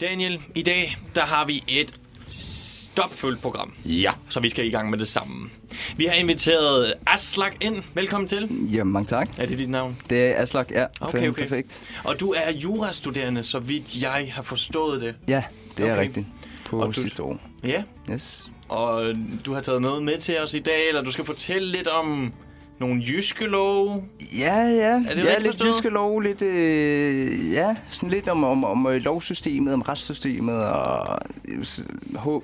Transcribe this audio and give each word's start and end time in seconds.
Daniel, 0.00 0.40
i 0.54 0.62
dag 0.62 0.96
der 1.14 1.20
har 1.20 1.46
vi 1.46 1.62
et 1.68 2.00
stopfuldt 2.28 3.42
program. 3.42 3.72
Ja. 3.84 4.12
Så 4.28 4.40
vi 4.40 4.48
skal 4.48 4.66
i 4.66 4.70
gang 4.70 4.90
med 4.90 4.98
det 4.98 5.08
samme. 5.08 5.50
Vi 5.96 6.04
har 6.04 6.14
inviteret 6.14 6.94
Aslak 7.06 7.64
ind. 7.64 7.82
Velkommen 7.94 8.28
til. 8.28 8.48
Jamen, 8.72 8.92
mange 8.92 9.06
tak. 9.06 9.28
Er 9.38 9.46
det 9.46 9.58
dit 9.58 9.70
navn? 9.70 9.96
Det 10.10 10.26
er 10.26 10.42
Aslak, 10.42 10.70
ja. 10.70 10.86
Okay, 11.00 11.28
okay. 11.28 11.42
Perfekt. 11.42 11.82
Og 12.04 12.20
du 12.20 12.30
er 12.32 12.50
jurastuderende, 12.52 13.42
så 13.42 13.58
vidt 13.58 14.02
jeg 14.02 14.30
har 14.34 14.42
forstået 14.42 15.00
det. 15.00 15.14
Ja, 15.28 15.44
det 15.76 15.86
er 15.86 15.92
Okay. 15.92 16.02
rigtigt. 16.02 16.26
På 16.64 16.80
Og 16.80 16.86
du- 16.86 16.92
sidste 17.02 17.22
år. 17.22 17.38
Ja. 17.64 17.82
Yes. 18.12 18.50
Og 18.68 19.14
du 19.44 19.54
har 19.54 19.60
taget 19.60 19.82
noget 19.82 20.02
med 20.02 20.18
til 20.18 20.38
os 20.40 20.54
i 20.54 20.58
dag, 20.58 20.88
eller 20.88 21.02
du 21.02 21.10
skal 21.10 21.24
fortælle 21.24 21.72
lidt 21.72 21.88
om 21.88 22.32
nogle 22.80 23.02
jyske 23.06 23.44
love. 23.46 24.04
Ja, 24.38 24.54
ja. 24.56 24.94
det 24.94 25.24
ja, 25.24 25.38
lidt 25.38 25.44
forstået? 25.44 25.68
jyske 25.74 25.88
lov, 25.88 26.20
lidt, 26.20 26.42
øh, 26.42 27.52
ja, 27.52 27.74
sådan 27.90 28.10
lidt 28.10 28.28
om, 28.28 28.44
om, 28.44 28.64
om 28.64 28.86
øh, 28.86 28.94
lovsystemet, 29.02 29.74
om 29.74 29.82
retssystemet, 29.82 30.64
og 30.64 31.18
øh, 31.48 31.64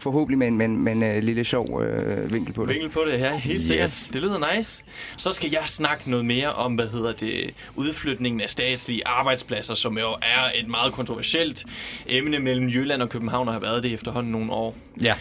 forhåbentlig 0.00 0.38
med 0.38 0.46
en, 0.46 0.56
med 0.58 0.68
med 0.68 0.92
en 0.92 1.02
øh, 1.02 1.22
lille 1.22 1.44
sjov 1.44 1.82
øh, 1.82 2.32
vinkel 2.32 2.52
på 2.54 2.62
det. 2.66 2.70
Vinkel 2.74 2.90
på 2.90 3.00
det 3.10 3.18
her, 3.18 3.34
helt 3.36 3.56
Yes. 3.58 3.64
sikkert. 3.66 4.10
Det 4.12 4.22
lyder 4.22 4.56
nice. 4.56 4.84
Så 5.16 5.32
skal 5.32 5.50
jeg 5.50 5.62
snakke 5.66 6.10
noget 6.10 6.24
mere 6.26 6.52
om, 6.52 6.74
hvad 6.74 6.88
hedder 6.88 7.12
det, 7.12 7.54
udflytningen 7.76 8.40
af 8.40 8.50
statslige 8.50 9.02
arbejdspladser, 9.06 9.74
som 9.74 9.98
jo 9.98 10.08
er 10.22 10.50
et 10.62 10.68
meget 10.68 10.92
kontroversielt 10.92 11.64
emne 12.08 12.38
mellem 12.38 12.68
Jylland 12.68 13.02
og 13.02 13.08
København, 13.08 13.48
og 13.48 13.54
har 13.54 13.60
været 13.60 13.82
det 13.82 13.92
efterhånden 13.94 14.32
nogle 14.32 14.52
år. 14.52 14.76
Ja. 15.02 15.14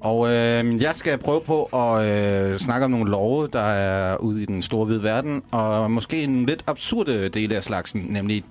Og 0.00 0.28
øh, 0.28 0.82
jeg 0.82 0.96
skal 0.96 1.18
prøve 1.18 1.40
på 1.40 1.64
at 1.64 2.06
øh, 2.06 2.58
snakke 2.58 2.84
om 2.84 2.90
nogle 2.90 3.10
love, 3.10 3.48
der 3.52 3.60
er 3.60 4.16
ude 4.16 4.42
i 4.42 4.46
den 4.46 4.62
store 4.62 4.84
hvide 4.86 5.02
verden, 5.02 5.42
og 5.50 5.90
måske 5.90 6.22
en 6.22 6.46
lidt 6.46 6.64
absurde 6.66 7.28
del 7.28 7.52
af 7.52 7.64
slagsen, 7.64 8.06
nemlig 8.10 8.44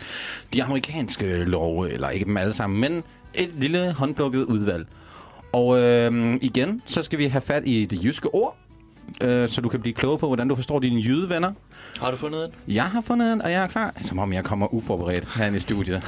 de 0.53 0.63
amerikanske 0.63 1.43
love, 1.43 1.91
eller 1.91 2.09
ikke 2.09 2.25
dem 2.25 2.37
alle 2.37 2.53
sammen, 2.53 2.79
men 2.79 3.03
et 3.33 3.49
lille 3.57 3.93
håndplukket 3.93 4.43
udvalg. 4.43 4.87
Og 5.53 5.79
øh, 5.79 6.37
igen, 6.41 6.81
så 6.85 7.03
skal 7.03 7.19
vi 7.19 7.25
have 7.25 7.41
fat 7.41 7.63
i 7.65 7.85
det 7.85 8.03
jyske 8.03 8.35
ord, 8.35 8.57
øh, 9.21 9.49
så 9.49 9.61
du 9.61 9.69
kan 9.69 9.81
blive 9.81 9.93
klog 9.93 10.19
på, 10.19 10.27
hvordan 10.27 10.47
du 10.47 10.55
forstår 10.55 10.79
dine 10.79 11.01
jydevenner. 11.01 11.51
Har 11.99 12.11
du 12.11 12.17
fundet 12.17 12.43
et? 12.43 12.51
Jeg 12.67 12.83
har 12.83 13.01
fundet 13.01 13.33
en, 13.33 13.41
og 13.41 13.51
jeg 13.51 13.63
er 13.63 13.67
klar. 13.67 13.93
Som 14.03 14.19
om 14.19 14.33
jeg 14.33 14.43
kommer 14.43 14.73
uforberedt 14.73 15.35
herinde 15.35 15.55
i 15.55 15.59
studiet. 15.59 16.03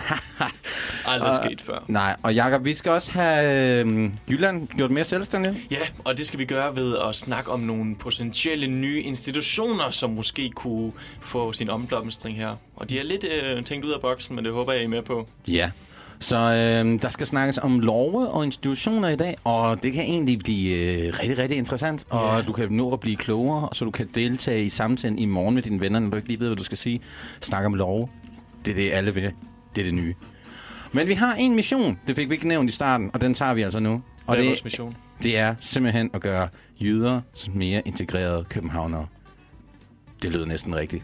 Aldrig 1.06 1.30
Og- 1.30 1.46
sket 1.46 1.62
før. 1.62 1.84
Nej, 1.88 2.16
og 2.24 2.36
Jacob, 2.36 2.66
vi 2.66 2.74
skal 2.74 2.92
også 2.92 3.12
have 3.12 3.82
øh, 3.86 4.10
Jylland 4.30 4.68
gjort 4.68 4.92
mere 4.92 5.04
selvstændigt. 5.04 5.56
Ja, 5.72 5.78
og 6.06 6.18
det 6.18 6.26
skal 6.28 6.40
vi 6.40 6.46
gøre 6.46 6.76
ved 6.76 6.98
at 7.10 7.16
snakke 7.16 7.52
om 7.52 7.60
nogle 7.60 7.96
potentielle 7.96 8.68
nye 8.68 9.02
institutioner, 9.02 9.90
som 9.90 10.10
måske 10.10 10.50
kunne 10.50 10.92
få 11.22 11.54
sin 11.54 11.70
omblomstring 11.70 12.38
her. 12.38 12.56
Og 12.76 12.90
de 12.90 13.00
er 13.00 13.04
lidt 13.04 13.26
øh, 13.56 13.64
tænkt 13.64 13.86
ud 13.86 13.92
af 13.92 14.02
boksen, 14.02 14.36
men 14.36 14.46
det 14.46 14.54
håber 14.54 14.72
jeg, 14.72 14.82
I 14.82 14.86
er 14.86 14.90
med 14.90 15.02
på. 15.02 15.28
Ja. 15.48 15.72
Så 16.22 16.38
øh, 16.38 17.02
der 17.02 17.10
skal 17.10 17.28
snakkes 17.28 17.58
om 17.58 17.80
love 17.80 18.28
og 18.30 18.46
institutioner 18.46 19.10
i 19.10 19.16
dag, 19.16 19.36
og 19.44 19.84
det 19.84 19.94
kan 19.94 20.04
egentlig 20.04 20.40
blive 20.40 20.76
øh, 20.76 21.14
rigtig, 21.20 21.38
rigtig 21.38 21.58
interessant. 21.58 22.06
Og 22.10 22.38
Ja. 22.38 22.42
du 22.42 22.54
kan 22.54 22.72
nå 22.72 22.94
at 22.94 23.00
blive 23.00 23.16
klogere, 23.18 23.70
så 23.74 23.86
du 23.86 23.92
kan 23.92 24.10
deltage 24.16 24.64
i 24.64 24.70
samtalen 24.70 25.20
i 25.20 25.26
morgen 25.26 25.56
med 25.56 25.64
dine 25.64 25.80
venner, 25.80 26.00
når 26.00 26.10
du 26.10 26.16
ikke 26.16 26.28
lige 26.28 26.40
ved, 26.40 26.48
hvad 26.48 26.58
du 26.58 26.64
skal 26.64 26.78
sige. 26.78 27.02
Snak 27.42 27.66
om 27.66 27.74
love. 27.74 28.08
Det 28.66 28.72
er 28.72 28.76
det, 28.76 28.92
alle 28.92 29.14
vil. 29.14 29.24
Det 29.76 29.82
er 29.82 29.86
det 29.86 29.94
nye. 29.94 30.14
Men 30.92 31.08
vi 31.08 31.14
har 31.14 31.34
en 31.36 31.56
mission, 31.56 32.00
det 32.08 32.16
fik 32.16 32.30
vi 32.30 32.34
ikke 32.34 32.48
nævnt 32.48 32.70
i 32.70 32.74
starten, 32.74 33.10
og 33.14 33.22
den 33.22 33.34
tager 33.34 33.54
vi 33.54 33.62
altså 33.62 33.80
nu. 33.80 33.92
Og 33.92 34.02
Hvad 34.26 34.36
er 34.36 34.40
det, 34.40 34.48
vores 34.50 34.64
mission? 34.64 34.96
det 35.24 35.38
er 35.38 35.56
simpelthen 35.60 36.10
at 36.14 36.22
gøre 36.22 36.48
jyder 36.82 37.22
mere 37.54 37.82
integrerede 37.86 38.44
københavnere. 38.50 39.06
Det 40.22 40.32
lyder 40.32 40.46
næsten 40.46 40.76
rigtigt. 40.76 41.04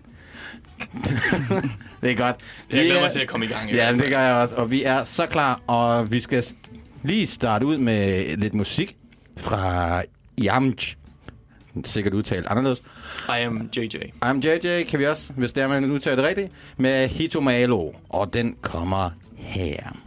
det 2.02 2.11
er 2.11 2.16
godt. 2.16 2.36
Jeg 2.72 2.86
glæder 2.86 2.95
er- 2.97 3.02
mig 3.02 3.11
til 3.11 3.20
at 3.20 3.28
komme 3.28 3.45
i 3.45 3.50
gang. 3.50 3.72
i 3.72 3.75
Ja, 3.75 3.94
det 3.94 4.09
gør 4.09 4.20
jeg 4.22 4.36
også. 4.36 4.56
Og 4.56 4.72
vi 4.72 4.83
er 4.83 5.03
så 5.03 5.25
klar, 5.25 5.61
og 5.67 6.11
vi 6.11 6.20
skal 6.22 6.44
lige 7.03 7.28
starte 7.28 7.66
ud 7.66 7.78
med 7.78 8.38
lidt 8.38 8.53
musik 8.53 8.98
fra 9.38 10.02
Yamj. 10.45 10.73
Sikkert 11.86 12.14
udtalt 12.14 12.48
anderledes. 12.48 12.80
I 13.30 13.42
am 13.42 13.70
JJ. 13.78 13.95
I'm 14.26 14.39
JJ, 14.48 14.83
kan 14.83 14.99
vi 14.99 15.05
også, 15.05 15.33
hvis 15.33 15.54
det 15.54 15.64
er, 15.64 15.67
man 15.67 15.92
udtaler 15.92 16.16
det 16.16 16.26
rigtigt, 16.26 16.52
med 16.77 17.08
Hitomalo. 17.08 17.92
Og 18.10 18.33
den 18.33 18.55
kommer 18.61 19.10
her. 19.36 19.98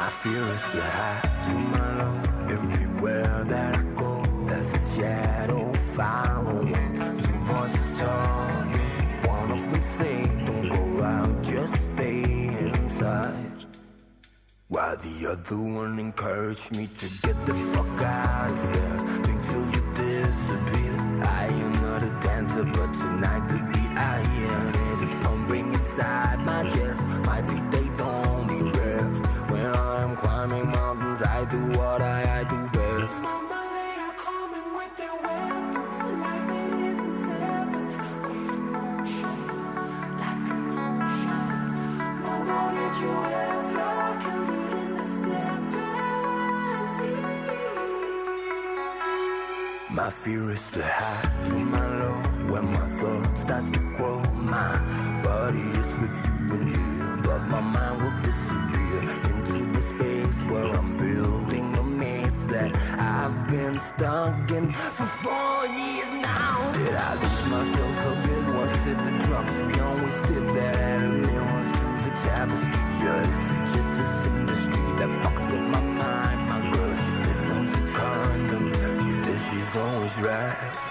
My 0.00 0.10
fear 0.10 0.44
is 0.54 0.70
the 0.70 0.80
high 0.80 1.20
to 1.46 1.54
my 1.74 1.88
low. 1.98 2.16
Everywhere 2.56 3.44
that 3.52 3.74
I 3.74 3.82
go, 4.02 4.22
there's 4.46 4.72
a 4.72 4.82
shadow 4.94 5.72
following. 5.96 6.94
Two 7.22 7.38
voices 7.50 7.88
talking. 7.98 9.08
One 9.26 9.50
of 9.50 9.68
them 9.68 9.82
say, 9.82 10.22
Don't 10.46 10.68
go 10.68 11.02
out, 11.02 11.42
just 11.42 11.74
stay 11.90 12.22
inside. 12.76 13.64
While 14.68 14.96
the 14.98 15.32
other 15.32 15.58
one 15.58 15.98
encouraged 15.98 16.76
me 16.76 16.86
to 16.86 17.06
get 17.24 17.38
the 17.44 17.54
fuck 17.72 18.00
out 18.00 18.52
of 18.52 18.72
here. 18.72 18.98
Think 19.24 19.42
till 19.48 19.66
you 19.74 19.82
disappear. 19.98 20.94
I 21.42 21.46
am 21.64 21.72
not 21.82 22.04
a 22.04 22.12
dancer, 22.24 22.64
but 22.64 22.92
tonight 22.92 23.48
the 23.48 23.58
beat 23.72 23.92
I 24.12 24.16
hear 24.32 24.58
it 24.94 25.02
is 25.02 25.14
pumping 25.24 25.74
inside 25.74 26.38
my 26.46 26.62
chest. 26.62 27.02
My 27.24 27.42
feet 27.42 27.67
My 49.90 50.10
fear 50.10 50.50
is 50.50 50.70
the 50.70 50.82
high 50.82 51.30
to 51.44 51.54
my 51.54 51.86
low 52.00 52.14
When 52.50 52.72
my 52.72 52.86
thought 52.98 53.38
starts 53.38 53.70
to 53.70 53.78
grow 53.96 54.22
My 54.32 54.78
body 55.22 55.60
is 55.60 55.98
with 56.00 56.16
you 56.26 56.54
and 56.54 56.72
you 56.72 57.22
But 57.22 57.46
my 57.46 57.60
mind 57.60 58.02
will 58.02 58.20
disappear 58.22 58.98
Into 59.30 59.66
the 59.72 59.82
space 59.82 60.42
where 60.50 60.74
I'm 60.76 60.96
building 60.96 61.76
a 61.76 61.82
maze 61.84 62.46
That 62.46 62.74
I've 62.98 63.48
been 63.48 63.78
stuck 63.78 64.50
in 64.50 64.72
for 64.72 65.06
four 65.06 65.66
years 65.66 66.10
now 66.20 66.72
Did 66.72 66.94
I 66.94 67.14
lose 67.14 67.44
myself 67.50 68.06
a 68.06 68.14
bit? 68.26 68.44
Was 68.56 68.86
it 68.88 68.98
the 68.98 69.26
drugs 69.26 69.56
we 69.68 69.80
always 69.80 70.22
did 70.22 70.48
that 70.56 70.74
added 70.76 71.26
mirrors 71.26 71.72
to 71.72 71.87
tapestry? 72.28 73.08
Or 73.08 73.20
is 73.22 73.74
just 73.74 73.94
this 73.94 74.26
industry 74.26 74.84
that 74.98 75.10
fucks 75.22 75.50
with 75.50 75.60
my 75.60 75.80
mind? 75.80 76.40
My 76.48 76.60
girl, 76.70 76.94
she 76.96 77.12
says 77.22 77.50
I'm 77.50 77.66
too 77.72 77.92
condom 77.92 78.72
She 79.02 79.12
says 79.12 79.40
she's 79.50 79.76
always 79.76 80.20
right 80.20 80.87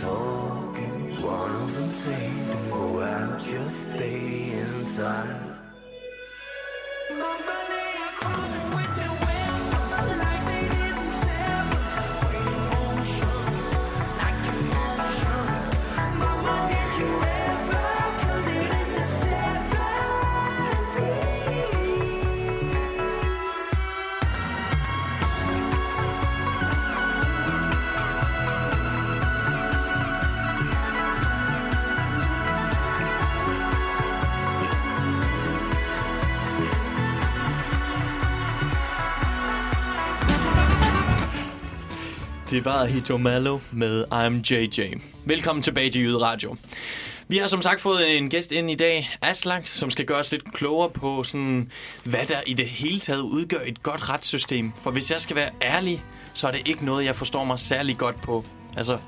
talking. 0.00 1.22
One 1.22 1.50
of 1.62 1.74
them 1.74 1.90
say, 1.90 2.30
Don't 2.48 2.70
go 2.70 3.00
out, 3.02 3.44
just 3.44 3.82
stay 3.82 4.52
inside. 4.52 5.56
Det 42.56 42.64
var 42.64 42.84
Hito 42.84 43.16
Malo 43.16 43.58
med 43.72 44.04
I'm 44.12 44.52
JJ. 44.52 44.94
Velkommen 45.24 45.62
tilbage 45.62 45.90
til 45.90 46.02
Jyde 46.02 46.18
Radio. 46.18 46.56
Vi 47.28 47.38
har 47.38 47.46
som 47.48 47.62
sagt 47.62 47.80
fået 47.80 48.16
en 48.16 48.30
gæst 48.30 48.52
ind 48.52 48.70
i 48.70 48.74
dag, 48.74 49.10
Aslak, 49.22 49.66
som 49.66 49.90
skal 49.90 50.04
gøre 50.04 50.18
os 50.18 50.32
lidt 50.32 50.52
klogere 50.52 50.90
på, 50.90 51.22
sådan, 51.22 51.70
hvad 52.04 52.26
der 52.28 52.36
i 52.46 52.52
det 52.54 52.66
hele 52.66 53.00
taget 53.00 53.20
udgør 53.20 53.58
et 53.66 53.82
godt 53.82 54.08
retssystem. 54.08 54.72
For 54.82 54.90
hvis 54.90 55.10
jeg 55.10 55.20
skal 55.20 55.36
være 55.36 55.48
ærlig, 55.62 56.04
så 56.34 56.46
er 56.46 56.50
det 56.52 56.68
ikke 56.68 56.84
noget, 56.84 57.04
jeg 57.04 57.16
forstår 57.16 57.44
mig 57.44 57.58
særlig 57.58 57.98
godt 57.98 58.22
på. 58.22 58.44
Altså, 58.76 58.98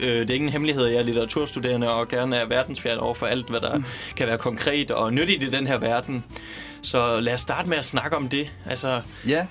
øh, 0.00 0.08
det 0.08 0.30
er 0.30 0.34
ingen 0.34 0.50
hemmelighed, 0.50 0.86
jeg 0.86 0.98
er 0.98 1.02
litteraturstuderende 1.02 1.90
og 1.90 2.08
gerne 2.08 2.36
er 2.36 2.46
verdensfjern 2.46 2.98
over 2.98 3.14
for 3.14 3.26
alt, 3.26 3.50
hvad 3.50 3.60
der 3.60 3.82
kan 4.16 4.26
være 4.26 4.38
konkret 4.38 4.90
og 4.90 5.12
nyttigt 5.14 5.42
i 5.42 5.50
den 5.50 5.66
her 5.66 5.78
verden. 5.78 6.24
Så 6.82 7.20
lad 7.20 7.34
os 7.34 7.40
starte 7.40 7.68
med 7.68 7.78
at 7.78 7.84
snakke 7.84 8.16
om 8.16 8.28
det. 8.28 8.50
Altså, 8.64 9.00
Ja. 9.26 9.46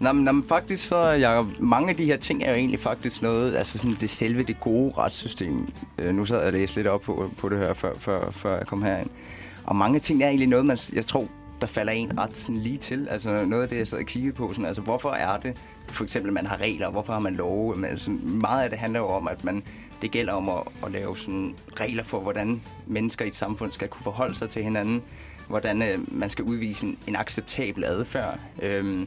Nå, 0.00 0.12
men, 0.12 0.24
nå, 0.24 0.32
men 0.32 0.44
faktisk 0.44 0.86
så, 0.86 0.98
Jacob, 0.98 1.46
mange 1.60 1.90
af 1.90 1.96
de 1.96 2.04
her 2.04 2.16
ting 2.16 2.42
er 2.42 2.50
jo 2.50 2.56
egentlig 2.56 2.80
faktisk 2.80 3.22
noget, 3.22 3.56
altså 3.56 3.78
sådan 3.78 3.96
det 4.00 4.10
selve 4.10 4.42
det 4.42 4.60
gode 4.60 4.92
retssystem. 4.98 5.68
Øh, 5.98 6.14
nu 6.14 6.24
sad 6.24 6.36
jeg 6.36 6.46
og 6.46 6.52
læste 6.52 6.76
lidt 6.76 6.86
op 6.86 7.00
på, 7.00 7.30
på 7.38 7.48
det 7.48 7.58
her, 7.58 7.74
før, 7.74 7.94
før, 7.98 8.30
før 8.30 8.56
jeg 8.56 8.66
kom 8.66 8.82
herind. 8.82 9.10
Og 9.64 9.76
mange 9.76 9.98
ting 10.00 10.22
er 10.22 10.28
egentlig 10.28 10.48
noget, 10.48 10.66
man, 10.66 10.78
jeg 10.92 11.06
tror, 11.06 11.28
der 11.60 11.66
falder 11.66 11.92
en 11.92 12.18
ret 12.18 12.36
sådan 12.36 12.60
lige 12.60 12.76
til. 12.76 13.08
Altså 13.10 13.44
noget 13.44 13.62
af 13.62 13.68
det, 13.68 13.76
jeg 13.76 13.86
sad 13.86 13.98
og 13.98 14.04
kiggede 14.04 14.34
på, 14.34 14.48
sådan, 14.52 14.64
altså 14.64 14.82
hvorfor 14.82 15.10
er 15.10 15.36
det, 15.36 15.56
for 15.88 16.04
eksempel, 16.04 16.32
man 16.32 16.46
har 16.46 16.56
regler, 16.56 16.90
hvorfor 16.90 17.12
har 17.12 17.20
man 17.20 17.34
love? 17.34 17.74
Men, 17.74 17.84
altså, 17.84 18.10
meget 18.24 18.64
af 18.64 18.70
det 18.70 18.78
handler 18.78 19.00
jo 19.00 19.06
om, 19.06 19.28
at 19.28 19.44
man, 19.44 19.62
det 20.02 20.10
gælder 20.10 20.32
om 20.32 20.48
at, 20.48 20.62
at 20.86 20.92
lave 20.92 21.16
sådan 21.16 21.54
regler 21.80 22.04
for, 22.04 22.20
hvordan 22.20 22.62
mennesker 22.86 23.24
i 23.24 23.28
et 23.28 23.36
samfund 23.36 23.72
skal 23.72 23.88
kunne 23.88 24.04
forholde 24.04 24.34
sig 24.34 24.50
til 24.50 24.62
hinanden, 24.62 25.02
hvordan 25.48 25.82
øh, 25.82 25.98
man 26.18 26.30
skal 26.30 26.44
udvise 26.44 26.86
en, 26.86 26.98
en 27.06 27.16
acceptabel 27.16 27.84
adfærd. 27.84 28.38
Øh, 28.62 29.06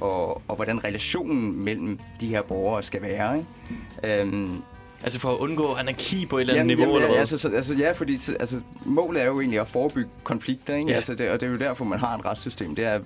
og, 0.00 0.42
og 0.48 0.56
hvordan 0.56 0.84
relationen 0.84 1.64
mellem 1.64 1.98
de 2.20 2.26
her 2.28 2.42
borgere 2.42 2.82
skal 2.82 3.02
være. 3.02 3.36
Ikke? 3.38 4.20
Øhm, 4.22 4.62
altså 5.04 5.18
for 5.18 5.28
at 5.30 5.36
undgå 5.38 5.74
anarki 5.74 6.26
på 6.26 6.36
et 6.38 6.40
eller 6.40 6.54
andet 6.54 6.70
jamen, 6.70 6.76
niveau, 6.76 6.84
jamen, 6.92 6.96
eller 6.96 7.08
hvad? 7.08 7.20
altså, 7.20 7.38
så, 7.38 7.48
altså, 7.54 7.74
ja, 7.74 7.92
fordi 7.92 8.18
så- 8.18 8.36
altså, 8.40 8.60
målet 8.84 9.22
er 9.22 9.26
jo 9.26 9.40
egentlig 9.40 9.60
at 9.60 9.66
forebygge 9.66 10.10
konflikter, 10.24 10.74
ikke? 10.74 10.88
Ja. 10.90 10.96
Altså, 10.96 11.14
det, 11.14 11.30
og 11.30 11.40
det 11.40 11.46
er 11.46 11.50
jo 11.50 11.58
derfor, 11.58 11.84
man 11.84 11.98
har 11.98 12.18
et 12.18 12.24
retssystem. 12.24 12.74
Det 12.74 12.84
er 12.84 13.00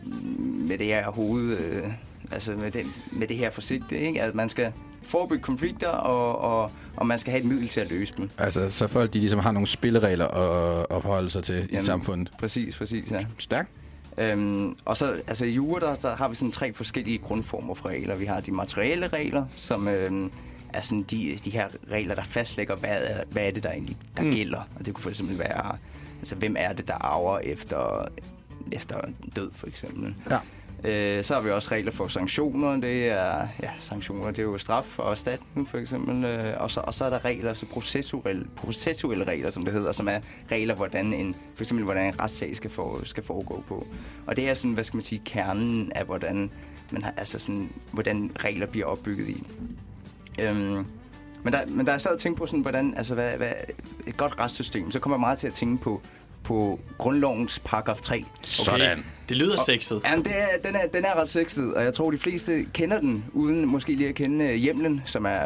med 0.69 0.79
det 0.79 0.87
her 0.87 1.11
hoved, 1.11 1.57
øh, 1.59 1.83
altså 2.33 2.53
med, 2.53 2.71
den, 2.71 2.93
med 3.13 3.27
det 3.27 3.37
her 3.37 3.51
forsigte, 3.51 3.99
ikke? 4.01 4.23
At 4.23 4.35
man 4.35 4.49
skal 4.49 4.73
forebygge 5.03 5.43
konflikter, 5.43 5.89
og, 5.89 6.39
og, 6.39 6.71
og 6.97 7.07
man 7.07 7.19
skal 7.19 7.31
have 7.31 7.41
et 7.43 7.47
middel 7.49 7.69
til 7.69 7.81
at 7.81 7.91
løse 7.91 8.15
dem. 8.17 8.31
Altså, 8.39 8.71
så 8.71 8.87
folk 8.87 9.13
de 9.13 9.19
ligesom 9.19 9.39
har 9.39 9.53
nogle 9.53 9.67
spilleregler 9.67 10.27
at, 10.29 10.87
at 10.97 11.03
forholde 11.03 11.31
sig 11.31 11.45
til 11.45 11.57
i 11.57 11.67
Jamen. 11.73 11.85
samfundet. 11.85 12.31
Præcis, 12.39 12.77
præcis, 12.77 13.11
ja. 13.11 13.19
Stærkt. 13.39 13.69
Øhm, 14.19 14.77
og 14.85 14.97
så, 14.97 15.13
altså 15.27 15.45
i 15.45 15.51
jura, 15.51 15.81
der, 15.81 15.95
der 15.95 16.17
har 16.17 16.29
vi 16.29 16.35
sådan 16.35 16.53
tre 16.53 16.73
forskellige 16.73 17.19
grundformer 17.19 17.75
for 17.75 17.89
regler. 17.89 18.15
Vi 18.15 18.25
har 18.25 18.41
de 18.41 18.53
materielle 18.53 19.09
regler, 19.09 19.47
som 19.57 19.89
øhm, 19.89 20.33
er 20.73 20.81
sådan 20.81 21.03
de, 21.03 21.39
de 21.45 21.51
her 21.51 21.69
regler, 21.91 22.15
der 22.15 22.23
fastlægger, 22.23 22.77
hvad 22.77 22.91
er, 22.91 23.23
hvad 23.31 23.47
er 23.47 23.51
det, 23.51 23.63
der 23.63 23.71
egentlig 23.71 23.97
der 24.17 24.23
mm. 24.23 24.33
gælder. 24.33 24.69
Og 24.79 24.87
det 24.87 24.95
kunne 24.95 25.03
for 25.03 25.11
eksempel 25.11 25.39
være, 25.39 25.77
altså 26.19 26.35
hvem 26.35 26.57
er 26.59 26.73
det, 26.73 26.89
der 26.89 26.95
arver 26.95 27.39
efter, 27.39 28.09
efter 28.73 29.01
død, 29.37 29.51
for 29.53 29.67
eksempel. 29.67 30.15
Ja. 30.31 30.39
Øh, 30.85 31.25
så 31.25 31.35
har 31.35 31.41
vi 31.41 31.51
også 31.51 31.69
regler 31.73 31.93
for 31.93 32.09
sanktioner. 32.09 32.77
Det 32.77 33.09
er, 33.09 33.49
ja, 33.63 33.71
sanktioner, 33.79 34.27
det 34.27 34.39
er 34.39 34.43
jo 34.43 34.59
straf 34.59 34.99
og 34.99 35.11
erstatning, 35.11 35.69
for 35.69 35.79
eksempel. 35.79 36.25
Øh, 36.25 36.61
og, 36.61 36.71
så, 36.71 36.81
og 36.81 36.95
så 36.95 37.05
er 37.05 37.11
der 37.11 37.25
regler, 37.25 37.49
altså 37.49 37.67
så 37.67 37.73
processuelle, 37.73 38.47
processuelle 38.57 39.25
regler, 39.25 39.51
som 39.51 39.63
det 39.63 39.73
hedder, 39.73 39.93
som 39.93 40.09
er 40.09 40.19
regler, 40.51 40.75
hvordan 40.75 41.13
en, 41.13 41.37
for 41.55 41.63
eksempel, 41.63 41.85
hvordan 41.85 42.07
en 42.07 42.21
retssag 42.21 42.57
skal, 42.57 42.71
for, 42.71 43.01
skal 43.05 43.23
foregå 43.23 43.65
på. 43.69 43.87
Og 44.27 44.37
det 44.37 44.49
er 44.49 44.55
sådan, 44.55 44.75
hvad 44.75 44.85
skal 44.85 44.97
man 44.97 45.03
sige, 45.03 45.23
kernen 45.25 45.93
af, 45.93 46.05
hvordan, 46.05 46.51
man 46.91 47.03
har, 47.03 47.15
altså 47.17 47.39
sådan, 47.39 47.71
hvordan 47.93 48.31
regler 48.39 48.67
bliver 48.67 48.87
opbygget 48.87 49.29
i. 49.29 49.45
Øhm, 50.41 50.87
men 51.43 51.53
der, 51.53 51.59
men 51.69 51.87
der 51.87 51.93
er 51.93 51.99
så 51.99 52.09
at 52.09 52.19
tænke 52.19 52.39
på, 52.39 52.47
sådan, 52.47 52.61
hvordan, 52.61 52.95
altså, 52.97 53.15
hvad, 53.15 53.33
hvad, 53.33 53.53
et 54.07 54.17
godt 54.17 54.41
retssystem, 54.41 54.91
så 54.91 55.01
kommer 55.01 55.17
jeg 55.17 55.21
meget 55.21 55.39
til 55.39 55.47
at 55.47 55.53
tænke 55.55 55.83
på, 55.83 56.03
på 56.45 56.81
grundlovens 56.99 57.61
paragraf 57.65 58.01
3. 58.01 58.25
Sådan. 58.43 59.05
Det 59.29 59.37
lyder 59.37 59.57
sexet. 59.67 60.03
Jamen, 60.05 60.25
det 60.25 60.33
er, 60.37 60.47
den, 60.65 60.77
er, 60.77 60.87
den 60.87 61.05
er 61.05 61.15
ret 61.21 61.29
sexet, 61.29 61.75
og 61.75 61.85
jeg 61.85 61.95
tror, 61.95 62.11
de 62.11 62.19
fleste 62.19 62.67
kender 62.73 63.01
den, 63.01 63.25
uden 63.33 63.67
måske 63.69 63.95
lige 63.95 64.09
at 64.09 64.15
kende 64.15 64.45
øh, 64.45 64.55
hjemlen, 64.55 65.03
som 65.05 65.25
er 65.27 65.41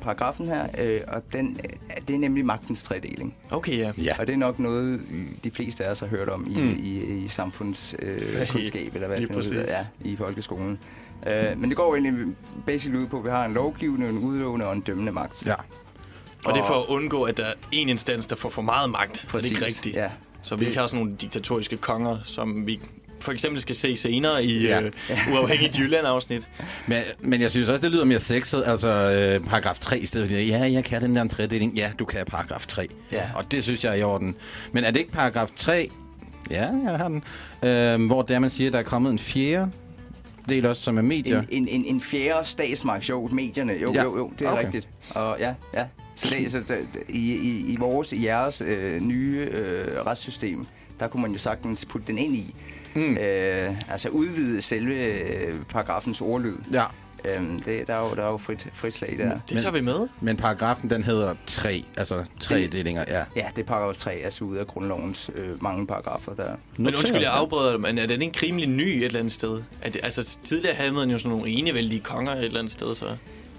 paragrafen 0.00 0.46
her. 0.46 0.66
Øh, 0.78 1.00
og 1.08 1.22
den, 1.32 1.60
øh, 1.64 1.96
det 2.08 2.14
er 2.14 2.18
nemlig 2.18 2.44
magtens 2.46 2.82
tredeling. 2.82 3.34
Okay, 3.50 3.78
ja. 3.78 3.92
Ja. 3.98 4.14
Og 4.18 4.26
det 4.26 4.32
er 4.32 4.36
nok 4.36 4.58
noget, 4.58 5.00
de 5.44 5.50
fleste 5.50 5.84
af 5.84 5.90
os 5.90 6.00
har 6.00 6.06
hørt 6.06 6.28
om 6.28 6.46
i, 6.50 6.60
Mm. 6.60 6.68
i, 6.82 7.24
i 7.24 7.28
samfundskundskab, 7.28 8.86
øh, 8.88 8.94
eller 8.94 9.08
hvad 9.08 9.18
det 9.18 9.30
nu 9.30 9.36
hedder, 9.36 9.60
ja, 10.02 10.10
i 10.10 10.16
folkeskolen. 10.16 10.78
Øh, 11.26 11.58
men 11.58 11.68
det 11.70 11.76
går 11.76 11.96
jo 11.96 12.02
egentlig 12.02 12.26
basically 12.66 13.02
ud 13.02 13.06
på, 13.06 13.18
at 13.18 13.24
vi 13.24 13.30
har 13.30 13.44
en 13.44 13.52
lovgivende, 13.52 14.08
en 14.08 14.18
udøvende 14.18 14.66
og 14.66 14.72
en 14.72 14.80
dømmende 14.80 15.12
magt. 15.12 15.46
Ja. 15.46 15.54
Og 16.44 16.54
det 16.54 16.60
er 16.60 16.64
for 16.66 16.74
at 16.74 16.86
undgå, 16.88 17.22
at 17.22 17.36
der 17.36 17.44
er 17.44 17.52
en 17.72 17.88
instans, 17.88 18.26
der 18.26 18.36
får 18.36 18.48
for 18.48 18.62
meget 18.62 18.90
magt. 18.90 19.26
Præcis. 19.28 19.50
Er 19.52 19.54
det 19.54 19.60
ikke 19.62 19.66
rigtigt? 19.66 19.96
Ja. 19.96 20.10
Så 20.42 20.56
vi 20.56 20.66
ikke 20.66 20.78
har 20.78 20.86
sådan 20.86 21.00
nogle 21.04 21.16
diktatoriske 21.20 21.76
konger, 21.76 22.18
som 22.24 22.66
vi 22.66 22.80
for 23.20 23.32
eksempel 23.32 23.60
skal 23.60 23.76
se 23.76 23.96
senere 23.96 24.44
i 24.44 24.62
Ja. 24.66 24.82
øh, 24.82 24.92
uafhængigt 25.32 25.78
Jylland-afsnit. 25.78 26.48
Men, 26.86 27.02
men 27.20 27.40
jeg 27.40 27.50
synes 27.50 27.68
også, 27.68 27.82
det 27.82 27.90
lyder 27.92 28.04
mere 28.04 28.20
sexet. 28.20 28.62
Altså, 28.66 28.88
øh, 28.88 29.46
paragraf 29.46 29.78
3 29.78 29.98
i 29.98 30.06
stedet 30.06 30.28
for, 30.28 30.36
ja, 30.36 30.58
jeg 30.72 30.84
kan 30.84 31.02
den 31.02 31.14
der 31.14 31.22
en 31.22 31.28
tredeling. 31.28 31.74
Ja, 31.74 31.90
du 31.98 32.04
kan 32.04 32.26
paragraf 32.26 32.66
3. 32.66 32.88
Ja. 33.12 33.22
Og 33.34 33.50
det 33.52 33.62
synes 33.62 33.84
jeg 33.84 33.90
er 33.90 33.94
i 33.94 34.02
orden. 34.02 34.34
Men 34.72 34.84
er 34.84 34.90
det 34.90 35.00
ikke 35.00 35.12
paragraf 35.12 35.48
3? 35.56 35.88
Ja, 36.50 36.68
jeg 36.84 36.98
har 36.98 37.08
den. 37.08 37.22
Øh, 37.62 38.06
hvor 38.06 38.22
det 38.22 38.34
er, 38.34 38.38
man 38.38 38.50
siger, 38.50 38.68
at 38.68 38.72
der 38.72 38.78
er 38.78 38.82
kommet 38.82 39.12
en 39.12 39.18
fjerde 39.18 39.70
del 40.48 40.66
også, 40.66 40.82
som 40.82 40.98
er 40.98 41.02
medier. 41.02 41.40
En, 41.40 41.46
en, 41.50 41.68
en, 41.68 41.84
en 41.84 42.00
fjerde 42.00 42.48
statsmagt, 42.48 43.08
jo, 43.08 43.28
medierne, 43.32 43.72
jo, 43.72 43.92
Ja. 43.94 44.02
jo, 44.02 44.16
jo, 44.16 44.32
det 44.38 44.46
er 44.46 44.52
okay. 44.52 44.64
rigtigt. 44.64 44.88
Og 45.10 45.36
ja, 45.40 45.54
ja. 45.74 45.86
Så, 46.14 46.34
det, 46.38 46.52
så 46.52 46.60
det, 46.68 46.88
i, 47.08 47.34
i, 47.34 47.72
i 47.72 47.76
vores, 47.76 48.12
i 48.12 48.24
jeres 48.24 48.60
øh, 48.60 49.00
nye 49.00 49.48
øh, 49.52 50.06
retssystem, 50.06 50.66
der 51.00 51.08
kunne 51.08 51.22
man 51.22 51.32
jo 51.32 51.38
sagtens 51.38 51.84
putte 51.84 52.06
den 52.06 52.18
ind 52.18 52.34
i. 52.36 52.54
Mm. 52.94 53.16
Øh, 53.16 53.74
altså 53.88 54.08
udvide 54.08 54.62
selve 54.62 54.94
øh, 54.94 55.54
paragrafens 55.68 56.20
ordlyd. 56.20 56.56
Ja, 56.72 56.84
Øhm, 57.24 57.60
det, 57.62 57.86
der, 57.86 57.94
er 57.94 58.08
jo, 58.08 58.14
der 58.14 58.22
er 58.24 58.30
jo 58.30 58.36
frit, 58.36 58.68
frit 58.72 58.94
slag 58.94 59.14
der. 59.18 59.24
Det 59.32 59.42
Men- 59.50 59.58
tager 59.60 59.72
vi 59.72 59.80
med. 59.80 60.08
men 60.20 60.36
paragrafen, 60.36 60.90
den 60.90 61.02
hedder 61.02 61.34
3. 61.46 61.84
Altså 61.96 62.24
tre 62.40 62.56
Det- 62.56 62.72
delinger, 62.72 63.04
ja. 63.08 63.24
Ja, 63.36 63.46
det 63.56 63.62
er 63.62 63.66
paragraf 63.66 63.94
3, 63.96 64.12
altså 64.12 64.44
ud 64.44 64.56
af 64.56 64.66
grundlovens 64.66 65.30
øh, 65.34 65.62
mange 65.62 65.86
paragrafer 65.86 66.34
der. 66.34 66.50
Men 66.76 66.94
undskyld, 66.94 67.20
jeg 67.20 67.32
afbryder 67.32 67.70
dig, 67.70 67.80
men 67.80 67.98
er 67.98 68.06
den 68.06 68.22
ikke 68.22 68.38
rimelig 68.46 68.68
ny 68.68 68.82
et 68.82 69.04
eller 69.04 69.18
andet 69.18 69.32
sted? 69.32 69.62
Er 69.82 69.90
det, 69.90 70.00
altså, 70.04 70.38
tidligere 70.44 70.74
havde 70.74 70.92
man 70.92 71.10
jo 71.10 71.18
sådan 71.18 71.36
nogle 71.36 71.50
enevældige 71.50 72.00
konger 72.00 72.32
et 72.32 72.44
eller 72.44 72.58
andet 72.58 72.72
sted, 72.72 72.94
så... 72.94 73.06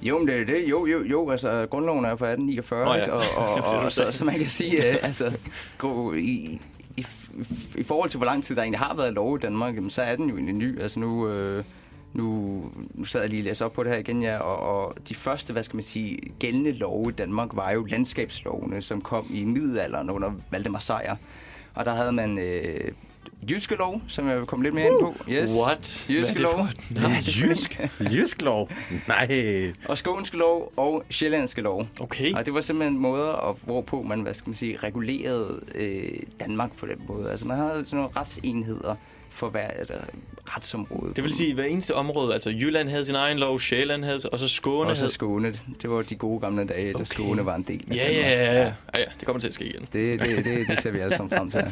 Jo, 0.01 0.17
men 0.17 0.27
det 0.27 0.41
er 0.41 0.45
det. 0.45 0.63
Jo, 0.69 0.85
jo, 0.85 1.03
jo. 1.03 1.29
Altså, 1.31 1.67
grundloven 1.69 2.05
er 2.05 2.15
fra 2.15 2.25
1849, 2.31 2.85
Nå 2.85 2.93
ja. 2.93 3.01
ikke? 3.01 3.13
Og, 3.13 3.23
og, 3.37 3.47
Det 3.55 3.63
det, 3.65 3.73
og, 3.73 3.79
og 3.79 3.91
så, 3.91 4.11
så 4.11 4.25
man 4.25 4.39
kan 4.39 4.49
sige, 4.49 4.89
øh, 4.91 4.97
altså, 5.01 5.31
gå 5.77 6.13
i, 6.13 6.59
i, 6.97 7.05
i 7.75 7.83
forhold 7.83 8.09
til, 8.09 8.17
hvor 8.17 8.25
lang 8.25 8.43
tid 8.43 8.55
der 8.55 8.61
egentlig 8.61 8.79
har 8.79 8.95
været 8.95 9.13
lov 9.13 9.35
i 9.35 9.39
Danmark, 9.39 9.75
jamen, 9.75 9.89
så 9.89 10.01
er 10.01 10.15
den 10.15 10.29
jo 10.29 10.35
egentlig 10.35 10.55
ny. 10.55 10.81
Altså 10.81 10.99
nu, 10.99 11.27
øh, 11.29 11.63
nu, 12.13 12.63
nu 12.93 13.03
sad 13.03 13.21
jeg 13.21 13.29
lige 13.29 13.41
og 13.41 13.45
læste 13.45 13.65
op 13.65 13.73
på 13.73 13.83
det 13.83 13.91
her 13.91 13.99
igen, 13.99 14.21
ja, 14.21 14.37
og, 14.37 14.83
og 14.83 14.95
de 15.09 15.15
første, 15.15 15.53
hvad 15.53 15.63
skal 15.63 15.75
man 15.75 15.83
sige, 15.83 16.19
gældende 16.39 16.71
love 16.71 17.09
i 17.09 17.13
Danmark 17.13 17.49
var 17.53 17.71
jo 17.71 17.85
landskabslovene, 17.85 18.81
som 18.81 19.01
kom 19.01 19.27
i 19.33 19.45
middelalderen 19.45 20.09
under 20.09 20.31
Valdemar 20.51 20.79
Sejr. 20.79 21.15
Og 21.73 21.85
der 21.85 21.95
havde 21.95 22.11
man 22.11 22.37
øh, 22.37 22.91
jyske 23.51 23.75
lov, 23.75 24.01
som 24.07 24.27
jeg 24.27 24.37
vil 24.37 24.45
komme 24.45 24.63
lidt 24.63 24.75
mere 24.75 24.85
ind 24.85 24.99
på. 25.01 25.15
Yes. 25.29 25.51
What? 25.61 26.09
Jyske 26.09 26.41
lov. 26.41 26.67
Nå, 26.89 27.09
Jysk? 27.41 27.81
Jysk 27.99 28.41
lov? 28.41 28.69
Nej. 29.07 29.73
Og 29.89 29.97
skånske 29.97 30.37
lov 30.37 30.73
og 30.75 31.03
sjællandske 31.09 31.61
lov. 31.61 31.87
Okay. 31.99 32.33
Og 32.33 32.45
det 32.45 32.53
var 32.53 32.61
simpelthen 32.61 32.99
måder, 32.99 33.49
at, 33.49 33.55
hvorpå 33.65 34.01
man, 34.01 34.21
hvad 34.21 34.33
skal 34.33 34.49
man 34.49 34.55
sige, 34.55 34.77
regulerede 34.77 35.61
øh, 35.75 36.19
Danmark 36.39 36.77
på 36.77 36.85
den 36.85 37.01
måde. 37.07 37.31
Altså 37.31 37.47
man 37.47 37.57
havde 37.57 37.85
sådan 37.85 37.97
nogle 37.97 38.09
retsenheder 38.15 38.95
for 39.39 39.49
hver 39.49 39.81
et, 39.81 39.91
retsområde. 40.55 41.13
Det 41.15 41.23
vil 41.23 41.33
sige, 41.33 41.49
at 41.49 41.55
hver 41.55 41.63
eneste 41.63 41.95
område, 41.95 42.33
altså 42.33 42.49
Jylland 42.49 42.89
havde 42.89 43.05
sin 43.05 43.15
egen 43.15 43.39
lov, 43.39 43.59
Sjælland 43.59 44.03
havde, 44.03 44.19
og 44.31 44.39
så 44.39 44.49
Skåne 44.49 44.89
og 44.89 44.95
så 44.95 45.01
havde... 45.01 45.13
Skåne. 45.13 45.53
Det 45.81 45.89
var 45.89 46.01
de 46.01 46.15
gode 46.15 46.39
gamle 46.39 46.67
dage, 46.67 46.89
okay. 46.89 46.99
Da 46.99 47.03
Skåne 47.03 47.45
var 47.45 47.55
en 47.55 47.63
del 47.63 47.85
af 47.91 47.95
Ja, 47.95 48.03
ja, 48.11 48.43
ja, 48.43 48.53
ja. 48.53 48.63
ja, 48.63 48.73
ja. 48.99 49.05
Det 49.19 49.25
kommer 49.25 49.39
til 49.39 49.47
at 49.47 49.53
ske 49.53 49.65
igen. 49.65 49.81
Det, 49.93 50.19
det, 50.19 50.45
det, 50.45 50.67
det 50.67 50.81
ser 50.81 50.91
vi 50.91 50.99
alle 50.99 51.15
sammen 51.15 51.37
frem 51.37 51.51
til. 51.51 51.63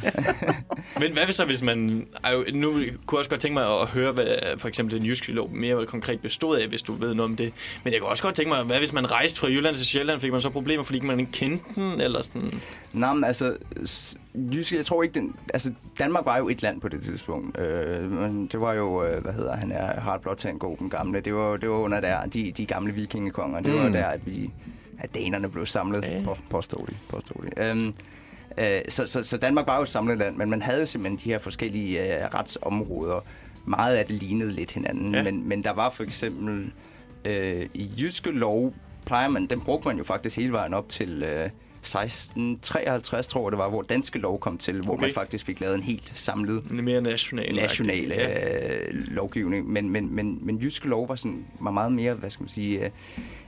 Men 1.01 1.13
hvad 1.13 1.31
så, 1.31 1.45
hvis 1.45 1.62
man... 1.62 2.07
Nu 2.53 2.71
kunne 2.71 2.83
jeg 2.83 2.97
også 3.12 3.29
godt 3.29 3.41
tænke 3.41 3.53
mig 3.53 3.81
at 3.81 3.88
høre, 3.88 4.12
hvad 4.12 4.27
for 4.57 4.67
eksempel 4.67 4.97
den 4.97 5.05
jyske 5.05 5.31
lov 5.31 5.50
mere 5.53 5.86
konkret 5.86 6.19
bestod 6.19 6.57
af, 6.57 6.67
hvis 6.67 6.81
du 6.81 6.93
ved 6.93 7.13
noget 7.13 7.31
om 7.31 7.36
det. 7.36 7.53
Men 7.83 7.93
jeg 7.93 8.01
kunne 8.01 8.09
også 8.09 8.24
godt 8.24 8.36
tænke 8.36 8.50
mig, 8.50 8.63
hvad 8.63 8.77
hvis 8.77 8.93
man 8.93 9.12
rejste 9.12 9.39
fra 9.39 9.47
Jylland 9.47 9.75
til 9.75 9.86
Sjælland, 9.86 10.19
fik 10.19 10.31
man 10.31 10.41
så 10.41 10.50
problemer, 10.50 10.83
fordi 10.83 11.00
man 11.00 11.19
ikke 11.19 11.31
kendte 11.31 11.65
den, 11.75 12.01
eller 12.01 12.21
sådan... 12.21 12.62
Nå, 12.93 13.13
men 13.13 13.24
altså, 13.24 13.55
jyske, 14.36 14.77
jeg 14.77 14.86
tror 14.86 15.03
ikke, 15.03 15.13
den, 15.13 15.36
altså, 15.53 15.74
Danmark 16.00 16.25
var 16.25 16.38
jo 16.38 16.50
et 16.50 16.62
land 16.62 16.81
på 16.81 16.88
det 16.89 17.03
tidspunkt. 17.03 17.56
Øh, 17.57 18.11
det 18.51 18.61
var 18.61 18.73
jo, 18.73 19.03
øh, 19.03 19.21
hvad 19.21 19.33
hedder 19.33 19.55
han 19.55 19.71
er, 19.71 19.99
Harald 19.99 20.21
Blåtand 20.21 20.59
den 20.79 20.89
gamle. 20.89 21.19
Det 21.19 21.33
var, 21.33 21.57
det 21.57 21.69
var 21.69 21.75
under 21.75 21.99
der, 21.99 22.25
de, 22.25 22.51
de 22.51 22.65
gamle 22.65 22.93
vikingekonger. 22.93 23.59
Det 23.59 23.73
mm. 23.73 23.83
var 23.83 23.89
der, 23.89 24.05
at 24.05 24.25
vi, 24.25 24.51
at 24.99 25.15
danerne 25.15 25.49
blev 25.49 25.65
samlet, 25.65 26.03
Ja. 26.03 26.21
på, 26.23 26.37
påstod 26.49 26.87
de. 26.87 26.95
Påstod 27.09 27.45
de. 27.45 27.69
Øhm, 27.69 27.93
øh, 28.57 28.81
så, 28.89 29.07
så, 29.07 29.23
så 29.23 29.37
Danmark 29.37 29.67
var 29.67 29.75
jo 29.75 29.83
et 29.83 29.89
samlet 29.89 30.17
land, 30.17 30.35
men 30.35 30.49
man 30.49 30.61
havde 30.61 30.85
simpelthen 30.85 31.19
de 31.23 31.29
her 31.31 31.39
forskellige 31.39 32.17
øh, 32.23 32.29
retsområder. 32.33 33.25
Meget 33.65 33.95
af 33.95 34.05
det 34.05 34.15
lignede 34.15 34.51
lidt 34.51 34.71
hinanden, 34.71 35.15
ja. 35.15 35.23
men, 35.23 35.49
men 35.49 35.63
der 35.63 35.73
var 35.73 35.89
for 35.89 36.03
eksempel 36.03 36.71
øh, 37.25 37.69
i 37.73 37.89
jyske 37.99 38.31
lov 38.31 38.73
plejer 39.07 39.27
man, 39.29 39.45
den 39.45 39.61
brugte 39.61 39.87
man 39.87 39.97
jo 39.97 40.03
faktisk 40.03 40.37
hele 40.37 40.51
vejen 40.51 40.73
op 40.73 40.89
til 40.89 41.23
øh, 41.23 41.49
1653, 41.96 43.27
tror 43.27 43.48
jeg 43.48 43.51
det 43.51 43.58
var, 43.60 43.70
hvor 43.70 43.82
danske 43.82 44.20
lov 44.20 44.39
kom 44.39 44.58
til, 44.58 44.82
hvor 44.82 44.94
Okay. 44.94 45.01
man 45.01 45.13
faktisk 45.13 45.46
fik 45.46 45.60
lavet 45.60 45.75
en 45.75 45.84
helt 45.84 46.12
samlet 46.17 46.63
En 46.72 46.86
mere 46.86 47.01
national. 47.01 47.56
national 47.56 48.08
Ja. 48.08 48.79
øh, 48.89 48.94
lovgivning, 49.08 49.70
men, 49.72 49.89
men, 49.89 50.15
men, 50.15 50.39
men 50.41 50.58
jyske 50.58 50.88
lov 50.88 51.10
var, 51.10 51.15
sådan, 51.15 51.46
var 51.60 51.72
meget 51.72 51.91
mere, 51.91 52.13
hvad 52.13 52.29
skal 52.29 52.44
man 52.44 52.50
sige, 52.50 52.84
øh, 52.86 52.89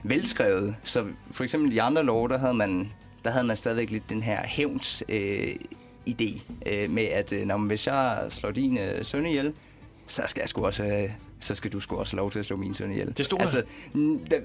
velskrevet. 0.02 0.76
Så 0.84 1.04
for 1.30 1.44
eksempel 1.44 1.72
i 1.74 1.78
andre 1.78 2.02
love, 2.04 2.28
der 2.28 2.38
havde 2.38 2.54
man, 2.54 2.92
der 3.24 3.30
havde 3.30 3.46
man 3.46 3.56
stadigvæk 3.56 3.90
lidt 3.90 4.10
den 4.10 4.22
her 4.22 4.40
hævns 4.44 5.02
øh, 5.08 5.48
idé 6.08 6.40
øh, 6.66 6.90
med, 6.90 7.04
at 7.04 7.32
øh, 7.32 7.46
når, 7.46 7.56
man- 7.56 7.66
hvis 7.68 7.86
jeg 7.86 8.26
slår 8.30 8.50
din 8.50 8.78
øh, 8.78 9.04
søn 9.04 9.26
ihjel, 9.26 9.52
så 10.10 10.22
skal 10.26 10.40
jeg 10.40 10.48
sgu 10.48 10.66
også, 10.66 10.84
øh, 10.84 11.10
så 11.40 11.54
skal 11.54 11.72
du 11.72 11.80
sgu 11.80 11.96
også 11.96 12.16
lov 12.16 12.30
til 12.30 12.38
at 12.38 12.44
slå 12.44 12.56
min 12.56 12.74
søn 12.74 12.92
ihjel. 12.92 13.16
Det 13.16 13.24
stod 13.26 13.38
der? 13.38 13.44
altså, 13.44 13.62
der, 14.30 14.40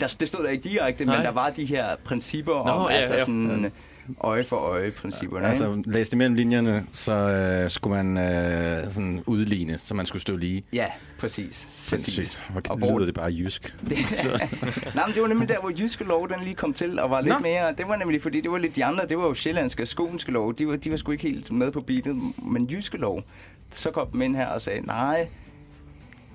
der, 0.00 0.16
det 0.20 0.28
stod 0.28 0.44
der 0.44 0.50
ikke 0.50 0.68
direkte, 0.68 1.04
Nej. 1.04 1.16
men 1.16 1.24
der 1.24 1.30
var 1.30 1.50
de 1.50 1.64
her 1.64 1.96
principper 2.04 2.52
Nå, 2.52 2.60
om, 2.60 2.90
ja, 2.90 2.96
altså 2.96 3.14
ja. 3.14 3.20
sådan 3.20 3.72
øje 4.20 4.44
for 4.44 4.56
øje 4.56 4.90
principperne. 4.90 5.46
ikke? 5.46 5.64
Altså, 5.64 5.82
læste 5.86 6.16
mellem 6.16 6.34
linjerne, 6.34 6.86
så 6.92 7.12
øh, 7.12 7.70
skulle 7.70 8.02
man 8.04 8.32
øh, 8.34 8.90
sådan 8.92 9.22
udligne, 9.26 9.78
så 9.78 9.94
man 9.94 10.06
skulle 10.06 10.22
stå 10.22 10.36
lige. 10.36 10.64
Ja, 10.72 10.86
præcis. 11.18 11.56
Sindssygt. 11.68 12.42
Hvor 12.52 12.62
Og 12.70 12.78
hvor- 12.78 12.98
det 12.98 13.14
bare 13.14 13.32
jysk. 13.32 13.74
Nej, 14.94 15.06
men 15.06 15.14
det 15.14 15.22
var 15.22 15.28
nemlig 15.28 15.48
der, 15.48 15.60
hvor 15.60 15.72
Jyske 15.80 16.04
Lov 16.04 16.28
den 16.28 16.36
lige 16.44 16.54
kom 16.54 16.72
til 16.72 16.98
og 17.00 17.10
var 17.10 17.20
lidt 17.20 17.34
Nå. 17.34 17.38
mere... 17.38 17.72
Det 17.78 17.88
var 17.88 17.96
nemlig, 17.96 18.22
fordi 18.22 18.40
det 18.40 18.50
var 18.50 18.58
lidt 18.58 18.76
de 18.76 18.84
andre, 18.84 19.06
det 19.08 19.18
var 19.18 19.24
jo 19.26 19.34
sjællandske 19.34 19.82
og 19.82 19.88
skånske 19.88 20.32
lov. 20.32 20.54
De 20.54 20.68
var, 20.68 20.76
de 20.76 20.90
var 20.90 20.96
sgu 20.96 21.12
ikke 21.12 21.28
helt 21.28 21.52
med 21.52 21.72
på 21.72 21.80
beatet. 21.80 22.16
Men 22.42 22.64
Jyske 22.70 22.96
Lov, 22.98 23.22
så 23.70 23.90
kom 23.90 24.06
dem 24.12 24.22
ind 24.22 24.36
her 24.36 24.46
og 24.46 24.62
sagde, 24.62 24.80
nej, 24.80 25.28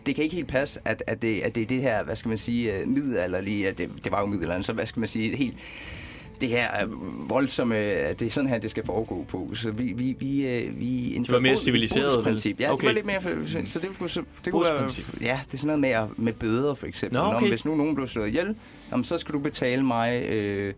det 0.06 0.16
kan 0.16 0.24
ikke 0.24 0.36
helt 0.36 0.48
passe, 0.48 0.80
at, 0.86 1.04
at, 1.08 1.22
det, 1.22 1.42
at 1.42 1.56
det 1.56 1.64
er 1.64 1.68
det 1.68 1.82
her, 1.82 2.04
hvad 2.04 2.16
skal 2.16 2.30
man 2.30 2.38
sige, 2.38 2.74
øh, 2.80 2.88
middelalderlige, 2.88 3.68
at 3.68 3.78
det, 3.78 3.90
det 4.04 4.12
var 4.12 4.20
jo 4.20 4.26
middelalderen, 4.26 4.64
så 4.64 4.74
hvad 4.74 4.86
skal 4.86 5.00
man 5.00 5.10
sige, 5.10 5.36
helt 5.38 5.58
det 6.44 6.52
her 6.52 6.84
øh, 6.84 6.90
voldsomme, 7.30 7.76
det 8.14 8.22
er 8.22 8.30
sådan 8.30 8.50
her, 8.50 8.58
det 8.58 8.72
skal 8.72 8.86
foregå 8.86 9.26
på. 9.30 9.52
Så 9.56 9.72
vi, 9.72 9.94
vi, 9.98 10.16
vi, 10.20 10.46
øh, 10.48 10.80
vi 10.80 11.14
indførte 11.14 11.42
mere 11.42 11.52
bod- 11.54 11.58
civiliseret, 11.58 12.06
vel? 12.06 12.14
bodsprincip. 12.16 12.60
Ja, 12.60 12.72
Okay. 12.72 12.82
det 12.82 12.88
var 12.88 12.94
lidt 12.94 13.06
mere, 13.06 13.66
så 13.68 13.80
det 13.80 13.90
kunne, 13.98 14.10
så, 14.10 14.24
det 14.46 14.54
kunne 14.54 14.66
være, 14.70 14.90
ja, 15.22 15.40
det 15.48 15.54
er 15.54 15.58
sådan 15.58 15.68
noget 15.68 15.80
med, 15.80 15.90
at- 15.90 16.20
med 16.20 16.34
bøder 16.34 16.74
for 16.74 16.86
eksempel. 16.88 17.20
Nå, 17.20 17.26
Nå, 17.32 17.36
okay. 17.38 17.48
hvis 17.50 17.66
nu 17.66 17.76
nogen 17.76 17.96
blev 17.96 18.08
slået 18.08 18.28
ihjel, 18.28 18.56
jamen, 18.92 19.04
så 19.04 19.18
skal 19.18 19.34
du 19.34 19.40
betale 19.40 19.84
mig 19.86 20.24
øh, 20.30 20.74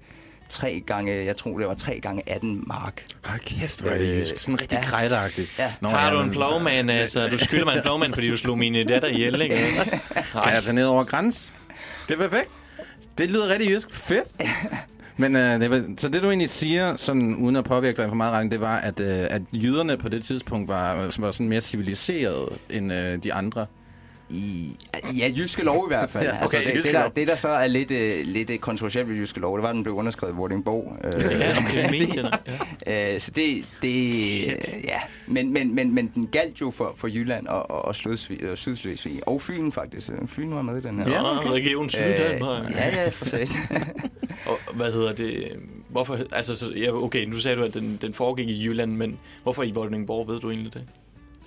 tre 0.50 0.84
gange, 0.88 1.26
jeg 1.26 1.38
tror 1.38 1.58
det 1.58 1.68
var 1.68 1.74
tre 1.74 2.00
gange 2.00 2.22
18 2.30 2.64
mark. 2.68 3.06
Hold 3.26 3.40
kæft, 3.40 3.82
hvor 3.82 3.92
er 3.92 3.98
det 3.98 4.10
Øh, 4.12 4.18
jysk. 4.20 4.40
Sådan 4.40 4.62
rigtig 4.62 4.76
ja. 4.76 4.82
krejleragtigt. 4.82 5.56
Ja. 5.60 5.74
Nå, 5.82 5.90
Har 5.90 6.14
du 6.14 6.22
en 6.22 6.30
plovmand, 6.32 6.92
altså? 6.92 7.28
Du 7.28 7.38
skylder 7.38 7.66
mig 7.66 7.76
en 7.76 7.82
plovmand, 7.82 8.14
fordi 8.14 8.30
du 8.30 8.38
slog 8.38 8.58
min 8.58 8.88
datter 8.88 9.08
ihjel, 9.08 9.42
ikke? 9.42 9.56
Kan 10.44 10.54
jeg 10.54 10.64
tage 10.64 10.74
ned 10.74 10.86
over 10.86 11.04
græns? 11.04 11.54
Det 12.10 12.16
er 12.16 12.30
perfekt. 12.30 12.50
Det 13.18 13.30
lyder 13.32 13.48
rigtig 13.50 13.70
jysk. 13.70 13.94
Fedt. 13.94 14.28
Men 15.18 15.36
øh, 15.36 15.60
det 15.60 15.70
var, 15.70 15.84
så 15.98 16.10
det 16.10 16.22
du 16.22 16.28
egentlig 16.28 16.50
siger, 16.50 16.96
sådan, 16.96 17.36
uden 17.36 17.56
at 17.56 17.64
påvirke 17.64 17.98
dig 18.02 18.10
for 18.10 18.16
meget, 18.16 18.34
Rang, 18.34 18.52
det 18.52 18.62
var, 18.62 18.78
at, 18.78 19.00
øh, 19.00 19.26
at 19.30 19.42
jyderne 19.54 19.98
på 19.98 20.10
det 20.10 20.24
tidspunkt 20.24 20.68
var, 20.70 20.96
var 21.20 21.32
sådan 21.32 21.50
mere 21.50 21.62
civiliserede 21.62 22.50
end 22.70 22.94
øh, 22.94 23.24
de 23.24 23.34
andre. 23.34 23.66
I, 24.30 24.76
ja, 25.18 25.32
jyske 25.38 25.64
lov 25.64 25.88
i 25.88 25.90
hvert 25.90 26.10
fald. 26.10 26.24
Ja, 26.28 26.36
Ja, 26.36 26.46
okay, 26.46 26.58
altså, 26.58 26.72
det, 26.76 26.84
det, 26.84 26.94
der, 26.94 27.10
det, 27.10 27.28
der 27.28 27.36
så 27.36 27.48
er 27.48 27.68
lidt, 27.68 27.92
øh, 27.92 28.26
lidt 28.26 28.50
øh, 28.50 28.58
kontroversielt 28.58 29.10
ved 29.10 29.16
jyske 29.16 29.40
lov, 29.40 29.58
det 29.58 29.64
var, 29.64 29.70
at 29.70 29.76
den 29.76 29.84
blev 29.84 29.96
underskrevet 29.96 30.34
i 30.34 30.36
Vordingborg. 30.36 30.98
Øh, 31.04 31.32
Ja, 31.40 31.58
okay, 31.58 32.22
nok. 32.24 32.50
Ja. 32.86 33.14
Øh, 33.14 33.20
så 33.20 33.32
det, 33.32 33.66
det 33.82 34.10
ja, 34.84 35.00
men, 35.28 35.54
men, 35.54 35.76
men, 35.76 35.96
men 35.96 36.12
den 36.16 36.28
galt 36.28 36.62
jo 36.62 36.72
for, 36.72 36.94
for 36.98 37.08
Jylland 37.08 37.48
og, 37.48 37.72
og, 37.72 37.86
og 37.86 37.96
Sydslesvig, 38.56 39.28
og 39.28 39.42
Fyn 39.42 39.72
faktisk. 39.72 40.12
Øh, 40.12 40.28
Fyn 40.28 40.52
var 40.52 40.62
med 40.62 40.78
i 40.78 40.82
den 40.82 41.00
her. 41.00 41.12
Ja, 41.12 41.38
okay. 41.40 41.50
Region 41.50 41.90
Syddanmark. 41.90 42.64
Øh, 42.66 42.72
ja, 42.76 43.02
ja, 43.04 43.10
for 43.10 43.26
sagen. 43.26 43.50
Og 44.48 44.76
hvad 44.76 44.92
hedder 44.92 45.14
det? 45.14 45.52
Hvorfor, 45.90 46.18
altså, 46.32 46.56
så, 46.56 46.72
ja, 46.72 46.92
okay, 46.92 47.26
nu 47.26 47.36
sagde 47.36 47.58
du, 47.58 47.64
at 47.64 47.74
den, 47.74 47.98
den 48.02 48.14
foregik 48.14 48.50
i 48.50 48.66
Jylland, 48.66 48.92
men 48.96 49.20
hvorfor 49.44 49.64
i 49.64 49.72
Vordingborg, 49.72 50.28
ved 50.28 50.40
du 50.40 50.50
egentlig 50.50 50.74
det? 50.74 50.84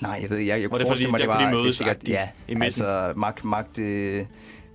Nej, 0.00 0.18
jeg 0.22 0.30
ved, 0.30 0.38
jeg, 0.38 0.46
jeg 0.46 0.62
Var 0.62 0.68
kunne 0.68 0.78
det 0.78 0.86
fordi, 0.88 0.88
forestille 0.88 1.10
mig, 1.10 1.18
der 1.20 1.24
det 1.26 1.28
var 1.34 1.38
de 1.38 1.44
det 1.46 1.58
er 1.58 1.62
mødes 1.62 1.76
sikkert, 1.76 2.08
ja, 2.08 2.28
i 2.48 2.54
midten? 2.54 2.62
altså 2.62 3.12
magt, 3.16 3.44
magt 3.44 3.78
øh, 3.78 4.24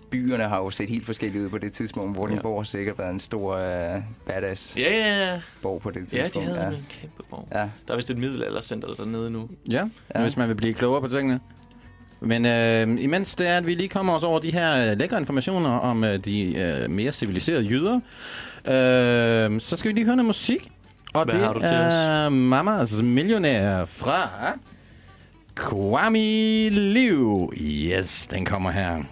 byerne 0.09 0.43
har 0.43 0.57
jo 0.57 0.69
set 0.69 0.89
helt 0.89 1.05
forskellige 1.05 1.43
ud 1.43 1.49
på 1.49 1.57
det 1.57 1.73
tidspunkt. 1.73 2.17
Vordingborg 2.17 2.59
har 2.59 2.63
sikkert 2.63 2.97
været 2.99 3.09
en 3.13 3.19
stor 3.19 3.55
øh, 3.55 4.01
badass 4.25 4.77
Ja, 4.77 4.81
ja, 4.91 5.31
ja. 5.33 5.41
borg 5.61 5.81
på 5.81 5.91
det 5.91 6.13
Ja, 6.13 6.17
tidspunkt. 6.23 6.49
de 6.49 6.53
havde 6.53 6.67
ja. 6.67 6.75
en 6.77 6.85
kæmpe 6.89 7.23
borg. 7.29 7.47
Ja. 7.51 7.57
Der 7.87 7.91
er 7.91 7.95
vist 7.95 8.11
et 8.11 8.17
middelaldercenter 8.17 8.93
dernede 8.93 9.29
nu. 9.31 9.49
Ja, 9.71 9.83
ja. 10.15 10.21
hvis 10.21 10.37
man 10.37 10.49
vil 10.49 10.55
blive 10.55 10.73
klogere 10.73 11.01
på 11.01 11.07
tingene. 11.07 11.39
Men 12.23 12.45
øh, 12.45 13.03
imens 13.03 13.35
det 13.35 13.47
er, 13.47 13.57
at 13.57 13.65
vi 13.67 13.75
lige 13.75 13.89
kommer 13.89 14.13
os 14.15 14.23
over 14.23 14.39
de 14.39 14.51
her 14.51 14.91
øh, 14.91 14.99
lækre 14.99 15.17
informationer 15.17 15.69
om 15.69 16.03
øh, 16.03 16.19
de 16.19 16.53
øh, 16.55 16.89
mere 16.89 17.11
civiliserede 17.11 17.63
jyder, 17.63 17.95
øh, 18.65 19.61
så 19.61 19.75
skal 19.77 19.89
vi 19.89 19.93
lige 19.93 20.05
høre 20.05 20.15
noget 20.15 20.25
musik. 20.27 20.71
Og 21.13 21.25
Hvad 21.25 21.35
det 21.35 21.43
har 21.43 21.53
du 21.53 21.59
til 21.59 21.69
er 21.69 22.29
Mamas 22.29 23.01
Millionær 23.01 23.85
fra 23.85 24.29
Kwame 25.55 26.69
Liu. 26.69 27.51
Yes, 27.57 28.27
den 28.27 28.45
kommer 28.45 28.71
her. 28.71 29.03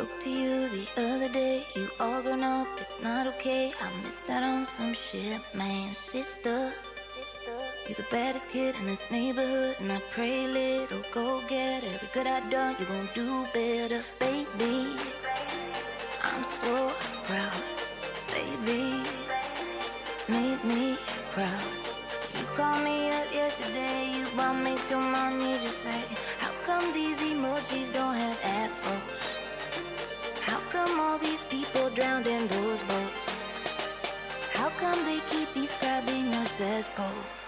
Spoke 0.00 0.20
to 0.20 0.30
you 0.30 0.68
the 0.68 0.86
other 0.96 1.28
day. 1.28 1.62
You 1.74 1.90
all 2.00 2.22
grown 2.22 2.42
up, 2.42 2.68
it's 2.78 3.02
not 3.02 3.26
okay. 3.26 3.70
I 3.82 4.02
missed 4.02 4.30
out 4.30 4.42
on 4.42 4.64
some 4.64 4.94
shit, 4.94 5.40
man. 5.52 5.92
Sister, 5.92 6.72
you're 7.86 7.96
the 7.96 8.06
baddest 8.10 8.48
kid 8.48 8.74
in 8.76 8.86
this 8.86 9.04
neighborhood, 9.10 9.76
and 9.78 9.92
I 9.92 10.00
pray 10.10 10.46
little 10.46 11.02
go 11.12 11.42
get 11.48 11.84
every 11.84 12.08
good 12.14 12.26
I 12.26 12.40
done. 12.48 12.76
You 12.78 12.86
gon' 12.86 13.10
do 13.14 13.46
better, 13.52 14.02
baby. 14.18 14.96
I'm 16.22 16.44
so 16.44 16.92
proud, 17.24 17.62
baby. 18.32 19.02
Made 20.30 20.64
me 20.64 20.96
proud. 21.30 21.68
You 22.38 22.44
called 22.56 22.82
me 22.84 23.10
up 23.10 23.28
yesterday, 23.34 24.12
you 24.16 24.24
brought 24.34 24.56
me 24.64 24.78
to 24.88 24.96
my 24.96 25.28
knees. 25.36 25.62
You 25.62 25.74
say, 25.84 26.02
How 26.38 26.52
come 26.64 26.90
these 26.94 27.20
emojis 27.20 27.92
don't 27.92 28.14
have 28.14 28.40
afros? 28.40 29.19
How 30.80 30.86
come 30.86 31.00
all 31.00 31.18
these 31.18 31.44
people 31.44 31.90
drowned 31.90 32.26
in 32.26 32.46
those 32.46 32.82
boats? 32.84 33.22
How 34.54 34.70
come 34.78 35.04
they 35.04 35.20
keep 35.28 35.52
describing 35.52 36.32
us 36.32 36.58
as 36.58 36.88
both? 36.96 37.39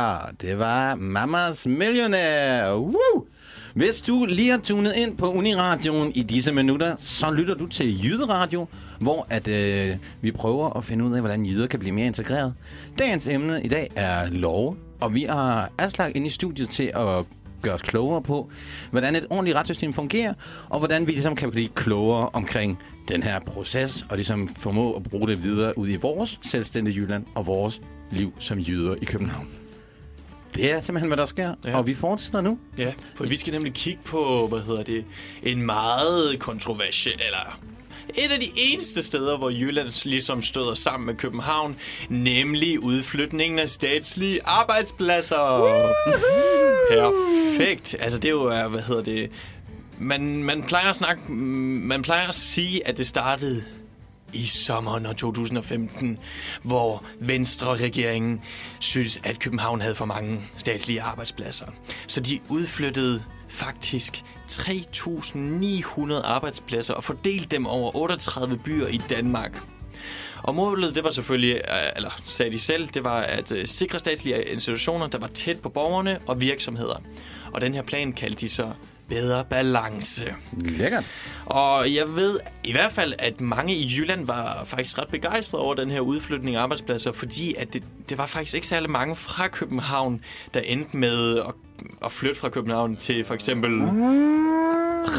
Ja, 0.00 0.16
det 0.40 0.58
var 0.58 0.94
Mamas 0.94 1.66
Millionaire. 1.66 2.78
Woo! 2.78 3.26
Hvis 3.74 4.00
du 4.00 4.26
lige 4.28 4.50
har 4.50 4.58
tunet 4.58 4.94
ind 4.96 5.16
på 5.16 5.32
Uniradioen 5.32 6.12
i 6.14 6.22
disse 6.22 6.52
minutter, 6.52 6.94
så 6.98 7.30
lytter 7.30 7.54
du 7.54 7.66
til 7.66 8.04
Jyderadio, 8.04 8.66
hvor 9.00 9.26
at, 9.30 9.48
øh, 9.48 9.96
vi 10.20 10.32
prøver 10.32 10.76
at 10.76 10.84
finde 10.84 11.04
ud 11.04 11.14
af, 11.14 11.20
hvordan 11.20 11.46
jyder 11.46 11.66
kan 11.66 11.80
blive 11.80 11.94
mere 11.94 12.06
integreret. 12.06 12.54
Dagens 12.98 13.28
emne 13.28 13.62
i 13.62 13.68
dag 13.68 13.88
er 13.96 14.30
lov, 14.30 14.76
og 15.00 15.14
vi 15.14 15.22
har 15.22 15.72
Aslak 15.78 16.16
ind 16.16 16.26
i 16.26 16.28
studiet 16.28 16.68
til 16.68 16.92
at 16.94 17.24
gøre 17.62 17.74
os 17.74 17.82
klogere 17.82 18.22
på, 18.22 18.50
hvordan 18.90 19.16
et 19.16 19.26
ordentligt 19.30 19.56
retssystem 19.56 19.92
fungerer, 19.92 20.34
og 20.68 20.78
hvordan 20.78 21.06
vi 21.06 21.12
ligesom 21.12 21.36
kan 21.36 21.50
blive 21.50 21.68
klogere 21.68 22.28
omkring 22.32 22.78
den 23.08 23.22
her 23.22 23.40
proces, 23.40 24.06
og 24.10 24.16
ligesom 24.16 24.48
formå 24.48 24.92
at 24.92 25.02
bruge 25.02 25.28
det 25.28 25.44
videre 25.44 25.78
ud 25.78 25.88
i 25.88 25.96
vores 25.96 26.38
selvstændige 26.42 26.96
Jylland 26.96 27.24
og 27.34 27.46
vores 27.46 27.80
liv 28.10 28.32
som 28.38 28.58
jyder 28.58 28.94
i 29.02 29.04
København. 29.04 29.59
Det 30.60 30.70
er 30.72 30.80
simpelthen, 30.80 31.08
hvad 31.08 31.16
der 31.16 31.26
sker, 31.26 31.54
Ja. 31.64 31.76
og 31.78 31.86
vi 31.86 31.94
fortsætter 31.94 32.40
nu. 32.40 32.58
Ja, 32.78 32.92
for 33.14 33.24
vi 33.24 33.36
skal 33.36 33.52
nemlig 33.52 33.72
kigge 33.74 34.00
på, 34.04 34.46
hvad 34.48 34.60
hedder 34.60 34.82
det, 34.82 35.04
en 35.42 35.62
meget 35.62 36.36
kontroversiel, 36.38 37.20
eller 37.26 37.58
et 38.14 38.32
af 38.32 38.40
de 38.40 38.48
eneste 38.56 39.02
steder, 39.02 39.38
hvor 39.38 39.50
Jylland 39.50 40.08
ligesom 40.08 40.42
støder 40.42 40.74
sammen 40.74 41.06
med 41.06 41.14
København, 41.14 41.76
nemlig 42.08 42.80
udflytningen 42.82 43.58
af 43.58 43.68
statslige 43.68 44.40
arbejdspladser. 44.44 45.90
Perfekt. 46.90 47.96
Altså 48.00 48.18
det 48.18 48.24
er 48.28 48.30
jo, 48.32 48.68
hvad 48.68 48.80
hedder 48.82 49.02
det, 49.02 49.30
man, 49.98 50.44
man 50.44 50.62
plejer 50.62 50.90
at 50.90 50.96
snakke, 50.96 51.32
man 51.32 52.02
plejer 52.02 52.28
at 52.28 52.34
sige, 52.34 52.86
at 52.88 52.98
det 52.98 53.06
startede 53.06 53.64
i 54.32 54.46
sommeren 54.46 55.06
af 55.06 55.16
2015, 55.16 56.18
hvor 56.62 57.04
Venstre-regeringen 57.20 58.42
synes, 58.78 59.20
at 59.24 59.38
København 59.38 59.80
havde 59.80 59.94
for 59.94 60.04
mange 60.04 60.42
statslige 60.56 61.02
arbejdspladser. 61.02 61.66
Så 62.06 62.20
de 62.20 62.40
udflyttede 62.48 63.22
faktisk 63.48 64.24
3.900 64.50 66.12
arbejdspladser 66.24 66.94
og 66.94 67.04
fordelte 67.04 67.56
dem 67.56 67.66
over 67.66 67.96
38 67.96 68.58
byer 68.58 68.86
i 68.86 69.00
Danmark. 69.10 69.62
Og 70.42 70.54
målet, 70.54 70.94
det 70.94 71.04
var 71.04 71.10
selvfølgelig, 71.10 71.54
øh, 71.54 71.92
eller 71.96 72.20
sagde 72.24 72.52
de 72.52 72.58
selv, 72.58 72.88
det 72.88 73.04
var 73.04 73.20
at 73.20 73.52
øh, 73.52 73.66
sikre 73.66 73.98
statslige 73.98 74.44
institutioner, 74.44 75.06
der 75.06 75.18
var 75.18 75.26
tæt 75.26 75.60
på 75.60 75.68
borgerne 75.68 76.18
og 76.26 76.40
virksomheder. 76.40 77.02
Og 77.52 77.60
den 77.60 77.74
her 77.74 77.82
plan 77.82 78.12
kaldte 78.12 78.40
de 78.40 78.48
så 78.48 78.72
bedre 79.10 79.44
balance. 79.44 80.34
Lækkert. 80.52 81.04
Og 81.46 81.94
jeg 81.94 82.16
ved 82.16 82.38
i 82.64 82.72
hvert 82.72 82.92
fald, 82.92 83.14
at 83.18 83.40
mange 83.40 83.74
i 83.74 83.96
Jylland 83.96 84.26
var 84.26 84.64
faktisk 84.64 84.98
ret 84.98 85.08
begejstrede 85.08 85.62
over 85.62 85.74
den 85.74 85.90
her 85.90 86.00
udflytning 86.00 86.56
af 86.56 86.62
arbejdspladser, 86.62 87.12
fordi 87.12 87.54
at 87.54 87.74
det, 87.74 87.82
det 88.08 88.18
var 88.18 88.26
faktisk 88.26 88.54
ikke 88.54 88.66
særlig 88.66 88.90
mange 88.90 89.16
fra 89.16 89.48
København, 89.48 90.20
der 90.54 90.60
endte 90.60 90.96
med 90.96 91.38
at, 91.38 91.54
at 92.04 92.12
flytte 92.12 92.40
fra 92.40 92.48
København 92.48 92.96
til 92.96 93.24
for 93.24 93.34
eksempel 93.34 93.70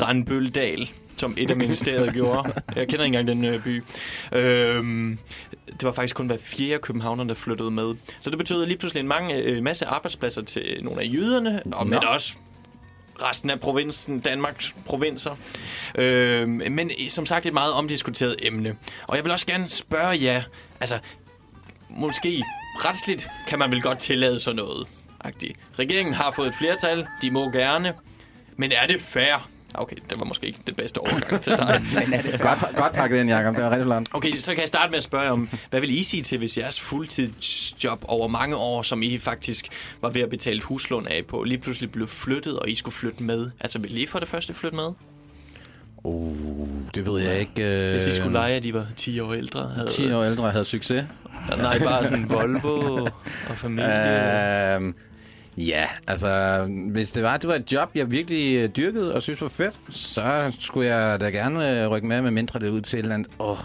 Randbøldal, 0.02 0.89
som 1.15 1.36
et 1.38 1.52
af 1.52 1.58
ministeriet 1.58 2.13
gjorde. 2.18 2.52
Jeg 2.76 2.88
kender 2.88 3.06
ikke 3.06 3.20
engang 3.20 3.28
den 3.28 3.46
øh, 3.46 3.63
by. 3.63 3.84
Øhm, 4.32 5.18
det 5.68 5.84
var 5.84 5.92
faktisk 5.92 6.15
kun 6.15 6.28
hver 6.28 6.38
fjerde 6.38 6.82
københavner, 6.82 7.24
der 7.24 7.34
flyttede 7.34 7.72
med. 7.72 7.94
Så 8.22 8.30
det 8.30 8.38
betød 8.38 8.65
lige 8.65 8.78
pludselig 8.78 9.02
en 9.02 9.08
mange, 9.08 9.36
øh, 9.36 9.63
masse 9.63 9.86
arbejdspladser 9.86 10.42
til 10.42 10.80
nogle 10.82 11.02
af 11.02 11.06
jyderne, 11.06 11.62
og 11.74 11.88
men 11.88 12.04
også 12.04 12.36
resten 13.21 13.50
af 13.50 13.60
provinsen, 13.60 14.19
Danmarks 14.19 14.76
provinser. 14.86 15.36
Øh, 15.95 16.47
men 16.47 16.91
som 17.10 17.26
sagt 17.26 17.45
et 17.45 17.54
meget 17.54 17.74
omdiskuteret 17.74 18.36
emne. 18.41 18.76
Og 19.08 19.15
jeg 19.15 19.24
vil 19.24 19.32
også 19.32 19.45
gerne 19.45 19.69
spørge 19.69 20.24
jer, 20.24 20.43
altså 20.80 21.00
måske 21.89 22.43
retsligt 22.76 23.30
kan 23.47 23.60
man 23.60 23.71
vel 23.71 23.82
godt 23.82 24.00
tillade 24.00 24.39
sådan 24.39 24.56
noget. 24.56 24.88
-agtigt. 25.26 25.54
Regeringen 25.80 26.13
har 26.13 26.32
fået 26.32 26.47
et 26.47 26.56
flertal, 26.56 27.08
de 27.21 27.32
må 27.32 27.50
gerne, 27.50 27.93
men 28.58 28.71
er 28.71 28.88
det 28.88 29.02
fair? 29.02 29.50
Okay, 29.74 29.96
det 30.10 30.20
var 30.20 30.26
måske 30.26 30.48
ikke 30.48 30.60
den 30.68 30.76
bedste 30.76 30.98
overgang 30.98 31.42
til 31.42 31.54
dig. 31.58 31.82
Men 31.94 32.14
er 32.14 32.22
det 32.22 32.42
Godt, 32.42 32.60
godt 32.76 32.94
pakket 32.94 33.20
ind, 33.20 33.30
Jacob. 33.30 33.56
Det 33.56 33.64
var 33.64 33.70
rigtig 33.72 33.86
flot. 33.86 34.04
Okay, 34.14 34.40
så 34.40 34.52
kan 34.52 34.60
jeg 34.60 34.68
starte 34.68 34.90
med 34.90 34.98
at 34.98 35.04
spørge 35.04 35.32
om, 35.32 35.50
hvad 35.70 35.80
vil 35.80 36.00
I 36.00 36.04
sige 36.04 36.24
til, 36.24 36.38
hvis 36.38 36.58
jeres 36.58 36.80
fuldtidsjob 36.80 38.06
over 38.08 38.28
mange 38.28 38.56
år, 38.56 38.82
som 38.82 39.02
I 39.04 39.18
faktisk 39.18 39.68
var 40.02 40.10
ved 40.10 40.22
at 40.22 40.30
betale 40.30 40.62
huslån 40.62 41.08
af 41.08 41.26
på, 41.28 41.44
lige 41.44 41.58
pludselig 41.58 41.92
blev 41.92 42.08
flyttet, 42.08 42.60
og 42.60 42.70
I 42.70 42.76
skulle 42.76 42.96
flytte 42.96 43.24
med? 43.24 43.50
Altså, 43.60 43.80
vil 43.80 44.02
I 44.02 44.06
for 44.08 44.20
det 44.20 44.28
første 44.28 44.54
flytte 44.54 44.76
med? 44.76 44.88
Uh, 46.04 46.68
det 46.96 47.06
ved 47.06 47.22
jeg 47.22 47.40
ikke. 47.40 47.86
Øh, 47.88 47.92
Hvis 47.92 48.08
I 48.08 48.14
skulle 48.16 48.34
lege, 48.34 48.56
at 48.56 48.66
I 48.66 48.74
var 48.74 48.86
10 48.96 49.20
år 49.20 49.34
ældre? 49.34 49.72
Havde, 49.76 49.90
10 49.90 50.12
år 50.12 50.24
ældre 50.24 50.52
havde 50.52 50.66
succes. 50.66 51.06
Nej, 51.58 51.80
bare 51.80 52.06
sådan 52.06 52.30
Volvo 52.30 53.08
og 53.50 53.58
familie. 53.58 54.76
Øhm, 54.76 54.96
ja, 55.58 55.88
altså, 56.08 56.66
hvis 56.92 57.12
det 57.12 57.24
var, 57.24 57.38
det 57.38 57.48
var 57.48 57.56
et 57.56 57.72
job, 57.72 57.92
jeg 57.96 58.12
virkelig 58.12 58.56
øh, 58.56 58.70
dyrkede 58.70 59.16
og 59.16 59.22
synes 59.22 59.42
var 59.42 59.50
fedt, 59.50 59.80
så 59.90 60.56
skulle 60.60 60.96
jeg 60.96 61.20
da 61.20 61.30
gerne 61.30 61.84
øh, 61.84 61.88
rykke 61.88 62.08
med, 62.08 62.22
med 62.22 62.32
mindre 62.32 62.60
det 62.60 62.70
ud 62.70 62.82
til 62.82 63.00
et 63.00 63.04
eller 63.04 63.16
andet, 63.16 63.32
åh, 63.40 63.58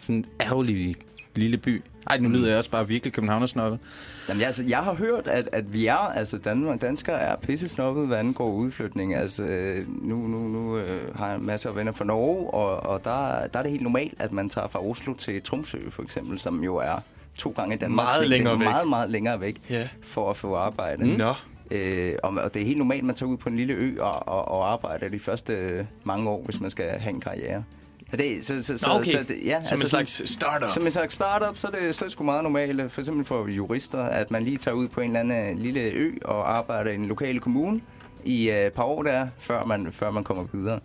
sådan 0.00 0.16
en 0.16 0.26
ærgerlig 0.40 0.96
lille 1.34 1.56
by. 1.56 1.82
Ej, 2.10 2.18
nu 2.18 2.28
lyder 2.28 2.48
jeg 2.48 2.58
også 2.58 2.70
bare 2.70 2.88
virkelig 2.88 3.12
københavnersnobbet. 3.12 3.80
Jamen, 4.28 4.40
jeg, 4.40 4.46
altså, 4.46 4.64
jeg 4.68 4.78
har 4.78 4.94
hørt, 4.94 5.26
at, 5.26 5.48
at 5.52 5.72
vi 5.72 5.86
er, 5.86 5.94
altså 5.94 6.38
Danmark, 6.38 6.80
danskere 6.80 7.20
er 7.20 7.36
pisse 7.36 7.68
snobbet, 7.68 8.06
hvad 8.06 8.18
angår 8.18 8.50
udflytning. 8.50 9.14
Altså, 9.14 9.42
øh, 9.42 9.84
nu, 10.08 10.16
nu, 10.16 10.38
nu 10.38 10.76
øh, 10.76 11.14
har 11.16 11.30
jeg 11.30 11.40
masser 11.40 11.70
af 11.70 11.76
venner 11.76 11.92
fra 11.92 12.04
Norge, 12.04 12.50
og, 12.54 12.80
og 12.80 13.04
der, 13.04 13.46
der 13.46 13.58
er 13.58 13.62
det 13.62 13.70
helt 13.70 13.82
normalt, 13.82 14.14
at 14.18 14.32
man 14.32 14.48
tager 14.48 14.68
fra 14.68 14.84
Oslo 14.84 15.14
til 15.14 15.42
Tromsø, 15.42 15.78
for 15.90 16.02
eksempel, 16.02 16.38
som 16.38 16.64
jo 16.64 16.76
er 16.76 17.02
to 17.40 17.50
gange 17.56 17.76
Danmark. 17.76 18.04
Meget 18.06 18.28
længere 18.28 18.58
væk. 18.58 18.68
Meget, 18.68 18.88
meget 18.88 19.10
længere 19.10 19.40
væk 19.40 19.56
Ja. 19.70 19.88
for 20.02 20.30
at 20.30 20.36
få 20.36 20.54
arbejde. 20.56 21.16
Nå. 21.16 21.34
Øh, 21.70 22.14
og, 22.22 22.30
og 22.44 22.54
det 22.54 22.62
er 22.62 22.66
helt 22.66 22.78
normalt, 22.78 22.98
at 23.00 23.04
man 23.06 23.14
tager 23.14 23.30
ud 23.30 23.36
på 23.36 23.48
en 23.48 23.56
lille 23.56 23.74
ø 23.74 23.96
og, 24.02 24.28
og, 24.28 24.48
og 24.48 24.72
arbejder 24.72 25.08
de 25.08 25.18
første 25.18 25.52
øh, 25.52 25.84
mange 26.04 26.30
år, 26.30 26.42
hvis 26.44 26.60
man 26.60 26.70
skal 26.70 26.90
have 26.98 27.14
en 27.14 27.20
karriere. 27.20 27.64
Det, 28.12 28.46
så, 28.46 28.62
så, 28.62 28.78
så, 28.78 28.90
okay. 28.90 29.10
så 29.10 29.22
det, 29.28 29.38
ja, 29.44 29.62
Som 29.64 29.74
en 29.74 29.78
sådan- 29.78 29.88
slags 29.88 30.30
startup. 30.30 30.70
som 30.70 30.86
en 30.86 30.92
slags 30.92 31.14
startup, 31.14 31.56
så 31.56 31.66
er 31.66 31.70
det, 31.70 31.94
så 31.94 32.04
er 32.04 32.06
det 32.06 32.12
sgu 32.12 32.24
meget 32.24 32.42
normalt, 32.42 32.92
for 32.92 33.00
eksempel 33.00 33.24
for 33.24 33.46
jurister, 33.48 33.98
at 34.04 34.30
man 34.30 34.42
lige 34.42 34.56
tager 34.58 34.74
ud 34.74 34.88
på 34.88 35.00
en 35.00 35.16
eller 35.16 35.20
anden 35.20 35.58
lille 35.58 35.80
ø 35.80 36.12
og 36.24 36.56
arbejder 36.58 36.90
i 36.90 36.94
en 36.94 37.06
lokale 37.06 37.38
kommune 37.40 37.80
i 38.24 38.50
et 38.50 38.72
par 38.72 38.82
år 38.82 39.02
der, 39.02 39.26
før 39.38 39.64
man, 39.64 39.88
før 39.92 40.10
man 40.10 40.24
kommer 40.24 40.44
videre. 40.52 40.80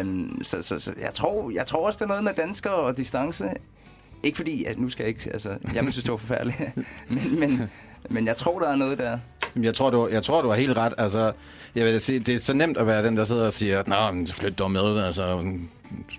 Um, 0.00 0.38
så 0.42 0.62
så, 0.62 0.78
så 0.78 0.92
jeg, 1.00 1.14
tror, 1.14 1.50
jeg 1.54 1.66
tror 1.66 1.86
også, 1.86 1.96
det 1.96 2.02
er 2.04 2.08
noget 2.08 2.24
med 2.24 2.32
danskere 2.32 2.74
og 2.74 2.96
distance. 2.96 3.44
Ikke 4.22 4.36
fordi, 4.36 4.64
at 4.64 4.78
nu 4.78 4.88
skal 4.88 5.02
jeg 5.04 5.08
ikke... 5.08 5.30
Altså, 5.32 5.48
jeg 5.74 5.84
vil 5.84 5.92
synes, 5.92 6.04
det 6.04 6.12
var 6.12 6.18
forfærdeligt. 6.18 6.58
men, 7.10 7.40
men, 7.40 7.70
men 8.10 8.26
jeg 8.26 8.36
tror, 8.36 8.58
der 8.58 8.68
er 8.68 8.76
noget 8.76 8.98
der. 8.98 9.18
Jeg 9.62 9.74
tror, 9.74 9.90
du, 9.90 10.08
jeg 10.08 10.22
tror, 10.22 10.42
du 10.42 10.48
har 10.48 10.56
helt 10.56 10.76
ret. 10.76 10.94
Altså, 10.98 11.32
jeg 11.74 11.86
vil 11.86 12.00
sige, 12.00 12.18
det 12.18 12.34
er 12.34 12.38
så 12.38 12.54
nemt 12.54 12.76
at 12.76 12.86
være 12.86 13.02
den, 13.02 13.16
der 13.16 13.24
sidder 13.24 13.46
og 13.46 13.52
siger, 13.52 13.82
Nå, 13.86 14.12
men 14.12 14.26
flyt 14.26 14.58
dog 14.58 14.70
med. 14.70 15.04
Altså, 15.04 15.44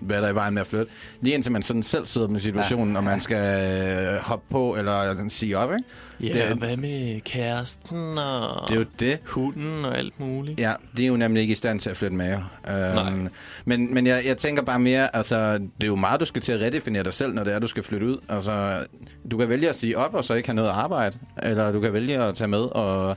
hvad 0.00 0.16
er 0.16 0.20
der 0.20 0.28
i 0.28 0.34
vejen 0.34 0.54
med 0.54 0.60
at 0.60 0.66
flytte? 0.66 0.92
Lige 1.20 1.34
indtil 1.34 1.52
man 1.52 1.62
sådan 1.62 1.82
selv 1.82 2.06
sidder 2.06 2.28
med 2.28 2.40
situationen, 2.40 2.96
og 2.96 3.04
man 3.04 3.20
skal 3.20 3.70
øh, 4.14 4.20
hoppe 4.20 4.44
på 4.50 4.76
eller 4.76 5.24
sige 5.28 5.58
op, 5.58 5.72
ikke? 5.72 5.84
Ja, 6.20 6.48
det, 6.48 6.56
hvad 6.56 6.76
med 6.76 7.20
kæresten 7.20 8.18
og 8.18 8.68
det 8.68 8.74
er 8.74 8.78
jo 8.78 8.86
det. 9.00 9.18
hunden 9.26 9.84
og 9.84 9.98
alt 9.98 10.20
muligt? 10.20 10.60
Ja, 10.60 10.72
de 10.96 11.02
er 11.02 11.06
jo 11.06 11.16
nemlig 11.16 11.40
ikke 11.40 11.52
i 11.52 11.54
stand 11.54 11.80
til 11.80 11.90
at 11.90 11.96
flytte 11.96 12.16
med. 12.16 12.38
Nej. 12.66 13.12
Øhm, 13.12 13.28
men 13.64 13.94
men 13.94 14.06
jeg, 14.06 14.22
jeg 14.26 14.36
tænker 14.36 14.62
bare 14.62 14.78
mere, 14.78 15.16
altså, 15.16 15.52
det 15.54 15.82
er 15.82 15.86
jo 15.86 15.96
meget, 15.96 16.20
du 16.20 16.24
skal 16.24 16.42
til 16.42 16.52
at 16.52 16.60
redefinere 16.60 17.02
dig 17.02 17.14
selv, 17.14 17.34
når 17.34 17.44
det 17.44 17.54
er, 17.54 17.58
du 17.58 17.66
skal 17.66 17.82
flytte 17.82 18.06
ud. 18.06 18.18
Altså, 18.28 18.86
du 19.30 19.38
kan 19.38 19.48
vælge 19.48 19.68
at 19.68 19.76
sige 19.76 19.98
op, 19.98 20.14
og 20.14 20.24
så 20.24 20.34
ikke 20.34 20.48
have 20.48 20.56
noget 20.56 20.70
arbejde. 20.70 21.18
Eller 21.42 21.72
du 21.72 21.80
kan 21.80 21.92
vælge 21.92 22.18
at 22.18 22.34
tage 22.34 22.48
med 22.48 22.60
og 22.60 23.16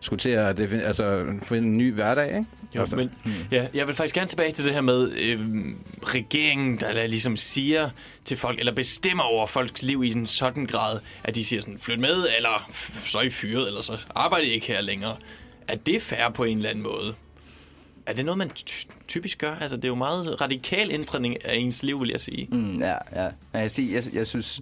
skulle 0.00 0.20
til 0.20 0.30
at 0.30 0.60
altså, 0.60 1.24
finde 1.42 1.68
en 1.68 1.78
ny 1.78 1.94
hverdag, 1.94 2.26
ikke? 2.26 2.46
Jo, 2.74 2.80
altså, 2.80 2.96
men 2.96 3.10
ja, 3.50 3.66
jeg 3.74 3.86
vil 3.86 3.94
faktisk 3.94 4.14
gerne 4.14 4.28
tilbage 4.28 4.52
til 4.52 4.64
det 4.64 4.74
her 4.74 4.80
med 4.80 5.12
øh, 5.12 5.40
regeringen, 6.02 6.76
der 6.80 7.06
ligesom 7.06 7.36
siger 7.36 7.90
til 8.24 8.36
folk, 8.36 8.58
eller 8.58 8.72
bestemmer 8.72 9.22
over 9.22 9.46
folks 9.46 9.82
liv 9.82 10.04
i 10.04 10.12
en 10.12 10.26
sådan 10.26 10.66
grad, 10.66 10.98
at 11.24 11.34
de 11.34 11.44
siger 11.44 11.62
sådan, 11.62 11.78
flyt 11.78 12.00
med, 12.00 12.26
eller 12.36 12.70
så 13.06 13.18
er 13.18 13.22
I 13.22 13.30
fyret, 13.30 13.66
eller 13.68 13.80
så 13.80 13.98
arbejder 14.14 14.46
I 14.46 14.50
ikke 14.50 14.66
her 14.66 14.80
længere. 14.80 15.16
Er 15.68 15.76
det 15.76 16.02
fair 16.02 16.28
på 16.34 16.44
en 16.44 16.56
eller 16.56 16.70
anden 16.70 16.82
måde? 16.84 17.14
Er 18.06 18.12
det 18.12 18.24
noget, 18.24 18.38
man 18.38 18.50
ty- 18.50 18.86
typisk 19.08 19.38
gør? 19.38 19.54
Altså, 19.54 19.76
det 19.76 19.84
er 19.84 19.88
jo 19.88 19.94
meget 19.94 20.40
radikal 20.40 20.90
ændring 20.92 21.44
af 21.44 21.56
ens 21.56 21.82
liv, 21.82 22.00
vil 22.00 22.08
jeg 22.08 22.20
sige. 22.20 22.48
Mm, 22.52 22.80
ja, 22.80 22.94
ja. 23.24 23.28
Men 23.52 23.62
jeg, 23.62 23.70
siger, 23.70 23.94
jeg, 24.02 24.14
jeg 24.14 24.26
synes, 24.26 24.60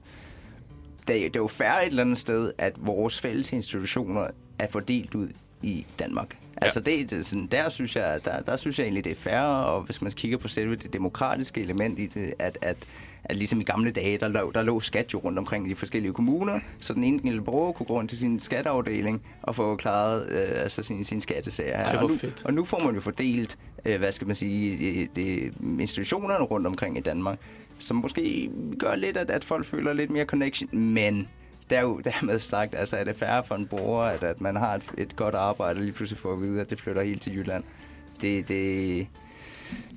det, 1.08 1.16
er- 1.16 1.20
det 1.28 1.36
er 1.36 1.40
jo 1.40 1.48
færre 1.48 1.82
et 1.86 1.90
eller 1.90 2.02
andet 2.02 2.18
sted, 2.18 2.52
at 2.58 2.72
vores 2.76 3.20
fælles 3.20 3.52
institutioner 3.52 4.26
er 4.58 4.66
fordelt 4.70 5.14
ud 5.14 5.28
i 5.62 5.86
Danmark. 5.98 6.36
Ja. 6.60 6.64
Altså 6.64 6.80
det, 6.80 7.10
det, 7.10 7.26
sådan, 7.26 7.46
der, 7.46 7.68
synes 7.68 7.96
jeg, 7.96 8.20
der, 8.24 8.40
der 8.40 8.56
synes 8.56 8.78
jeg 8.78 8.84
egentlig, 8.84 9.04
det 9.04 9.12
er 9.12 9.16
færre, 9.16 9.66
og 9.66 9.82
hvis 9.82 10.02
man 10.02 10.12
kigger 10.12 10.38
på 10.38 10.48
selve 10.48 10.76
det 10.76 10.92
demokratiske 10.92 11.60
element 11.60 11.98
i 11.98 12.06
det, 12.06 12.34
at, 12.38 12.58
at, 12.62 12.76
at 13.24 13.36
ligesom 13.36 13.60
i 13.60 13.64
gamle 13.64 13.90
dage, 13.90 14.18
der 14.18 14.28
lå, 14.28 14.50
der 14.54 14.62
lå 14.62 14.80
skat 14.80 15.12
jo 15.12 15.18
rundt 15.18 15.38
omkring 15.38 15.66
i 15.66 15.70
de 15.70 15.76
forskellige 15.76 16.12
kommuner, 16.12 16.60
så 16.80 16.94
den 16.94 17.04
enkelte 17.04 17.40
borger 17.40 17.72
kunne 17.72 17.86
gå 17.86 17.94
rundt 17.94 18.10
til 18.10 18.18
sin 18.18 18.40
skatteafdeling 18.40 19.22
og 19.42 19.54
få 19.54 19.76
klaret 19.76 20.28
øh, 20.28 20.62
altså 20.62 20.82
sin, 20.82 21.04
sin 21.04 21.20
skattesager. 21.20 21.76
Ej, 21.76 21.96
og, 21.96 22.08
nu, 22.08 22.16
fedt. 22.16 22.44
og 22.44 22.54
nu 22.54 22.64
får 22.64 22.84
man 22.84 22.94
jo 22.94 23.00
fordelt, 23.00 23.58
øh, 23.84 23.98
hvad 23.98 24.12
skal 24.12 24.26
man 24.26 24.36
sige, 24.36 24.78
det, 24.78 25.16
det, 25.16 25.52
institutionerne 25.80 26.44
rundt 26.44 26.66
omkring 26.66 26.98
i 26.98 27.00
Danmark, 27.00 27.38
som 27.78 27.96
måske 27.96 28.50
gør 28.78 28.94
lidt, 28.94 29.16
at, 29.16 29.30
at 29.30 29.44
folk 29.44 29.66
føler 29.66 29.92
lidt 29.92 30.10
mere 30.10 30.24
connection, 30.24 30.78
men 30.78 31.28
der 31.70 31.78
er 31.78 31.82
jo 31.82 32.00
dermed 32.04 32.38
sagt, 32.38 32.74
altså 32.74 32.96
er 32.96 33.04
det 33.04 33.16
færre 33.16 33.44
for 33.44 33.54
en 33.54 33.66
borger, 33.66 34.04
at, 34.04 34.22
at 34.22 34.40
man 34.40 34.56
har 34.56 34.74
et, 34.74 34.82
et 34.98 35.16
godt 35.16 35.34
arbejde, 35.34 35.78
og 35.78 35.82
lige 35.82 35.92
pludselig 35.92 36.18
får 36.18 36.32
at 36.32 36.40
vide, 36.40 36.60
at 36.60 36.70
det 36.70 36.80
flytter 36.80 37.02
helt 37.02 37.22
til 37.22 37.36
Jylland. 37.36 37.64
Det, 38.20 38.48
det, 38.48 39.06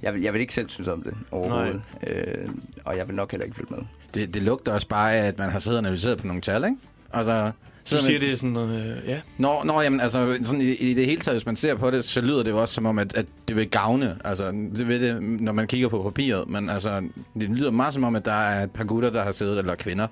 jeg, 0.01 0.13
vil, 0.13 0.21
jeg 0.21 0.33
vil 0.33 0.41
ikke 0.41 0.53
selv 0.53 0.69
synes 0.69 0.87
om 0.87 1.03
det 1.03 1.13
overhovedet. 1.31 1.81
Øh, 2.07 2.49
og 2.85 2.97
jeg 2.97 3.07
vil 3.07 3.15
nok 3.15 3.31
heller 3.31 3.45
ikke 3.45 3.55
flytte 3.55 3.73
med. 3.73 3.81
Det, 4.13 4.33
det 4.33 4.41
lugter 4.43 4.73
også 4.73 4.87
bare 4.87 5.13
af, 5.13 5.27
at 5.27 5.39
man 5.39 5.49
har 5.49 5.59
siddet 5.59 5.79
og 5.79 5.85
analyseret 5.85 6.17
på 6.17 6.27
nogle 6.27 6.41
tal, 6.41 6.63
ikke? 6.65 6.77
Altså, 7.13 7.45
Du 7.45 7.51
sidder 7.85 8.03
siger, 8.03 8.19
med- 8.19 8.27
det 8.27 8.31
er 8.31 8.37
sådan 8.37 8.49
noget... 8.53 8.97
Øh, 9.03 9.09
ja. 9.09 9.21
Nå, 9.37 9.63
nå 9.65 9.81
jamen, 9.81 9.99
altså, 9.99 10.37
sådan 10.43 10.61
i, 10.61 10.65
i 10.71 10.93
det 10.93 11.05
hele 11.05 11.21
taget, 11.21 11.35
hvis 11.35 11.45
man 11.45 11.55
ser 11.55 11.75
på 11.75 11.91
det, 11.91 12.05
så 12.05 12.21
lyder 12.21 12.43
det 12.43 12.51
jo 12.51 12.61
også 12.61 12.73
som 12.73 12.85
om, 12.85 12.99
at, 12.99 13.15
at 13.15 13.25
det 13.47 13.55
vil 13.55 13.69
gavne. 13.69 14.17
Altså, 14.25 14.51
det 14.51 14.87
vil 14.87 15.01
det, 15.01 15.21
når 15.23 15.51
man 15.51 15.67
kigger 15.67 15.87
på 15.89 16.03
papiret. 16.03 16.49
Men 16.49 16.69
altså, 16.69 17.03
det 17.39 17.49
lyder 17.49 17.71
meget 17.71 17.93
som 17.93 18.03
om, 18.03 18.15
at 18.15 18.25
der 18.25 18.31
er 18.31 18.63
et 18.63 18.71
par 18.71 18.83
gutter, 18.83 19.09
der 19.09 19.23
har 19.23 19.31
siddet, 19.31 19.57
eller 19.59 19.75
kvinder, 19.75 20.07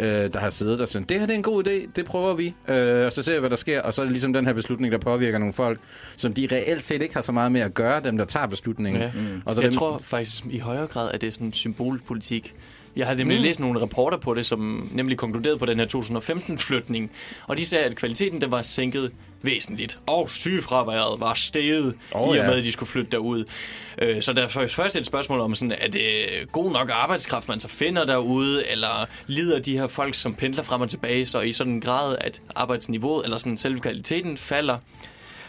øh, 0.00 0.06
der 0.06 0.38
har 0.38 0.50
siddet 0.50 0.80
og 0.80 0.88
sagt, 0.88 1.08
det 1.08 1.18
her 1.18 1.26
det 1.26 1.32
er 1.32 1.36
en 1.36 1.42
god 1.42 1.66
idé, 1.66 1.90
det 1.96 2.04
prøver 2.04 2.34
vi. 2.34 2.54
Øh, 2.68 3.06
og 3.06 3.12
så 3.12 3.22
ser 3.22 3.32
vi, 3.32 3.40
hvad 3.40 3.50
der 3.50 3.56
sker. 3.56 3.82
Og 3.82 3.94
så 3.94 4.02
er 4.02 4.04
det 4.04 4.12
ligesom 4.12 4.32
den 4.32 4.46
her 4.46 4.52
beslutning, 4.52 4.92
der 4.92 4.98
påvirker 4.98 5.38
nogle 5.38 5.54
folk, 5.54 5.80
som 6.16 6.34
de 6.34 6.48
reelt 6.52 6.84
set 6.84 7.02
ikke 7.02 7.14
har 7.14 7.22
så 7.22 7.32
meget 7.32 7.52
med 7.52 7.60
at 7.60 7.74
gøre, 7.74 8.00
dem 8.04 8.18
der 8.18 8.24
tager 8.24 8.46
beslutningen. 8.46 9.02
Ja. 9.02 9.10
Mm. 9.14 9.42
Og 9.44 9.54
så 9.54 9.60
jeg 9.60 9.70
dem, 9.70 9.78
tror 9.78 10.00
faktisk 10.02 10.44
i 10.50 10.58
højere 10.58 10.86
grad, 10.86 11.10
at 11.14 11.20
det 11.20 11.26
er 11.26 11.30
sådan 11.30 11.52
symbolpolitik. 11.52 12.54
Jeg 12.96 13.06
har 13.06 13.14
nemlig 13.14 13.36
mm. 13.36 13.42
læst 13.42 13.60
nogle 13.60 13.80
rapporter 13.80 14.18
på 14.18 14.34
det, 14.34 14.46
som 14.46 14.90
nemlig 14.92 15.18
konkluderede 15.18 15.58
på 15.58 15.66
den 15.66 15.78
her 15.78 15.86
2015-flytning. 15.86 17.10
Og 17.46 17.56
de 17.56 17.66
sagde, 17.66 17.84
at 17.84 17.96
kvaliteten 17.96 18.40
den 18.40 18.50
var 18.50 18.62
sænket 18.62 19.12
væsentligt. 19.42 19.98
Og 20.06 20.30
sygefraværet 20.30 21.20
var 21.20 21.34
steget, 21.34 21.94
oh, 22.12 22.26
i 22.26 22.30
og 22.30 22.44
ja. 22.44 22.46
med, 22.46 22.58
at 22.58 22.64
de 22.64 22.72
skulle 22.72 22.90
flytte 22.90 23.10
derud. 23.10 23.44
Øh, 23.98 24.22
så 24.22 24.32
der 24.32 24.42
er 24.42 24.48
først 24.48 24.74
først 24.74 24.96
et 24.96 25.06
spørgsmål 25.06 25.40
om, 25.40 25.54
sådan, 25.54 25.72
er 25.80 25.88
det 25.88 26.02
god 26.52 26.72
nok 26.72 26.90
arbejdskraft, 26.92 27.48
man 27.48 27.60
så 27.60 27.68
finder 27.68 28.04
derude, 28.04 28.70
eller 28.70 29.06
lider 29.26 29.58
de 29.58 29.78
her 29.78 29.86
folk, 29.86 30.14
som 30.14 30.34
pendler 30.34 30.62
frem 30.62 30.80
og 30.80 30.90
tilbage, 30.90 31.26
så 31.26 31.40
i 31.40 31.52
sådan 31.52 31.72
en 31.72 31.80
grad, 31.80 32.16
at 32.20 32.42
arbejdsniveauet, 32.54 33.24
eller 33.24 33.38
sådan 33.38 33.58
selve 33.58 33.80
kvaliteten 33.80 34.36
falder. 34.36 34.78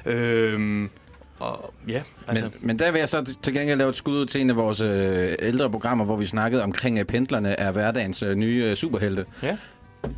Øhm, 0.06 0.90
og 1.40 1.74
ja, 1.88 2.02
altså... 2.28 2.46
Men, 2.46 2.54
men 2.62 2.80
der 2.80 2.92
vil 2.92 3.00
jeg 3.00 3.10
så 3.10 3.36
til 3.42 3.54
gengæld 3.54 3.78
lave 3.78 3.90
et 3.90 3.96
skud 3.96 4.14
ud 4.14 4.26
til 4.26 4.42
en 4.42 4.50
af 4.50 4.56
vores 4.56 4.82
øh, 4.82 5.36
ældre 5.40 5.70
programmer, 5.70 6.06
hvor 6.06 6.16
vi 6.16 6.26
snakkede 6.26 6.64
omkring, 6.64 7.00
at 7.00 7.08
pendlerne 7.08 7.60
er 7.60 7.72
hverdagens 7.72 8.24
øh, 8.24 8.36
nye 8.36 8.64
øh, 8.64 8.76
superhelte. 8.76 9.26
Ja. 9.44 9.58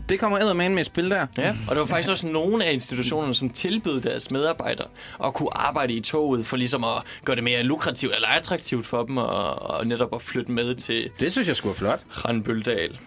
Det 0.10 0.20
kommer 0.20 0.38
eddermame 0.38 0.76
med 0.76 0.82
i 0.82 0.86
spil 0.86 1.10
der. 1.10 1.28
Ja, 1.38 1.56
og 1.68 1.76
der 1.76 1.82
var 1.82 1.86
faktisk 1.86 2.12
også 2.12 2.28
nogle 2.28 2.66
af 2.66 2.74
institutionerne, 2.74 3.36
som 3.36 3.50
tilbød 3.50 4.02
deres 4.02 4.32
medarbejdere 4.32 4.88
at 5.26 5.34
kunne 5.34 5.58
arbejde 5.58 5.94
i 5.94 6.02
toget, 6.02 6.46
for 6.46 6.58
ligesom 6.58 6.84
at 6.84 7.04
gøre 7.26 7.36
det 7.36 7.44
mere 7.44 7.64
lukrativt 7.64 8.16
eller 8.16 8.28
attraktivt 8.28 8.88
for 8.88 9.04
dem, 9.04 9.18
og, 9.18 9.70
og 9.70 9.88
netop 9.88 10.16
at 10.16 10.22
flytte 10.22 10.52
med 10.52 10.76
til 10.76 11.10
Det 11.20 11.32
synes 11.32 11.48
jeg 11.48 11.56
skulle 11.56 11.74
er 11.74 11.78
flot. 11.78 12.04
Randbøldal. 12.10 13.00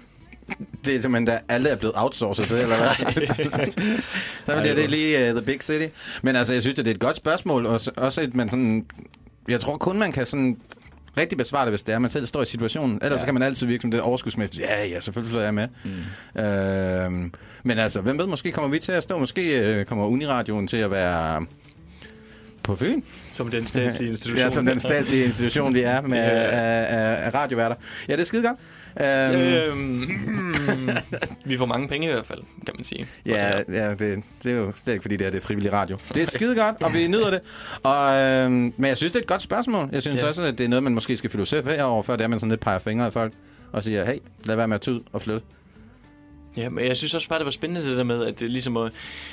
Det 0.85 0.97
er 0.97 1.01
simpelthen, 1.01 1.25
da 1.25 1.41
alle 1.49 1.69
er 1.69 1.77
blevet 1.77 1.95
outsourcet 1.97 2.47
til, 2.47 2.57
eller 2.57 2.77
hvad? 2.77 3.07
så 4.47 4.53
er 4.53 4.63
det, 4.63 4.77
det 4.77 4.85
er 4.85 4.89
lige 4.89 5.31
uh, 5.31 5.37
the 5.37 5.47
big 5.47 5.63
city. 5.63 5.87
Men 6.23 6.37
altså, 6.37 6.53
jeg 6.53 6.63
synes, 6.63 6.77
det 6.77 6.87
er 6.87 6.91
et 6.91 7.01
godt 7.01 7.17
spørgsmål. 7.17 7.67
Også, 7.67 7.91
også 7.97 8.21
et, 8.21 8.35
man 8.35 8.49
sådan... 8.51 8.87
Jeg 9.49 9.61
tror 9.61 9.77
kun, 9.77 9.99
man 9.99 10.13
kan 10.13 10.27
sådan 10.27 10.57
rigtig 11.17 11.39
besvare 11.39 11.65
det, 11.65 11.73
hvis 11.73 11.83
det 11.83 11.95
er, 11.95 11.99
man 11.99 12.11
selv 12.11 12.27
står 12.27 12.43
i 12.43 12.47
situationen. 12.47 12.99
Ellers 13.03 13.13
ja. 13.13 13.19
så 13.19 13.25
kan 13.25 13.35
man 13.35 13.43
altid 13.43 13.67
virke 13.67 13.81
som 13.83 13.91
det 13.91 14.01
overskudsmæssigt. 14.01 14.63
Ja, 14.63 14.85
ja, 14.85 15.01
selvfølgelig 15.01 15.33
så 15.33 15.39
er 15.39 15.45
jeg 15.45 15.55
med. 15.55 15.69
Mm. 16.35 16.43
Øhm, 16.43 17.33
men 17.63 17.79
altså, 17.79 18.01
hvem 18.01 18.19
ved, 18.19 18.27
måske 18.27 18.53
kommer 18.53 18.71
vi 18.71 18.79
til 18.79 18.93
at 18.93 19.03
stå. 19.03 19.19
Måske 19.19 19.59
øh, 19.61 19.85
kommer 19.87 20.07
Uniradioen 20.07 20.67
til 20.67 20.77
at 20.77 20.91
være 20.91 21.47
på 22.63 22.77
Fyn. 22.77 23.03
Som 23.29 23.51
den 23.51 23.67
statslige 23.67 24.09
institution. 24.15 24.39
Ja, 24.39 24.51
som 24.51 24.67
den 24.67 24.81
statslige 24.81 25.25
institution, 25.25 25.75
vi 25.75 25.81
er 25.81 26.01
med 26.01 26.19
Ja. 26.19 26.31
af, 26.31 26.87
af, 26.97 27.27
af 27.27 27.35
radioværter. 27.35 27.77
Ja, 28.09 28.13
det 28.13 28.21
er 28.21 28.25
skide 28.25 28.43
godt. 28.43 28.59
Øhm, 29.01 29.39
Øhm, 29.41 30.89
vi 31.45 31.57
får 31.57 31.67
mange 31.67 31.89
penge 31.89 32.09
i 32.09 32.13
hvert 32.13 32.27
fald, 32.27 32.43
kan 32.67 32.75
man 32.77 32.85
sige. 32.85 33.05
på 33.05 33.11
det 33.25 33.31
Ja, 33.33 33.63
ja 33.69 33.91
det, 33.95 34.23
det 34.43 34.53
er 34.53 34.57
jo 34.57 34.73
slet 34.77 34.93
ikke, 34.95 35.03
fordi 35.03 35.17
det 35.17 35.27
er, 35.27 35.31
det 35.31 35.39
er 35.43 35.47
frivillig 35.47 35.73
radio. 35.73 35.99
Det 36.15 36.23
er 36.23 36.27
skide 36.27 36.57
godt, 36.57 36.83
og 36.83 36.95
vi 36.95 37.07
nyder 37.09 37.31
det. 37.31 37.41
Og, 37.83 38.15
øhm, 38.15 38.53
men 38.77 38.85
jeg 38.89 38.97
synes, 38.97 39.13
det 39.13 39.19
er 39.19 39.23
et 39.23 39.29
godt 39.29 39.43
spørgsmål. 39.43 39.89
Jeg 39.93 40.03
synes 40.03 40.17
Ja. 40.17 40.21
ja. 40.21 40.29
også, 40.29 40.43
at 40.43 40.59
det 40.59 40.65
er 40.65 40.69
noget, 40.69 40.83
man 40.83 40.95
måske 40.95 41.17
skal 41.17 41.31
filosofere 41.31 41.85
over, 41.85 42.03
før 42.03 42.17
det 42.17 42.25
er, 42.25 42.29
man 42.29 42.41
sådan 42.41 42.51
lidt 42.51 42.61
peger 42.61 42.79
fingre 42.79 43.07
af 43.07 43.13
folk 43.13 43.33
og 43.73 43.85
siger, 43.85 44.05
hey, 44.05 44.19
lad 44.45 44.57
være 44.57 44.69
med 44.69 44.75
at 44.75 44.81
tude 44.81 45.03
og 45.13 45.23
flytte. 45.23 45.43
Ja, 46.57 46.69
men 46.69 46.85
jeg 46.87 46.97
synes 46.97 47.15
også 47.15 47.29
bare, 47.29 47.39
det 47.39 47.45
var 47.45 47.51
spændende 47.51 47.89
det 47.91 47.97
der 47.97 48.05
med, 48.05 48.25
at 48.25 48.41
det 48.41 48.51
ligesom, 48.51 48.77
at, 48.77 48.93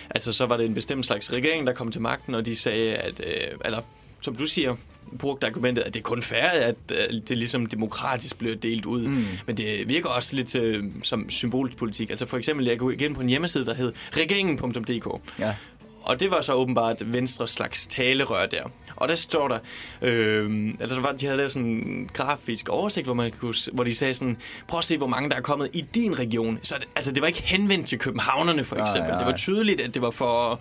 altså 0.10 0.34
så 0.34 0.46
var 0.46 0.58
det 0.58 0.66
en 0.66 0.74
bestemt 0.74 1.06
slags 1.06 1.34
regering, 1.34 1.68
der 1.68 1.74
kom 1.74 1.92
til 1.92 2.02
magten, 2.02 2.36
og 2.36 2.46
de 2.46 2.56
sagde, 2.56 2.96
at, 2.96 3.22
øh, 3.26 3.58
eller 3.66 3.80
som 4.22 4.36
du 4.36 4.46
siger, 4.46 4.76
brugte 5.20 5.48
argumentet, 5.48 5.82
at 5.84 5.94
det 5.94 6.00
er 6.00 6.04
kun 6.04 6.22
fair, 6.22 6.50
at 6.50 6.76
øh, 6.92 7.22
det 7.28 7.38
ligesom 7.38 7.66
demokratisk 7.66 8.38
bliver 8.38 8.56
delt 8.56 8.86
ud. 8.86 9.02
Mm. 9.08 9.26
Men 9.48 9.58
det 9.58 9.84
virker 9.88 10.10
også 10.10 10.36
lidt 10.36 10.56
øh, 10.56 10.84
som 11.04 11.30
symbolpolitik. 11.30 12.10
Altså 12.10 12.26
for 12.26 12.38
eksempel, 12.38 12.66
jeg 12.66 12.80
går 12.80 12.92
igen 12.92 13.16
på 13.16 13.22
en 13.22 13.30
hjemmeside, 13.30 13.66
der 13.66 13.74
hed 13.74 13.94
regeringen.dk. 14.18 15.08
Ja. 15.40 15.56
Og 16.04 16.20
det 16.20 16.32
var 16.32 16.42
så 16.42 16.54
åbenbart 16.54 17.14
venstre 17.14 17.48
slags 17.48 17.88
talerør 17.88 18.46
der. 18.46 18.64
Og 18.96 19.08
der 19.08 19.16
står 19.16 19.48
der, 19.48 19.60
øh, 20.02 20.74
eller 20.80 20.96
der 20.96 21.02
var, 21.02 21.12
de 21.12 21.26
havde 21.26 21.38
lavet 21.38 21.52
sådan 21.52 21.68
en 21.70 22.10
grafisk 22.14 22.70
oversigt, 22.70 23.08
hvor, 23.08 23.14
man 23.14 23.32
kunne, 23.32 23.54
hvor 23.74 23.84
de 23.84 23.96
sagde 23.96 24.14
sådan, 24.14 24.38
prøv 24.68 24.78
at 24.78 24.84
se, 24.86 24.98
hvor 24.98 25.08
mange 25.08 25.30
der 25.30 25.36
er 25.36 25.42
kommet 25.42 25.70
i 25.74 25.86
din 25.96 26.20
region. 26.20 26.60
Så 26.62 26.76
det, 26.80 26.88
altså, 26.96 27.12
det 27.12 27.22
var 27.22 27.28
ikke 27.28 27.42
henvendt 27.44 27.88
til 27.88 28.00
københavnerne, 28.00 28.64
for 28.64 28.76
Nej, 28.76 28.86
eksempel. 28.86 29.10
nej. 29.10 29.18
Det 29.18 29.28
var 29.28 29.38
tydeligt, 29.38 29.82
at 29.82 29.94
det 29.94 30.02
var 30.02 30.12
for 30.12 30.60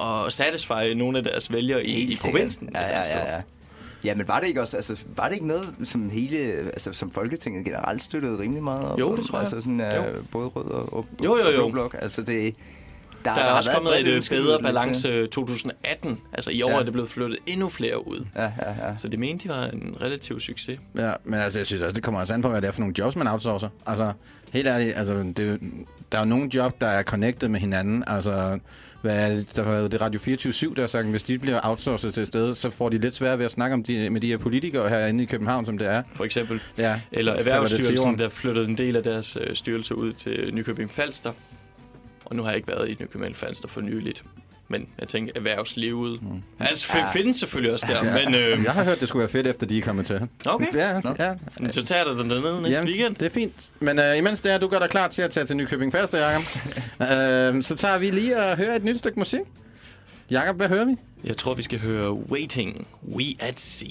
at 0.00 0.32
satisfy 0.32 0.92
nogle 0.96 1.18
af 1.18 1.24
deres 1.24 1.52
vælgere 1.52 1.86
i, 1.86 2.12
i 2.12 2.16
provinsen. 2.24 2.70
Ja, 2.74 2.80
ja, 2.82 3.02
ja, 3.14 3.34
ja. 3.34 3.40
Ja, 4.04 4.14
men 4.14 4.28
var 4.28 4.40
det 4.40 4.46
ikke 4.48 4.60
også, 4.60 4.76
altså, 4.76 4.96
var 5.16 5.26
det 5.28 5.34
ikke 5.34 5.46
noget, 5.46 5.68
som 5.84 6.10
hele, 6.10 6.38
altså, 6.38 6.92
som 6.92 7.10
Folketinget 7.10 7.64
generelt 7.64 8.02
støttede 8.02 8.38
rimelig 8.38 8.62
meget 8.62 8.84
op 8.84 8.98
Jo, 9.00 9.16
det 9.16 9.24
tror 9.26 9.38
jeg. 9.38 9.42
Altså 9.52 9.60
sådan, 9.60 9.80
Jo. 9.80 10.18
uh, 10.18 10.24
både 10.32 10.46
rød 10.48 10.64
og, 10.64 10.92
og, 10.92 11.06
Jo, 11.24 11.36
jo, 11.36 11.46
og 11.46 11.52
jo. 11.54 11.56
blå 11.56 11.70
blok. 11.70 11.96
Altså 12.02 12.22
det, 12.22 12.54
der, 13.24 13.34
Der 13.34 13.40
er 13.40 13.48
har 13.48 13.56
også 13.56 13.70
kommet 13.74 14.00
et 14.00 14.08
øh, 14.08 14.16
ønske 14.16 14.34
bedre 14.34 14.44
lidt 14.52 14.58
til. 14.58 14.64
balance 14.66 15.26
2018. 15.26 16.18
Altså 16.32 16.50
i 16.50 16.62
år 16.62 16.70
Ja. 16.70 16.76
er 16.78 16.82
det 16.82 16.92
blevet 16.92 17.10
flyttet 17.10 17.38
endnu 17.46 17.68
flere 17.68 18.08
ud. 18.08 18.26
Ja, 18.36 18.42
ja, 18.42 18.86
ja. 18.88 18.96
Så 18.98 19.08
det 19.08 19.18
mente 19.18 19.44
de 19.44 19.48
var 19.48 19.64
en 19.66 19.96
relativ 20.00 20.40
succes. 20.40 20.78
Ja, 20.96 21.12
men 21.24 21.34
altså, 21.40 21.58
jeg 21.58 21.66
synes 21.66 21.82
også, 21.82 21.94
det 21.94 22.02
kommer 22.02 22.20
også 22.20 22.34
an 22.34 22.42
på, 22.42 22.48
hvad 22.48 22.62
det 22.62 22.68
er 22.68 22.72
for 22.72 22.80
nogle 22.80 22.94
jobs, 22.98 23.16
man 23.16 23.26
outsourcer. 23.28 23.68
Altså, 23.86 24.12
helt 24.52 24.66
ærligt, 24.68 24.96
altså, 24.96 25.14
det, 25.14 25.38
er 25.38 25.50
jo- 25.52 25.58
der 26.12 26.18
er 26.18 26.22
jo 26.22 26.28
nogle 26.28 26.50
job, 26.54 26.80
der 26.80 26.86
er 26.86 27.02
connected 27.02 27.48
med 27.48 27.60
hinanden. 27.60 28.04
Altså, 28.06 28.58
hvad 29.06 29.30
er 29.30 29.34
det, 29.36 29.56
der 29.56 29.62
var 29.62 29.88
det 29.88 30.00
Radio 30.00 30.20
24-7, 30.20 30.74
der 30.74 30.82
har 30.82 30.86
sagt, 30.86 31.04
at 31.04 31.10
hvis 31.10 31.22
de 31.22 31.38
bliver 31.38 31.60
outsourcet 31.62 32.14
til 32.14 32.26
sted, 32.26 32.54
så 32.54 32.70
får 32.70 32.88
de 32.88 32.98
lidt 32.98 33.14
svært 33.14 33.38
ved 33.38 33.44
at 33.46 33.50
snakke 33.50 33.74
om 33.74 33.82
de, 33.84 34.10
med 34.10 34.20
de 34.20 34.26
her 34.26 34.36
politikere 34.36 34.88
herinde 34.88 35.22
i 35.22 35.26
København, 35.26 35.66
som 35.66 35.78
det 35.78 35.86
er. 35.86 36.02
For 36.14 36.24
eksempel. 36.24 36.60
Ja, 36.78 37.00
Eller 37.12 37.32
Erhvervsstyrelsen, 37.32 38.18
der 38.18 38.28
flyttede 38.28 38.68
en 38.68 38.78
del 38.78 38.96
af 38.96 39.02
deres 39.02 39.38
øh, 39.40 39.54
styrelse 39.54 39.94
ud 39.94 40.12
til 40.12 40.54
Nykøbing 40.54 40.90
Falster. 40.90 41.32
Og 42.24 42.36
nu 42.36 42.42
har 42.42 42.50
jeg 42.50 42.56
ikke 42.56 42.68
været 42.68 42.88
i 42.88 42.96
Nykøbing 43.00 43.36
Falster 43.36 43.68
for 43.68 43.80
nyligt. 43.80 44.24
Men 44.68 44.88
jeg 44.98 45.08
tænker, 45.08 45.32
erhvervslivet... 45.36 46.22
Mm. 46.22 46.42
Altså, 46.60 46.98
ja. 46.98 47.10
findes 47.12 47.36
selvfølgelig 47.36 47.72
også 47.72 47.86
der, 47.88 48.02
men... 48.24 48.34
Øh, 48.34 48.64
Jeg 48.64 48.72
har 48.72 48.84
hørt, 48.84 49.00
det 49.00 49.08
skulle 49.08 49.20
være 49.20 49.28
fedt, 49.30 49.46
efter 49.46 49.66
de 49.66 49.78
er 49.78 49.82
kommet 49.82 50.06
til. 50.06 50.28
okay, 50.46 50.66
Ja, 50.74 51.00
ja. 51.18 51.34
Men 51.60 51.72
så 51.72 51.82
tager 51.84 52.04
du 52.04 52.18
den 52.22 52.30
dernede 52.30 52.62
næste 52.62 52.74
Jamen, 52.80 52.88
weekend. 52.88 53.14
det 53.14 53.26
er 53.26 53.30
fint. 53.30 53.70
Men 53.80 53.98
øh, 53.98 54.18
imens 54.18 54.40
det 54.40 54.52
er, 54.52 54.58
du 54.58 54.68
gør 54.68 54.78
dig 54.78 54.88
klar 54.90 55.08
til 55.08 55.22
at 55.22 55.30
tage 55.30 55.46
til 55.46 55.56
Nykøbing 55.56 55.92
Falster, 55.92 56.18
Jacob, 56.18 56.42
øh, 57.56 57.62
så 57.62 57.76
tager 57.76 57.98
vi 57.98 58.10
lige 58.10 58.38
og 58.42 58.56
hører 58.56 58.76
et 58.76 58.84
nyt 58.84 58.98
stykke 58.98 59.18
musik. 59.18 59.40
Jakob, 60.30 60.56
hvad 60.56 60.68
hører 60.68 60.84
vi? 60.84 60.94
Jeg 61.24 61.36
tror, 61.36 61.54
vi 61.54 61.62
skal 61.62 61.78
høre 61.78 62.12
Waiting, 62.12 62.86
We 63.14 63.24
at 63.40 63.60
Sea. 63.60 63.88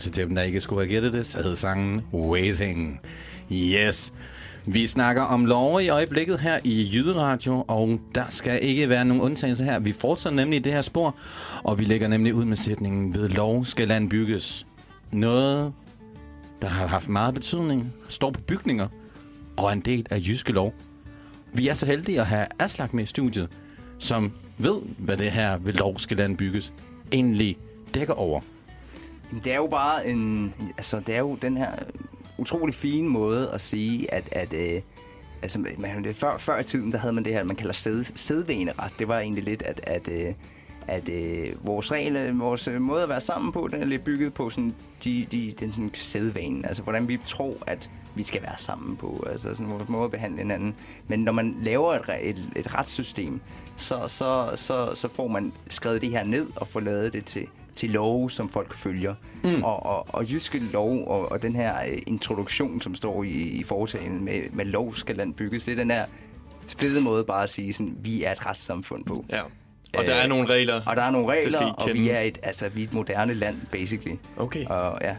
Og 0.00 0.04
til 0.04 0.16
dem, 0.16 0.34
der 0.34 0.42
ikke 0.42 0.60
skulle 0.60 0.80
have 0.80 0.88
gættet 0.88 1.12
det, 1.12 1.26
så 1.26 1.42
hed 1.42 1.56
sangen 1.56 2.00
Waiting. 2.12 3.00
Yes. 3.52 4.12
Vi 4.66 4.86
snakker 4.86 5.22
om 5.22 5.46
lov 5.46 5.80
i 5.80 5.88
øjeblikket 5.88 6.40
her 6.40 6.58
i 6.64 6.90
Jyderadio, 6.94 7.64
og 7.68 8.00
der 8.14 8.24
skal 8.28 8.58
ikke 8.62 8.88
være 8.88 9.04
nogen 9.04 9.22
undtagelse 9.22 9.64
her. 9.64 9.78
Vi 9.78 9.92
fortsætter 9.92 10.36
nemlig 10.36 10.56
i 10.56 10.62
det 10.62 10.72
her 10.72 10.82
spor, 10.82 11.14
og 11.62 11.78
vi 11.78 11.84
lægger 11.84 12.08
nemlig 12.08 12.34
ud 12.34 12.44
med 12.44 12.56
sætningen, 12.56 13.14
ved 13.14 13.28
lov 13.28 13.64
skal 13.64 13.88
land 13.88 14.10
bygges. 14.10 14.66
Noget, 15.12 15.72
der 16.62 16.68
har 16.68 16.86
haft 16.86 17.08
meget 17.08 17.34
betydning, 17.34 17.92
står 18.08 18.30
på 18.30 18.40
bygninger, 18.40 18.88
og 19.56 19.68
er 19.68 19.72
en 19.72 19.80
del 19.80 20.06
af 20.10 20.18
jyske 20.18 20.52
lov. 20.52 20.74
Vi 21.52 21.68
er 21.68 21.74
så 21.74 21.86
heldige 21.86 22.20
at 22.20 22.26
have 22.26 22.46
Aslak 22.58 22.94
med 22.94 23.04
i 23.04 23.06
studiet, 23.06 23.48
som 23.98 24.32
ved, 24.58 24.80
hvad 24.98 25.16
det 25.16 25.30
her 25.30 25.58
ved 25.58 25.72
lov 25.72 25.98
skal 25.98 26.16
land 26.16 26.36
bygges 26.36 26.72
egentlig 27.12 27.56
dækker 27.94 28.14
over. 28.14 28.40
Jamen, 29.30 29.44
Det 29.44 29.52
er 29.52 29.56
jo 29.56 29.66
bare 29.66 30.06
en... 30.06 30.54
Altså, 30.76 31.00
det 31.00 31.14
er 31.14 31.18
jo 31.18 31.34
den 31.42 31.56
her 31.56 31.70
utrolig 32.38 32.74
fine 32.74 33.08
måde 33.08 33.50
at 33.50 33.60
sige, 33.60 34.14
at... 34.14 34.28
at 34.32 34.52
øh, 34.52 34.82
altså, 35.42 35.58
man, 35.58 36.04
det, 36.04 36.16
før, 36.16 36.38
før 36.38 36.58
i 36.58 36.64
tiden, 36.64 36.92
der 36.92 36.98
havde 36.98 37.12
man 37.12 37.24
det 37.24 37.32
her, 37.32 37.44
man 37.44 37.56
kalder 37.56 37.72
sæd, 37.72 38.04
sædvaneret. 38.14 38.92
Det 38.98 39.08
var 39.08 39.18
egentlig 39.18 39.44
lidt, 39.44 39.62
at... 39.62 39.80
at 39.86 40.08
øh, 40.08 40.34
at 40.88 41.08
øh, 41.08 41.66
vores 41.66 41.92
regler, 41.92 42.32
vores 42.32 42.68
øh, 42.68 42.80
måde 42.80 43.02
at 43.02 43.08
være 43.08 43.20
sammen 43.20 43.52
på, 43.52 43.68
den 43.70 43.82
er 43.82 43.86
lidt 43.86 44.04
bygget 44.04 44.34
på 44.34 44.50
sådan, 44.50 44.74
de, 45.04 45.26
de, 45.32 45.54
den 45.60 45.72
sådan 45.72 45.90
sædvane. 45.94 46.68
Altså, 46.68 46.82
hvordan 46.82 47.08
vi 47.08 47.18
tror, 47.26 47.54
at 47.66 47.90
vi 48.14 48.22
skal 48.22 48.42
være 48.42 48.58
sammen 48.58 48.96
på. 48.96 49.24
Altså, 49.30 49.54
sådan 49.54 49.72
vores 49.72 49.88
måde 49.88 50.04
at 50.04 50.10
behandle 50.10 50.38
hinanden. 50.38 50.74
Men 51.08 51.20
når 51.20 51.32
man 51.32 51.56
laver 51.62 51.92
et, 51.92 52.10
et, 52.22 52.50
et 52.56 52.74
retssystem, 52.74 53.40
så, 53.76 54.08
så, 54.08 54.52
så, 54.56 54.92
så 54.94 55.08
får 55.14 55.28
man 55.28 55.52
skrevet 55.68 56.02
det 56.02 56.10
her 56.10 56.24
ned 56.24 56.46
og 56.56 56.68
får 56.68 56.80
lavet 56.80 57.12
det 57.12 57.24
til, 57.24 57.46
til 57.80 57.90
love, 57.90 58.30
som 58.30 58.48
folk 58.48 58.74
følger. 58.74 59.14
Mm. 59.44 59.62
Og, 59.64 59.86
og, 59.86 60.14
og 60.14 60.30
jyske 60.30 60.58
lov 60.58 61.04
og, 61.08 61.32
og 61.32 61.42
den 61.42 61.56
her 61.56 61.74
øh, 61.92 61.98
introduktion, 62.06 62.80
som 62.80 62.94
står 62.94 63.24
i, 63.24 63.28
i 63.30 63.62
foretagen 63.62 64.24
med, 64.24 64.40
med 64.52 64.64
lov 64.64 64.94
skal 64.94 65.16
land 65.16 65.34
bygges, 65.34 65.64
det 65.64 65.72
er 65.72 65.76
den 65.76 65.90
her 65.90 66.04
fede 66.78 67.00
måde 67.00 67.24
bare 67.24 67.42
at 67.42 67.50
sige, 67.50 67.72
sådan, 67.72 67.96
vi 68.02 68.24
er 68.24 68.32
et 68.32 68.46
retssamfund 68.46 69.04
på. 69.04 69.24
Ja. 69.30 69.40
Og 69.98 70.06
der 70.06 70.14
er 70.14 70.26
nogle 70.26 70.46
regler. 70.48 70.82
Og 70.86 70.96
der 70.96 71.02
er 71.02 71.10
nogle 71.10 71.28
regler, 71.28 71.60
og 71.60 71.90
vi 71.92 72.08
er 72.08 72.20
et, 72.20 72.38
altså, 72.42 72.68
vi 72.68 72.82
er 72.82 72.86
et 72.86 72.92
moderne 72.94 73.34
land, 73.34 73.56
basically. 73.72 74.16
Okay. 74.36 74.64
Og 74.66 74.98
ja, 75.02 75.16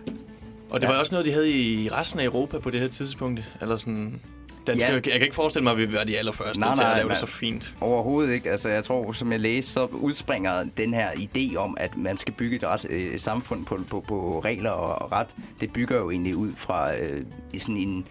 Og 0.70 0.82
det 0.82 0.88
var 0.90 0.94
Ja. 0.96 1.00
også 1.00 1.14
noget, 1.16 1.26
de 1.26 1.32
havde 1.32 1.50
i 1.52 1.90
resten 1.92 2.20
af 2.20 2.26
Europa 2.26 2.60
på 2.60 2.70
det 2.70 2.80
her 2.80 2.88
tidspunkt. 2.88 3.52
Eller 3.62 3.78
sådan... 3.78 4.22
Danske, 4.68 4.88
Ja. 4.88 4.94
Jeg 4.94 5.04
kan 5.04 5.22
ikke 5.22 5.36
forestille 5.36 5.64
mig, 5.64 5.72
at 5.72 5.78
vi 5.78 5.86
vil 5.86 5.94
være 5.96 6.06
de 6.06 6.18
allerførste 6.18 6.60
Nej, 6.60 6.76
til 6.76 6.82
at 6.82 6.86
nej, 6.88 6.94
lave 6.98 7.02
det 7.02 7.08
men- 7.08 7.16
så 7.18 7.26
fint. 7.26 7.76
Overhovedet 7.82 8.34
ikke. 8.34 8.52
Altså, 8.52 8.70
jeg 8.70 8.84
tror, 8.84 9.12
som 9.12 9.32
jeg 9.32 9.40
læste, 9.40 9.72
så 9.72 9.86
udspringer 9.86 10.64
den 10.78 10.94
her 10.94 11.10
idé 11.12 11.56
om, 11.58 11.78
at 11.80 11.98
man 11.98 12.18
skal 12.18 12.34
bygge 12.34 12.56
et 12.56 12.64
ret, 12.64 12.86
øh, 12.90 13.20
samfund 13.20 13.66
på, 13.66 13.80
på, 13.90 14.00
på 14.08 14.40
regler 14.46 14.70
og, 14.70 15.12
ret. 15.12 15.28
Det 15.62 15.74
bygger 15.74 15.98
jo 16.00 16.12
egentlig 16.12 16.36
ud 16.36 16.52
fra 16.56 16.96
øh, 16.96 17.22
sådan 17.60 17.78
en, 17.78 18.08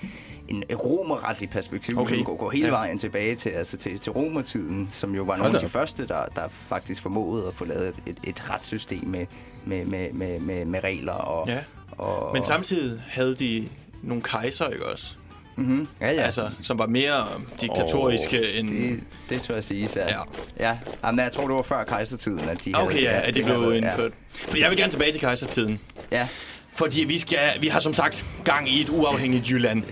en 0.48 0.64
romerretlig 0.74 1.50
perspektiv, 1.50 1.98
Okay. 1.98 2.14
som 2.16 2.24
går, 2.24 2.36
går 2.36 2.50
hele 2.50 2.66
Ja. 2.66 2.70
vejen 2.72 2.98
tilbage 2.98 3.34
til, 3.36 3.50
altså 3.50 3.76
til, 3.76 3.98
til 3.98 4.12
romertiden, 4.12 4.88
som 4.92 5.14
jo 5.14 5.22
var 5.22 5.36
nogle 5.36 5.54
af 5.58 5.64
de 5.64 5.68
første, 5.68 6.06
der, 6.08 6.24
der 6.36 6.42
faktisk 6.68 7.02
formåede 7.02 7.46
at 7.46 7.54
få 7.54 7.64
lavet 7.64 7.88
et, 7.88 7.94
et, 8.06 8.18
et 8.24 8.50
retssystem 8.50 9.06
med, 9.06 9.26
med, 9.64 9.84
med, 9.84 10.12
med, 10.12 10.40
med, 10.40 10.64
med 10.64 10.84
regler. 10.84 11.12
Og, 11.12 11.48
Ja. 11.48 11.58
og, 11.98 12.32
Men 12.34 12.42
samtidig 12.44 13.00
havde 13.08 13.34
de 13.34 13.68
nogle 14.02 14.22
kejser, 14.22 14.68
ikke 14.68 14.86
også? 14.86 15.14
Mm-hmm. 15.60 15.88
Ja, 16.00 16.06
ja. 16.06 16.12
Ja. 16.12 16.22
Altså, 16.22 16.50
som 16.60 16.78
var 16.78 16.86
mere 16.86 17.26
diktatoriske 17.60 18.38
oh, 18.40 18.58
end... 18.58 18.68
Det, 18.70 19.00
det 19.30 19.42
tror 19.42 19.54
jeg 19.54 19.64
sige, 19.64 19.88
ja. 19.96 20.08
Ja. 20.08 20.20
ja. 20.60 20.76
ja. 21.04 21.10
men 21.10 21.18
jeg 21.24 21.32
tror, 21.32 21.46
det 21.46 21.54
var 21.56 21.62
før 21.62 21.84
kejsertiden, 21.84 22.40
at 22.48 22.64
de 22.64 22.72
Okay, 22.74 23.02
ja, 23.02 23.10
at 23.20 23.26
det 23.26 23.34
det 23.34 23.44
blev 23.44 23.62
havde- 23.62 23.76
indført. 23.76 24.12
For 24.32 24.58
jeg 24.58 24.70
vil 24.70 24.78
gerne 24.78 24.92
tilbage 24.92 25.12
til 25.12 25.20
kejsertiden. 25.20 25.80
Ja. 26.12 26.28
Fordi 26.74 27.04
vi, 27.04 27.18
skal, 27.18 27.38
vi 27.60 27.68
har 27.68 27.80
som 27.80 27.94
sagt 27.94 28.24
gang 28.44 28.68
i 28.68 28.80
et 28.80 28.88
uafhængigt 28.90 29.50
Jylland. 29.50 29.82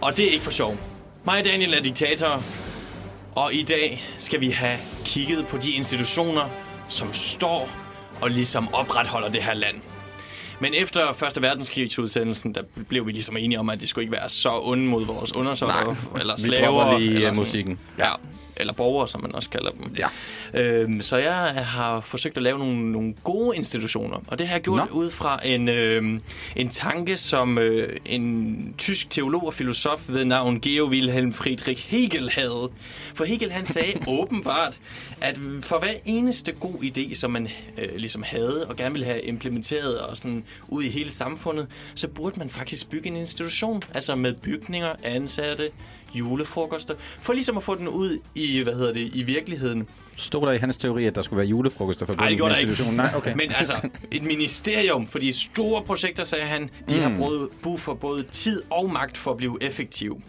Og 0.00 0.16
det 0.16 0.26
er 0.28 0.30
ikke 0.30 0.44
for 0.44 0.50
sjov. 0.50 0.76
Mig 1.24 1.38
og 1.38 1.44
Daniel 1.44 1.74
er 1.74 1.80
diktatorer. 1.82 2.42
Og 3.34 3.54
i 3.54 3.62
dag 3.62 4.02
skal 4.16 4.40
vi 4.40 4.50
have 4.50 4.78
kigget 5.04 5.46
på 5.46 5.56
de 5.56 5.70
institutioner, 5.70 6.48
som 6.88 7.12
står 7.12 7.70
og 8.20 8.30
ligesom 8.30 8.74
opretholder 8.74 9.28
det 9.28 9.42
her 9.42 9.54
land. 9.54 9.76
Men 10.60 10.74
efter 10.74 11.12
Første 11.12 11.42
Verdenskrigsudsendelsen, 11.42 12.54
der 12.54 12.62
blev 12.88 13.06
vi 13.06 13.12
ligesom 13.12 13.36
enige 13.36 13.58
om, 13.58 13.70
at 13.70 13.80
det 13.80 13.88
skulle 13.88 14.02
ikke 14.02 14.12
være 14.12 14.28
så 14.28 14.60
onde 14.62 14.84
mod 14.84 15.04
vores 15.06 15.36
undersåtter, 15.36 15.94
eller 16.20 16.34
Vi 16.36 16.42
slaver. 16.42 16.66
dropper 16.70 16.98
lige 16.98 17.08
eller 17.10 17.20
øh, 17.20 17.26
sådan- 17.26 17.38
musikken. 17.40 17.78
Ja, 17.98 18.10
eller 18.56 18.72
borgere, 18.72 19.08
som 19.08 19.22
man 19.22 19.34
også 19.34 19.50
kalder 19.50 19.70
dem. 19.70 19.94
Ja. 19.98 20.06
Øhm, 20.54 21.00
så 21.00 21.16
jeg 21.16 21.34
har 21.66 22.00
forsøgt 22.00 22.36
at 22.36 22.42
lave 22.42 22.58
nogle, 22.58 22.92
nogle 22.92 23.14
gode 23.24 23.56
institutioner, 23.56 24.18
og 24.26 24.38
det 24.38 24.48
har 24.48 24.54
jeg 24.54 24.62
gjort 24.62 24.90
Nå. 24.90 25.00
ud 25.00 25.10
fra 25.10 25.40
en, 25.44 25.68
øhm, 25.68 26.20
en 26.56 26.68
tanke, 26.68 27.16
som 27.16 27.58
øh, 27.58 27.96
en 28.06 28.74
tysk 28.78 29.10
teolog 29.10 29.46
og 29.46 29.54
filosof 29.54 30.04
ved 30.08 30.24
navn 30.24 30.60
Georg 30.60 30.88
Wilhelm 30.88 31.32
Friedrich 31.32 31.90
Hegel 31.90 32.30
havde. 32.30 32.70
For 33.14 33.24
Hegel 33.24 33.52
han 33.52 33.66
sagde 33.66 33.92
åbenbart, 34.18 34.78
at 35.20 35.40
for 35.60 35.78
hver 35.78 35.88
eneste 36.06 36.52
god 36.52 36.82
idé, 36.82 37.14
som 37.14 37.30
man 37.30 37.48
øh, 37.78 37.96
ligesom 37.96 38.22
havde 38.22 38.66
og 38.68 38.76
gerne 38.76 38.92
ville 38.92 39.06
have 39.06 39.22
implementeret 39.22 39.98
og 39.98 40.16
sådan 40.16 40.44
ud 40.68 40.82
i 40.82 40.88
hele 40.88 41.10
samfundet, 41.10 41.66
så 41.94 42.08
burde 42.08 42.38
man 42.38 42.50
faktisk 42.50 42.90
bygge 42.90 43.08
en 43.08 43.16
institution, 43.16 43.82
altså 43.94 44.14
med 44.14 44.34
bygninger, 44.34 44.92
ansatte, 45.02 45.70
julefrokoster, 46.14 46.94
for 47.20 47.32
ligesom 47.32 47.56
at 47.56 47.62
få 47.62 47.74
den 47.74 47.88
ud 47.88 48.18
i, 48.34 48.60
hvad 48.62 48.74
hedder 48.74 48.92
det, 48.92 49.10
i 49.14 49.22
virkeligheden. 49.22 49.88
Der 50.46 50.52
i 50.52 50.58
hans 50.58 50.76
teori, 50.76 51.04
at 51.04 51.14
der 51.14 51.22
skulle 51.22 51.38
være 51.38 51.46
julefrokoster 51.46 52.06
for 52.06 52.14
Nej, 52.14 52.28
det 52.28 52.36
gjorde 52.36 52.50
institutionen? 52.50 52.96
Nej, 52.96 53.12
okay. 53.16 53.34
Men 53.36 53.52
altså, 53.56 53.88
et 54.10 54.22
ministerium 54.22 55.06
for 55.06 55.18
de 55.18 55.32
store 55.32 55.82
projekter, 55.82 56.24
sagde 56.24 56.44
han, 56.44 56.70
de 56.90 56.96
mm. 56.96 57.02
har 57.02 57.16
brug, 57.16 57.48
brug 57.62 57.80
for 57.80 57.94
både 57.94 58.22
tid 58.22 58.62
og 58.70 58.92
magt 58.92 59.16
for 59.16 59.30
at 59.30 59.36
blive 59.36 59.58
effektiv. 59.60 60.22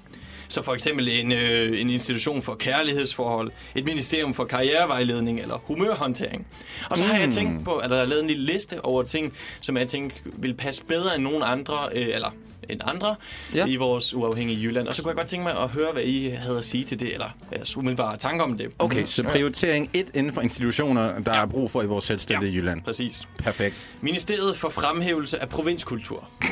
Så 0.47 0.61
for 0.61 0.73
eksempel 0.73 1.07
en, 1.07 1.31
øh, 1.31 1.81
en 1.81 1.89
institution 1.89 2.41
for 2.41 2.55
kærlighedsforhold, 2.55 3.51
et 3.75 3.85
ministerium 3.85 4.33
for 4.33 4.43
karrierevejledning 4.43 5.39
eller 5.39 5.57
humørhåndtering. 5.63 6.47
Og 6.89 6.97
så 6.97 7.05
har 7.05 7.17
jeg 7.17 7.29
tænkt 7.29 7.65
på, 7.65 7.75
at 7.75 7.89
der 7.89 7.97
er 7.97 8.05
lavet 8.05 8.21
en 8.21 8.27
lille 8.27 8.45
liste 8.45 8.85
over 8.85 9.03
ting, 9.03 9.33
som 9.61 9.77
jeg 9.77 9.87
tænkte 9.87 10.21
vil 10.25 10.53
passe 10.53 10.83
bedre 10.85 11.15
end 11.15 11.23
nogen 11.23 11.43
andre, 11.45 11.89
øh, 11.93 12.07
eller 12.07 12.35
end 12.69 12.81
andre 12.83 13.15
Ja. 13.53 13.57
ja. 13.57 13.65
i 13.65 13.75
vores 13.75 14.13
uafhængige 14.13 14.61
Jylland. 14.63 14.87
Og 14.87 14.95
så 14.95 15.01
kunne 15.03 15.09
jeg 15.09 15.15
godt 15.17 15.27
tænke 15.27 15.43
mig 15.43 15.57
at 15.63 15.69
høre, 15.69 15.91
hvad 15.91 16.03
I 16.03 16.29
havde 16.29 16.57
at 16.57 16.65
sige 16.65 16.83
til 16.83 16.99
det, 16.99 17.13
eller 17.13 17.25
jeres 17.53 17.77
umiddelbare 17.77 18.17
tanker 18.17 18.43
om 18.45 18.57
det. 18.57 18.71
Okay, 18.79 19.05
så 19.05 19.23
prioritering 19.23 19.89
1 19.93 20.11
inden 20.13 20.33
for 20.33 20.41
institutioner, 20.41 21.19
der 21.19 21.31
er 21.31 21.45
brug 21.45 21.71
for 21.71 21.81
i 21.81 21.85
vores 21.85 22.05
selvstændige 22.05 22.53
Jylland. 22.53 22.81
Præcis. 22.81 23.27
Perfekt. 23.37 23.87
Ministeriet 24.01 24.57
for 24.57 24.69
fremhævelse 24.69 25.41
af 25.41 25.49
provinskultur. 25.49 26.29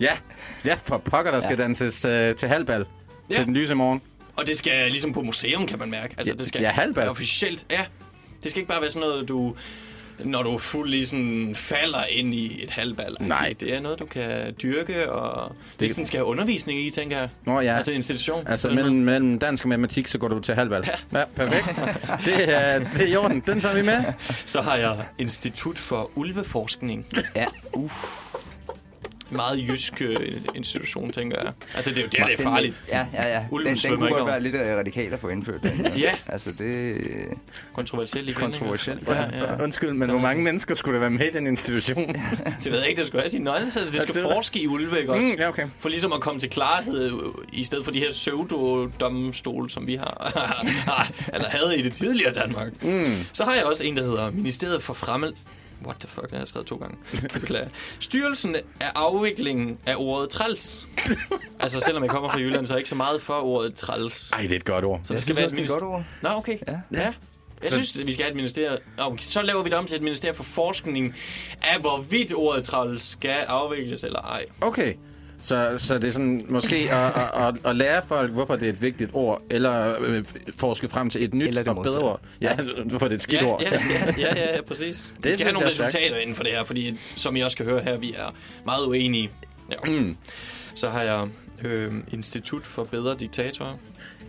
Ja, 0.00 0.12
ja 0.64 0.74
for 0.74 0.98
pokker, 0.98 1.30
der 1.32 1.40
skal 1.40 1.58
danses 1.58 2.04
øh, 2.04 2.34
til 2.34 2.48
halvbal 2.48 2.84
Ja. 3.30 3.34
til 3.34 3.44
den 3.44 3.54
lyse 3.54 3.74
morgen. 3.74 4.00
Og 4.36 4.46
det 4.46 4.58
skal 4.58 4.90
ligesom 4.90 5.12
på 5.12 5.22
museum, 5.22 5.66
kan 5.66 5.78
man 5.78 5.90
mærke. 5.90 6.14
Altså, 6.18 6.32
Ja, 6.32 6.36
det 6.36 6.46
skal 6.48 6.60
ja, 6.62 6.68
halvbal. 6.70 7.08
officielt. 7.08 7.66
Ja, 7.70 7.84
det 8.42 8.50
skal 8.50 8.60
ikke 8.60 8.68
bare 8.68 8.80
være 8.80 8.90
sådan 8.90 9.08
noget, 9.08 9.28
du 9.28 9.54
når 10.24 10.42
du 10.42 10.58
fuldt 10.58 11.08
sådan 11.08 11.54
falder 11.54 12.04
ind 12.04 12.34
i 12.34 12.64
et 12.64 12.70
halvbal. 12.70 13.16
Nej. 13.20 13.48
Det, 13.48 13.60
det 13.60 13.74
er 13.74 13.80
noget, 13.80 13.98
du 13.98 14.06
kan 14.06 14.54
dyrke, 14.62 15.12
og 15.12 15.52
det, 15.80 15.90
sådan 15.90 16.06
skal 16.06 16.18
have 16.18 16.26
undervisning 16.26 16.86
i, 16.86 16.90
tænker 16.90 17.18
jeg. 17.18 17.28
Nå 17.44 17.60
ja. 17.60 17.76
Altså 17.76 17.92
institution. 17.92 18.46
Altså 18.46 18.70
mellem, 18.70 18.94
mellem 18.94 19.38
dansk 19.38 19.64
og 19.64 19.68
matematik, 19.68 20.08
så 20.08 20.18
går 20.18 20.28
du 20.28 20.40
til 20.40 20.54
halvbal. 20.54 20.84
Ja, 21.12 21.18
ja 21.18 21.24
perfekt. 21.36 21.66
det, 22.24 22.58
er, 22.58 22.78
det 22.78 23.02
er 23.02 23.06
i 23.06 23.16
orden. 23.16 23.42
Den 23.46 23.60
tager 23.60 23.74
vi 23.74 23.82
med. 23.82 24.04
Så 24.44 24.60
har 24.60 24.76
jeg 24.76 24.96
Institut 25.18 25.78
for 25.78 26.10
Ulveforskning. 26.14 27.06
Ja. 27.36 27.46
Meget 29.30 29.68
jysk 29.68 30.02
øh, 30.02 30.16
institution, 30.54 31.12
tænker 31.12 31.42
jeg. 31.42 31.52
Altså, 31.76 31.90
det 31.90 31.98
er 31.98 32.02
jo 32.02 32.08
der, 32.18 32.24
det 32.24 32.40
er 32.40 32.42
farligt. 32.42 32.80
Ja, 32.88 33.06
ja, 33.14 33.28
ja. 33.28 33.44
Ulven 33.50 33.74
Den, 33.74 33.90
den 33.90 33.96
kunne 33.96 34.08
godt 34.10 34.26
være 34.26 34.40
lidt 34.42 34.54
øh, 34.54 34.76
radikal 34.76 35.12
at 35.12 35.20
få 35.20 35.28
indført. 35.28 35.62
Den, 35.62 35.86
Ja. 35.98 36.14
Altså, 36.26 36.52
det... 36.58 36.96
Kontroversielt 37.72 38.28
i 38.28 38.32
Kontroversielt. 38.32 39.08
Ja, 39.08 39.22
ja. 39.22 39.62
Undskyld, 39.62 39.92
men 39.92 40.10
hvor 40.10 40.18
mange 40.18 40.42
mennesker 40.44 40.74
skulle 40.74 40.94
der 40.94 41.00
være 41.00 41.10
med 41.10 41.26
i 41.26 41.30
den 41.32 41.46
institution? 41.46 42.14
Det 42.64 42.72
ved 42.72 42.78
jeg 42.78 42.88
ikke, 42.88 42.98
det 43.00 43.06
skulle 43.06 43.22
have 43.22 43.30
sin 43.30 43.42
nøgle, 43.42 43.70
så 43.70 43.80
det 43.80 43.88
skal 44.02 44.06
det 44.06 44.14
ved 44.14 44.22
jeg. 44.22 44.34
forske 44.36 44.62
i 44.62 44.66
ulve, 44.66 45.00
ikke 45.00 45.12
også? 45.12 45.28
Mm, 45.28 45.40
ja, 45.40 45.48
okay. 45.48 45.66
For 45.78 45.88
ligesom 45.88 46.12
at 46.12 46.20
komme 46.20 46.40
til 46.40 46.50
klarhed, 46.50 47.06
øh, 47.12 47.12
i 47.52 47.64
stedet 47.64 47.84
for 47.84 47.92
de 47.92 47.98
her 47.98 48.10
pseudo-domstol, 48.10 49.70
som 49.70 49.86
vi 49.86 49.94
har, 50.04 51.10
eller 51.34 51.48
havde 51.48 51.78
i 51.78 51.82
det 51.82 51.92
tidligere 51.92 52.34
Danmark. 52.34 52.84
Mm. 52.84 53.16
Så 53.32 53.44
har 53.44 53.54
jeg 53.54 53.64
også 53.64 53.84
en, 53.84 53.96
der 53.96 54.02
hedder 54.02 54.30
Ministeriet 54.30 54.82
for 54.82 54.94
Fremmel... 54.94 55.32
What 55.86 55.96
the 56.00 56.08
fuck, 56.08 56.22
det 56.24 56.30
har 56.32 56.38
jeg 56.38 56.48
skrevet 56.48 56.66
to 56.66 56.76
gange. 56.76 56.96
Det 57.12 57.30
beklager. 57.40 57.68
Styrelsen 58.00 58.56
af 58.56 58.62
afviklingen 58.94 59.78
af 59.86 59.94
ordet 59.98 60.30
træls. 60.30 60.88
altså, 61.60 61.80
selvom 61.80 62.02
jeg 62.02 62.10
kommer 62.10 62.28
fra 62.28 62.38
Jylland, 62.38 62.66
så 62.66 62.74
er 62.74 62.76
jeg 62.76 62.80
ikke 62.80 62.88
så 62.88 62.94
meget 62.94 63.22
for 63.22 63.40
ordet 63.40 63.74
træls. 63.74 64.30
Ej, 64.30 64.40
det 64.42 64.52
er 64.52 64.56
et 64.56 64.64
godt 64.64 64.84
ord. 64.84 65.00
Så 65.04 65.12
Jeg 65.12 65.16
det 65.16 65.22
skal 65.24 65.34
synes 65.36 65.52
være 65.54 65.60
er 65.60 65.64
et 65.64 65.70
godt 65.70 65.82
ord. 65.92 66.04
Nå, 66.22 66.28
okay. 66.28 66.58
Ja. 66.68 66.72
ja. 66.92 67.12
Jeg 67.62 67.68
Så- 67.68 67.74
synes, 67.74 68.06
vi 68.06 68.12
skal 68.12 68.24
have 68.24 68.30
et 68.30 68.36
ministerium. 68.36 68.78
Okay, 68.98 69.18
så 69.18 69.42
laver 69.42 69.62
vi 69.62 69.70
det 69.70 69.78
om 69.78 69.86
til 69.86 69.96
et 69.96 70.02
ministerium 70.02 70.36
for 70.36 70.42
forskning 70.44 71.14
af, 71.62 71.80
hvorvidt 71.80 72.32
ordet 72.32 72.64
træls 72.64 73.02
skal 73.02 73.30
afvikles 73.48 74.04
eller 74.04 74.20
ej. 74.20 74.44
Okay, 74.60 74.94
Så, 75.42 75.74
så 75.78 75.98
det 75.98 76.08
er 76.08 76.12
sådan 76.12 76.46
måske 76.48 76.76
at, 76.92 77.06
at, 77.06 77.46
at, 77.48 77.54
at 77.64 77.76
lære 77.76 78.02
folk, 78.06 78.32
hvorfor 78.32 78.56
det 78.56 78.68
er 78.68 78.72
et 78.72 78.82
vigtigt 78.82 79.10
ord, 79.12 79.42
eller 79.50 79.94
øh, 80.00 80.24
forske 80.56 80.88
frem 80.88 81.10
til 81.10 81.24
et 81.24 81.34
nyt 81.34 81.48
Eller 81.48 81.62
det 81.62 81.72
og 81.72 81.82
bedre 81.82 82.00
ord. 82.00 82.20
Ja, 82.40 82.56
hvorfor 82.86 83.06
det 83.06 83.12
er 83.12 83.16
et 83.16 83.22
skidt 83.22 83.40
Ja, 83.42 83.46
ord. 83.46 83.62
ja, 83.62 83.70
ja, 83.72 84.06
ja, 84.18 84.26
ja, 84.36 84.54
ja, 84.56 84.62
præcis. 84.62 85.12
Det 85.16 85.24
vi 85.24 85.32
skal 85.34 85.44
have 85.46 85.52
nogle 85.52 85.66
er 85.66 85.70
resultater 85.70 86.16
inden 86.16 86.34
for 86.36 86.42
det 86.42 86.52
her, 86.52 86.64
fordi 86.64 86.98
som 87.16 87.36
I 87.36 87.40
også 87.40 87.56
kan 87.56 87.66
høre 87.66 87.82
her, 87.82 87.96
vi 87.98 88.12
er 88.12 88.34
meget 88.64 88.86
uenige. 88.86 89.30
Ja. 89.70 89.90
Mm. 89.90 90.16
Så 90.74 90.88
har 90.88 91.02
jeg 91.02 91.28
øh, 91.64 91.92
Institut 92.12 92.66
for 92.66 92.84
Bedre 92.84 93.14
Diktatorer, 93.14 93.74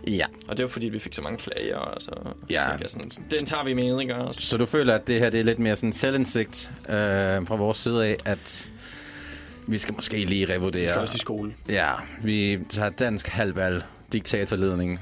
ja. 0.06 0.24
og 0.48 0.56
det 0.56 0.62
var 0.62 0.68
fordi, 0.68 0.88
vi 0.88 0.98
fik 0.98 1.14
så 1.14 1.22
mange 1.22 1.38
klager, 1.38 1.76
og 1.76 2.02
så 2.02 2.10
Ja. 2.50 2.58
tænkte 2.68 2.82
jeg 2.82 2.90
sådan, 2.90 3.10
den 3.30 3.46
tager 3.46 3.64
vi 3.64 3.74
med, 3.74 4.00
ikke 4.00 4.14
også? 4.16 4.42
Så 4.42 4.56
du 4.56 4.66
føler, 4.66 4.94
at 4.94 5.06
det 5.06 5.18
her 5.20 5.30
det 5.30 5.40
er 5.40 5.44
lidt 5.44 5.58
mere 5.58 5.76
sådan 5.76 5.92
selvindsigt 5.92 6.70
øh, 6.88 6.94
fra 6.94 7.56
vores 7.56 7.76
side 7.78 8.06
af, 8.06 8.16
at 8.24 8.68
vi 9.66 9.78
skal 9.78 9.94
måske 9.94 10.24
lige 10.24 10.54
revurdere. 10.54 10.80
Vi 10.82 10.86
skal 10.86 11.00
også 11.00 11.16
i 11.16 11.18
skole. 11.18 11.54
Ja, 11.68 11.90
vi 12.22 12.58
tager 12.70 12.90
dansk 12.90 13.28
halvvalg, 13.28 13.82
diktatorledning 14.12 15.00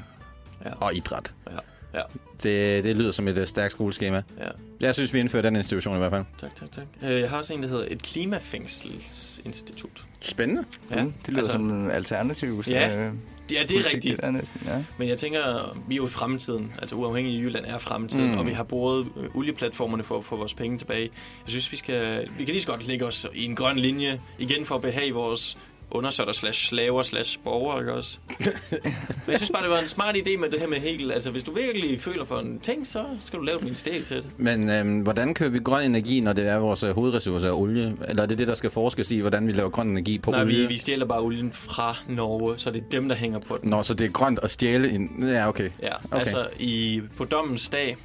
Ja. 0.65 0.71
og 0.73 0.95
idræt. 0.95 1.35
Ja, 1.51 1.57
ja, 1.99 2.03
Det, 2.43 2.85
det 2.85 2.97
lyder 2.97 3.11
som 3.11 3.29
et 3.29 3.39
uh, 3.39 3.45
stærkt 3.45 3.73
skoleskema. 3.73 4.23
ja. 4.39 4.49
Jeg 4.81 4.95
synes, 4.95 5.15
vi 5.15 5.19
indfører 5.19 5.43
den 5.43 5.57
institution 5.57 5.95
i 5.95 5.99
hvert 5.99 6.13
fald. 6.13 6.25
Tak, 6.39 6.55
tak, 6.57 6.73
tak. 6.73 6.85
Øh, 7.03 7.21
Jeg 7.21 7.31
har 7.31 7.39
også 7.39 7.55
en, 7.55 7.63
der 7.63 7.69
hedder 7.69 7.85
et 7.89 8.03
klimafængselsinstitut. 8.03 10.05
Spændende. 10.21 10.65
Ja, 10.91 11.05
mm, 11.05 11.13
det 11.13 11.29
lyder 11.29 11.39
altså, 11.39 11.53
som 11.53 11.71
en 11.71 11.91
alternativ. 11.91 12.63
Så, 12.63 12.71
Ja, 12.71 12.97
øh, 12.97 13.13
Ja, 13.53 13.61
det 13.61 13.69
politik, 13.69 13.93
er 13.93 13.95
rigtigt. 13.95 14.17
Det 14.17 14.25
er 14.25 14.31
næsten, 14.31 14.61
ja. 14.67 14.85
Men 14.99 15.09
jeg 15.09 15.19
tænker, 15.19 15.77
vi 15.89 15.95
er 15.95 15.97
jo 15.97 16.07
i 16.07 16.11
fremtiden. 16.11 16.73
Altså 16.79 16.97
uafhængig 16.97 17.35
i 17.35 17.41
Jylland 17.41 17.65
er 17.65 17.79
fremtiden, 17.79 18.33
mm. 18.33 18.39
og 18.39 18.47
vi 18.47 18.53
har 18.53 18.65
brugt 18.65 19.09
øh, 19.17 19.37
olieplatformerne 19.37 20.03
for 20.03 20.19
at 20.19 20.25
få 20.25 20.37
vores 20.37 20.55
penge 20.55 20.79
tilbage. 20.79 21.11
Jeg 21.45 21.51
synes, 21.51 21.73
vi 21.73 21.77
skal 21.77 22.29
vi 22.39 22.45
kan 22.45 22.53
lige 22.53 22.61
så 22.61 22.69
godt 22.69 22.87
lægge 22.87 23.07
os 23.07 23.27
i 23.35 23.45
en 23.45 23.57
grøn 23.57 23.79
linje, 23.79 24.21
igen 24.39 24.65
for 24.65 24.75
at 24.75 24.81
behage 24.81 25.13
vores 25.13 25.59
undersøtter 25.91 26.33
slash 26.33 26.69
slaver 26.69 27.03
slash 27.03 27.39
borgere, 27.45 27.81
ikke 27.81 27.93
også? 27.93 28.19
Men 28.39 28.49
jeg 29.29 29.37
synes 29.37 29.51
bare, 29.51 29.63
det 29.63 29.71
var 29.71 29.79
en 29.79 29.89
smart 29.89 30.17
idé 30.17 30.37
med 30.37 30.51
det 30.51 30.61
her 30.61 30.67
med 30.67 30.79
Hegel. 30.79 31.13
Altså, 31.13 31.31
hvis 31.31 31.45
du 31.45 31.53
virkelig 31.53 32.01
føler 32.01 32.25
for 32.25 32.39
en 32.39 32.61
ting, 32.61 32.87
så 32.87 33.05
skal 33.25 33.39
du 33.39 33.45
lave 33.45 33.57
et 33.57 33.63
ministerium 33.63 34.05
til 34.05 34.17
det. 34.17 34.31
Men 34.37 34.71
øhm, 34.71 35.01
hvordan 35.01 35.35
kører 35.35 35.51
vi 35.51 35.59
grøn 35.59 35.85
energi, 35.85 36.21
når 36.21 36.33
det 36.33 36.49
er 36.49 36.59
vores 36.59 36.83
øh, 36.83 36.95
hovedressource 36.95 37.49
af 37.49 37.53
olie? 37.53 37.97
Eller 38.09 38.23
er 38.23 38.27
det 38.27 38.39
det, 38.39 38.49
der 38.49 38.55
skal 38.55 38.71
forskes 38.71 39.11
i, 39.11 39.19
hvordan 39.19 39.47
vi 39.47 39.53
laver 39.53 39.71
grøn 39.71 39.89
energi 39.89 40.19
på 40.19 40.31
Nej, 40.31 40.43
olie? 40.43 40.63
vi, 40.63 40.67
vi 40.67 40.79
stjæler 40.79 41.07
bare 41.07 41.21
olien 41.21 41.53
fra 41.53 41.97
Norge, 42.09 42.59
så 42.59 42.71
det 42.71 42.83
er 42.83 42.89
dem, 42.91 43.09
der 43.09 43.17
hænger 43.17 43.39
på 43.39 43.59
den. 43.63 43.71
Nå, 43.71 43.83
så 43.83 43.95
det 43.95 44.07
er 44.07 44.11
grønt 44.11 44.39
at 44.43 44.51
stjæle 44.51 44.91
en... 44.91 45.29
Ja, 45.29 45.49
okay. 45.49 45.71
Ja, 45.83 45.95
okay. 46.05 46.19
altså 46.19 46.49
i, 46.59 47.03
på 47.17 47.25
dommens 47.25 47.69
dag, 47.69 47.97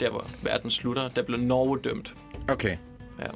der 0.00 0.10
hvor 0.10 0.26
verden 0.42 0.70
slutter, 0.70 1.08
der 1.08 1.22
blev 1.22 1.38
Norge 1.38 1.78
dømt. 1.78 2.14
Okay. 2.48 2.76
Ja. 3.20 3.26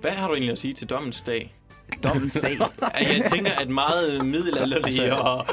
Hvad 0.00 0.10
har 0.10 0.28
du 0.28 0.34
egentlig 0.34 0.52
at 0.52 0.58
sige 0.58 0.72
til 0.72 0.88
dommens 0.88 1.22
dag? 1.22 1.54
Dag. 2.02 2.58
At 2.94 3.02
Jeg 3.18 3.30
tænker, 3.30 3.52
at 3.52 3.68
meget 3.68 4.26
middelalderlige 4.26 5.14
og 5.16 5.46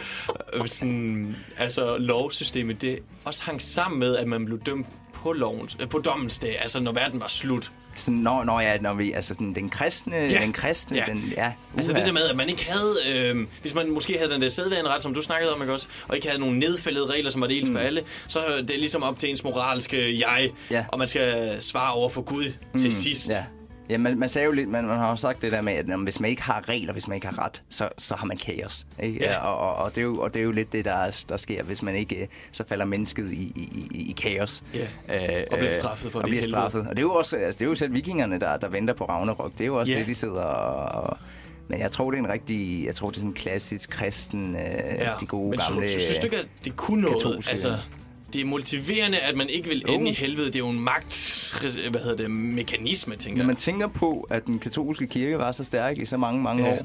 øh, 0.53 0.67
sådan, 0.67 1.35
altså, 1.57 1.97
lovsystemet, 1.97 2.81
det 2.81 2.99
også 3.25 3.43
hang 3.43 3.61
sammen 3.61 3.99
med, 3.99 4.15
at 4.15 4.27
man 4.27 4.45
blev 4.45 4.59
dømt 4.59 4.87
på, 5.13 5.31
lovens, 5.31 5.77
øh, 5.81 5.89
på 5.89 5.97
dommens 5.97 6.39
dag, 6.39 6.55
altså 6.61 6.79
når 6.79 6.91
verden 6.91 7.19
var 7.19 7.27
slut. 7.27 7.71
Sådan, 7.95 8.19
når, 8.19 8.43
når, 8.43 8.59
ja, 8.59 8.77
når 8.77 8.93
vi, 8.93 9.11
altså 9.11 9.33
den, 9.33 9.55
den 9.55 9.69
kristne, 9.69 10.15
ja. 10.15 10.27
den 10.41 10.53
kristne, 10.53 10.97
Ja. 10.97 11.03
den, 11.07 11.33
ja. 11.37 11.51
Altså 11.77 11.93
det 11.93 12.05
der 12.05 12.11
med, 12.11 12.21
at 12.29 12.35
man 12.35 12.49
ikke 12.49 12.65
havde, 12.69 12.95
øh, 13.15 13.47
hvis 13.61 13.73
man 13.75 13.89
måske 13.91 14.17
havde 14.17 14.33
den 14.33 14.41
der 14.41 14.49
sædvaneret, 14.49 15.01
som 15.03 15.13
du 15.13 15.21
snakkede 15.21 15.53
om, 15.53 15.61
ikke 15.61 15.73
også, 15.73 15.87
og 16.07 16.15
ikke 16.15 16.27
havde 16.27 16.39
nogle 16.39 16.59
nedfældede 16.59 17.05
regler, 17.13 17.29
som 17.31 17.41
var 17.41 17.47
ens 17.47 17.69
mm. 17.69 17.75
for 17.75 17.79
alle, 17.81 18.03
så 18.27 18.39
er 18.39 18.61
det 18.61 18.79
ligesom 18.79 19.03
op 19.03 19.19
til 19.19 19.29
ens 19.29 19.43
moralske 19.43 20.19
jeg, 20.19 20.49
Ja. 20.71 20.85
og 20.87 20.99
man 20.99 21.07
skal 21.07 21.57
svare 21.61 21.93
over 21.93 22.09
for 22.09 22.21
Gud 22.21 22.53
mm. 22.73 22.79
til 22.79 22.91
sidst. 22.91 23.29
Ja. 23.29 23.43
Ja, 23.89 23.97
man, 23.97 24.19
man 24.19 24.29
sagde 24.29 24.45
jo 24.45 24.51
lidt, 24.51 24.69
man, 24.69 24.85
man 24.85 24.97
har 24.97 25.09
jo 25.09 25.15
sagt 25.15 25.41
det 25.41 25.51
der 25.51 25.61
med, 25.61 25.73
at 25.73 25.87
jamen, 25.87 26.03
hvis 26.03 26.19
man 26.19 26.29
ikke 26.29 26.41
har 26.41 26.69
regler, 26.69 26.93
hvis 26.93 27.07
man 27.07 27.15
ikke 27.15 27.27
har 27.27 27.45
ret, 27.45 27.63
så, 27.69 27.89
så 27.97 28.15
har 28.15 28.25
man 28.25 28.37
kaos. 28.37 28.87
Ikke? 29.03 29.23
Ja. 29.23 29.37
Og, 29.37 29.57
og, 29.57 29.75
og, 29.75 29.95
det 29.95 30.01
er 30.01 30.05
jo, 30.05 30.21
og 30.21 30.33
det 30.33 30.39
er 30.39 30.43
jo 30.43 30.51
lidt 30.51 30.71
det, 30.73 30.85
der, 30.85 30.93
er, 30.93 31.23
der 31.29 31.37
sker, 31.37 31.63
hvis 31.63 31.81
man 31.81 31.95
ikke, 31.95 32.21
øh, 32.21 32.27
så 32.51 32.63
falder 32.67 32.85
mennesket 32.85 33.31
i, 33.31 33.35
i, 33.55 33.87
i, 33.91 34.09
i 34.09 34.11
kaos. 34.11 34.63
Ja. 34.73 34.79
Øh, 35.39 35.43
Og 35.51 35.57
bliver 35.57 35.65
øh, 35.65 35.71
straffet 35.71 36.11
for 36.11 36.19
og 36.19 36.23
det 36.23 36.29
i 36.29 36.31
bliver 36.31 36.43
straffet. 36.43 36.81
Og 36.81 36.89
det 36.89 36.97
er 36.97 37.01
jo 37.07 37.13
også, 37.13 37.37
altså, 37.37 37.59
det 37.59 37.65
er 37.65 37.69
jo 37.69 37.75
selv 37.75 37.93
vikingerne, 37.93 38.39
der, 38.39 38.57
der 38.57 38.69
venter 38.69 38.93
på 38.93 39.05
Ragnarok. 39.05 39.51
Det 39.51 39.61
er 39.61 39.65
jo 39.65 39.75
også 39.79 39.93
Ja. 39.93 39.99
det, 39.99 40.07
de 40.07 40.15
sidder 40.15 40.41
og... 40.41 41.03
og 41.03 41.17
men 41.67 41.79
jeg 41.79 41.91
tror, 41.91 42.11
det 42.11 42.19
er 42.19 42.23
en 42.23 42.29
rigtig, 42.29 42.85
jeg 42.85 42.95
tror, 42.95 43.07
det 43.09 43.15
er 43.15 43.19
sådan 43.19 43.29
en 43.29 43.33
klassisk 43.35 43.89
kristen, 43.89 44.55
øh, 44.55 44.61
ja. 44.99 45.11
de 45.19 45.25
gode 45.25 45.49
Men 45.49 45.59
gamle... 45.69 45.89
så, 45.89 45.99
synes 45.99 46.17
du 46.17 46.25
ikke, 46.25 46.37
at 46.37 46.47
det 46.65 46.75
kunne 46.75 47.01
noget? 47.01 47.47
Altså. 47.49 47.77
Det 48.35 48.41
er 48.41 48.45
motiverende, 48.45 49.17
at 49.19 49.35
man 49.37 49.49
ikke 49.49 49.67
vil 49.69 49.83
Jo. 49.89 49.93
ende 49.93 50.11
i 50.11 50.13
helvede. 50.13 50.45
Det 50.47 50.55
er 50.55 50.59
jo 50.59 50.69
en 50.69 50.79
magt, 50.79 51.53
hvad 51.91 52.01
hedder 52.01 52.15
det, 52.17 52.31
mekanisme, 52.31 53.15
tænker 53.15 53.37
Når 53.37 53.43
jeg. 53.43 53.47
man 53.47 53.55
tænker 53.55 53.87
på, 53.87 54.27
at 54.29 54.45
den 54.45 54.59
katolske 54.59 55.07
kirke 55.07 55.37
var 55.37 55.51
så 55.51 55.63
stærk 55.63 55.97
i 55.97 56.05
så 56.05 56.17
mange, 56.17 56.41
mange 56.41 56.63
Ja. 56.65 56.71
år, 56.73 56.77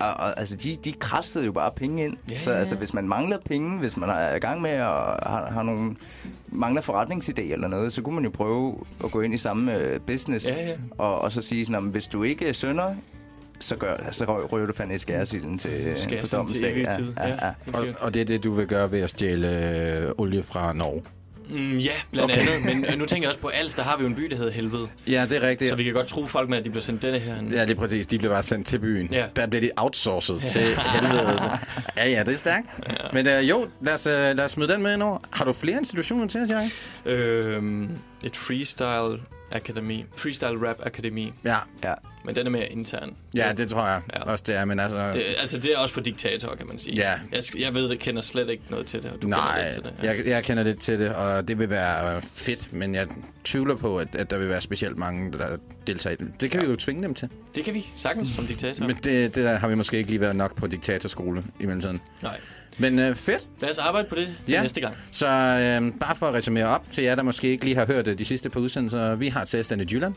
og, 0.00 0.08
og, 0.08 0.38
altså, 0.40 0.56
de, 0.56 0.76
de 0.84 0.92
krassede 0.92 1.44
jo 1.44 1.52
bare 1.52 1.70
penge 1.76 2.04
ind. 2.04 2.16
Ja, 2.30 2.38
så 2.38 2.50
altså, 2.50 2.76
hvis 2.76 2.94
man 2.94 3.08
mangler 3.08 3.38
penge, 3.46 3.78
hvis 3.78 3.96
man 3.96 4.08
er 4.10 4.34
i 4.34 4.38
gang 4.38 4.62
med 4.62 4.70
at 4.70 4.78
har, 4.84 5.48
har 5.52 5.62
nogle, 5.62 5.96
mangler 6.48 6.82
forretningsidé 6.82 7.52
eller 7.52 7.68
noget, 7.68 7.92
så 7.92 8.02
kunne 8.02 8.14
man 8.14 8.24
jo 8.24 8.30
prøve 8.30 8.74
at 9.04 9.10
gå 9.10 9.20
ind 9.20 9.34
i 9.34 9.36
samme 9.36 9.76
øh, 9.76 10.00
business, 10.00 10.48
Ja, 10.50 10.66
ja. 10.68 10.74
Og, 10.98 11.18
og 11.20 11.32
så 11.32 11.42
sige 11.42 11.64
sådan, 11.64 11.74
om 11.76 11.84
hvis 11.84 12.06
du 12.06 12.22
ikke 12.22 12.54
sønder, 12.54 12.94
så, 13.60 13.76
gør, 13.76 13.96
så 14.10 14.24
rø- 14.24 14.46
ryger 14.52 14.66
du 14.66 14.72
fandme 14.72 14.94
i 14.94 14.98
skæresilden 14.98 15.58
til, 15.58 15.72
jeg 15.72 15.96
sådan 15.96 16.46
til 16.46 16.64
evig 16.64 16.88
tid. 16.88 17.12
Ja, 17.18 17.28
ja, 17.28 17.46
ja. 17.46 17.52
Og, 17.74 17.86
og 18.00 18.14
det 18.14 18.20
er 18.20 18.24
det, 18.24 18.44
du 18.44 18.52
vil 18.52 18.66
gøre 18.66 18.92
ved 18.92 19.00
at 19.00 19.10
stjæle 19.10 19.48
øh, 19.98 20.12
olie 20.18 20.42
fra 20.42 20.72
Norge? 20.72 21.02
Mm, 21.50 21.76
ja, 21.76 21.92
blandt 22.12 22.32
okay. 22.32 22.40
andet. 22.40 22.76
Men 22.76 22.84
øh, 22.84 22.98
nu 22.98 23.04
tænker 23.04 23.26
jeg 23.26 23.28
også 23.28 23.40
på 23.40 23.48
Als, 23.48 23.74
der 23.74 23.82
har 23.82 23.96
vi 23.96 24.02
jo 24.02 24.08
en 24.08 24.14
by, 24.14 24.22
der 24.22 24.36
hedder 24.36 24.52
Helvede. 24.52 24.86
Ja, 25.06 25.26
det 25.28 25.36
er 25.36 25.48
rigtigt. 25.48 25.68
Så 25.68 25.76
vi 25.76 25.84
kan 25.84 25.92
godt 25.92 26.06
tro 26.06 26.26
folk 26.26 26.48
med, 26.48 26.58
at 26.58 26.64
de 26.64 26.70
bliver 26.70 26.82
sendt 26.82 27.02
denne 27.02 27.18
her. 27.18 27.34
Ja, 27.52 27.62
det 27.62 27.70
er 27.70 27.74
præcis. 27.74 28.06
De 28.06 28.18
blev 28.18 28.30
bare 28.30 28.42
sendt 28.42 28.66
til 28.66 28.78
byen. 28.78 29.08
Ja. 29.12 29.26
Der 29.36 29.46
bliver 29.46 29.60
de 29.60 29.70
outsourcet 29.76 30.40
ja. 30.42 30.48
til 30.48 30.60
helvede. 30.62 31.40
Ja, 31.96 32.08
ja, 32.08 32.22
det 32.22 32.34
er 32.34 32.36
stærkt. 32.36 32.66
Ja. 32.88 32.94
Men 33.12 33.28
øh, 33.28 33.48
jo, 33.48 33.66
lad 33.80 33.94
os, 33.94 34.06
øh, 34.06 34.12
lad 34.12 34.40
os 34.40 34.50
smide 34.50 34.72
den 34.72 34.82
med 34.82 34.94
ind 34.94 35.02
over. 35.02 35.18
Har 35.32 35.44
du 35.44 35.52
flere 35.52 35.78
institutioner 35.78 36.28
til 36.28 36.40
os, 36.40 36.50
Jacob? 36.50 36.70
Øhm, 37.04 37.90
et 38.22 38.36
freestyle 38.36 39.20
akademi. 39.52 40.04
Freestyle 40.16 40.68
rap 40.68 40.76
akademi. 40.86 41.32
Ja. 41.44 41.56
ja. 41.84 41.94
Men 42.24 42.34
den 42.34 42.46
er 42.46 42.50
mere 42.50 42.66
intern. 42.72 43.16
ja, 43.34 43.52
det 43.56 43.68
tror 43.70 43.86
jeg 43.86 44.00
Ja. 44.14 44.22
også, 44.22 44.44
det 44.46 44.54
er. 44.54 44.64
Men 44.64 44.80
altså... 44.80 45.12
Det, 45.12 45.22
altså, 45.40 45.58
det 45.58 45.72
er 45.72 45.78
også 45.78 45.94
for 45.94 46.00
diktatorer, 46.00 46.56
kan 46.56 46.66
man 46.66 46.78
sige. 46.78 46.96
Ja. 46.96 47.12
Jeg, 47.32 47.42
jeg 47.58 47.74
ved, 47.74 47.88
jeg 47.88 47.98
kender 47.98 48.22
slet 48.22 48.50
ikke 48.50 48.62
noget 48.70 48.86
til 48.86 49.02
det, 49.02 49.10
og 49.10 49.16
du 49.16 49.26
kender 49.26 49.38
Nej, 49.38 49.62
lidt 49.64 49.74
til 49.74 49.82
det. 49.82 49.94
jeg, 50.02 50.26
jeg 50.26 50.44
kender 50.44 50.62
lidt 50.62 50.80
til 50.80 50.98
det, 50.98 51.14
og 51.14 51.48
det 51.48 51.58
vil 51.58 51.70
være 51.70 52.16
øh, 52.16 52.22
fedt, 52.22 52.72
men 52.72 52.94
jeg 52.94 53.06
tvivler 53.44 53.76
på, 53.76 53.98
at, 53.98 54.08
at 54.16 54.30
der 54.30 54.38
vil 54.38 54.48
være 54.48 54.60
specielt 54.60 54.98
mange, 54.98 55.32
der 55.32 55.56
deltager 55.86 56.14
i 56.14 56.16
det. 56.24 56.40
Det 56.40 56.50
kan 56.50 56.60
ja. 56.60 56.66
vi 56.66 56.70
jo 56.70 56.76
tvinge 56.76 57.02
dem 57.02 57.14
til. 57.14 57.28
Det 57.54 57.64
kan 57.64 57.74
vi 57.74 57.86
sagtens 57.96 58.28
som 58.28 58.46
diktatorer. 58.46 58.86
Men 58.86 58.96
det, 58.96 59.34
det 59.34 59.44
der 59.44 59.54
har 59.56 59.68
vi 59.68 59.74
måske 59.74 59.96
ikke 59.98 60.10
lige 60.10 60.20
været 60.20 60.36
nok 60.36 60.56
på 60.56 60.66
diktatorskole 60.66 61.44
i 61.60 61.66
mellemtiden. 61.66 62.00
Nej. 62.22 62.40
Men 62.78 62.98
øh, 62.98 63.14
fedt. 63.14 63.48
Lad 63.60 63.70
os 63.70 63.78
arbejde 63.78 64.08
på 64.08 64.14
det 64.14 64.28
til 64.46 64.52
Ja. 64.54 64.62
næste 64.62 64.80
gang. 64.80 64.94
Så 65.10 65.26
øh, 65.26 65.92
bare 66.00 66.16
for 66.16 66.26
at 66.26 66.34
resumere 66.34 66.66
op 66.66 66.84
til 66.92 67.04
jer, 67.04 67.14
der 67.14 67.22
måske 67.22 67.48
ikke 67.48 67.64
lige 67.64 67.76
har 67.76 67.86
hørt 67.86 68.06
øh, 68.08 68.18
de 68.18 68.24
sidste 68.24 68.50
par 68.50 68.60
udsendelser. 68.60 69.14
Vi 69.14 69.28
har 69.28 69.42
et 69.42 69.48
selvstændigt 69.48 69.92
Jylland. 69.92 70.14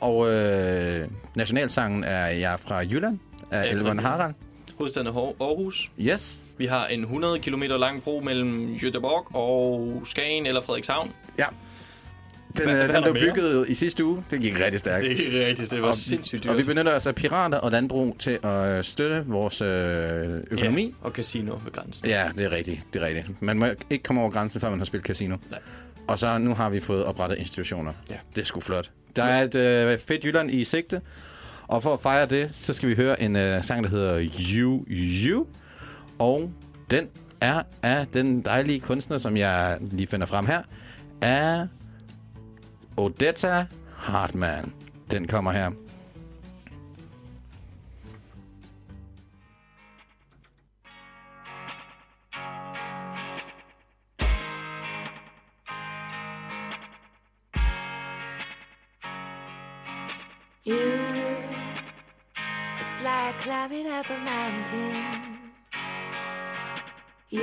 Og 0.00 0.32
øh, 0.32 1.08
nationalsangen 1.34 2.04
er 2.04 2.26
jeg 2.26 2.56
fra 2.60 2.76
Jylland, 2.78 3.18
af 3.50 3.72
Jylland. 3.74 4.00
Harald. 4.00 4.34
Hovedstaden 4.78 5.06
Aarhus. 5.06 5.90
Yes. 6.00 6.40
Vi 6.58 6.66
har 6.66 6.86
en 6.86 7.00
100 7.00 7.38
km 7.38 7.62
lang 7.62 8.02
bro 8.02 8.20
mellem 8.24 8.74
Göteborg 8.74 9.36
og 9.36 10.02
Skagen 10.04 10.46
eller 10.46 10.60
Frederikshavn. 10.62 11.10
Ja. 11.38 11.44
Den, 12.58 12.64
Hvad- 12.64 12.80
øh, 12.80 12.84
hvad 12.86 12.96
er 12.96 13.00
den 13.00 13.12
blev 13.12 13.24
mere? 13.24 13.34
bygget 13.34 13.68
i 13.68 13.74
sidste 13.74 14.04
uge. 14.04 14.24
Det 14.30 14.40
gik 14.40 14.60
rigtig 14.60 14.78
stærkt. 14.80 15.04
Det 15.06 15.42
er 15.42 15.46
rigtigt, 15.48 15.70
det 15.70 15.82
var 15.82 15.88
Og- 15.88 15.94
sindssygt 15.96 16.44
dyrt. 16.44 16.50
Og 16.52 16.58
vi 16.58 16.62
benytter 16.62 16.96
os 16.96 17.06
af 17.06 17.14
pirater 17.14 17.58
og 17.58 17.70
landbrug 17.72 18.16
til 18.18 18.38
at 18.42 18.68
øh, 18.78 18.84
støtte 18.84 19.24
vores 19.26 19.60
øh, 19.62 20.40
økonomi. 20.50 20.82
Ja, 20.84 21.06
og 21.06 21.10
casino 21.10 21.52
ved 21.64 21.72
grænsen. 21.72 22.08
Ja, 22.08 22.30
det 22.38 22.44
er 22.44 22.52
rigtigt. 22.52 22.80
Det 22.92 23.02
er 23.02 23.06
rigtigt. 23.06 23.42
Man 23.42 23.58
må 23.58 23.66
ikke 23.90 24.02
komme 24.02 24.20
over 24.20 24.30
grænsen, 24.30 24.60
før 24.60 24.70
man 24.70 24.78
har 24.78 24.84
spillet 24.86 25.06
casino. 25.06 25.36
Nej. 25.50 25.58
Og 26.08 26.18
så 26.18 26.38
nu 26.38 26.54
har 26.54 26.70
vi 26.70 26.80
fået 26.80 27.04
oprettet 27.04 27.38
institutioner. 27.38 27.92
Ja. 28.10 28.16
Det 28.34 28.40
er 28.40 28.46
sgu 28.46 28.60
flot. 28.60 28.90
Der 29.16 29.22
er 29.24 29.42
et 29.44 29.54
øh, 29.54 29.98
fedt 29.98 30.24
Jylland 30.24 30.50
i 30.50 30.64
sigte. 30.64 31.00
Og 31.68 31.82
for 31.82 31.92
at 31.94 32.00
fejre 32.00 32.26
det, 32.26 32.50
så 32.52 32.72
skal 32.72 32.88
vi 32.88 32.94
høre 32.94 33.22
en 33.22 33.36
øh, 33.36 33.64
sang, 33.64 33.84
der 33.84 33.90
hedder 33.90 34.28
You 34.54 34.84
You. 34.90 35.46
Og 36.18 36.50
den 36.90 37.08
er 37.40 37.62
af 37.82 38.06
den 38.14 38.40
dejlige 38.40 38.80
kunstner, 38.80 39.18
som 39.18 39.36
jeg 39.36 39.78
lige 39.80 40.06
finder 40.06 40.26
frem 40.26 40.46
her, 40.46 40.62
af 41.20 41.66
Odetta 42.96 43.66
Hartmann. 43.94 44.72
Den 45.10 45.26
kommer 45.26 45.52
her. 45.52 45.72
You, 60.64 60.74
it's 62.80 63.04
like 63.04 63.38
climbing 63.38 63.86
up 63.86 64.10
a 64.10 64.18
mountain. 64.18 65.52
You, 67.28 67.42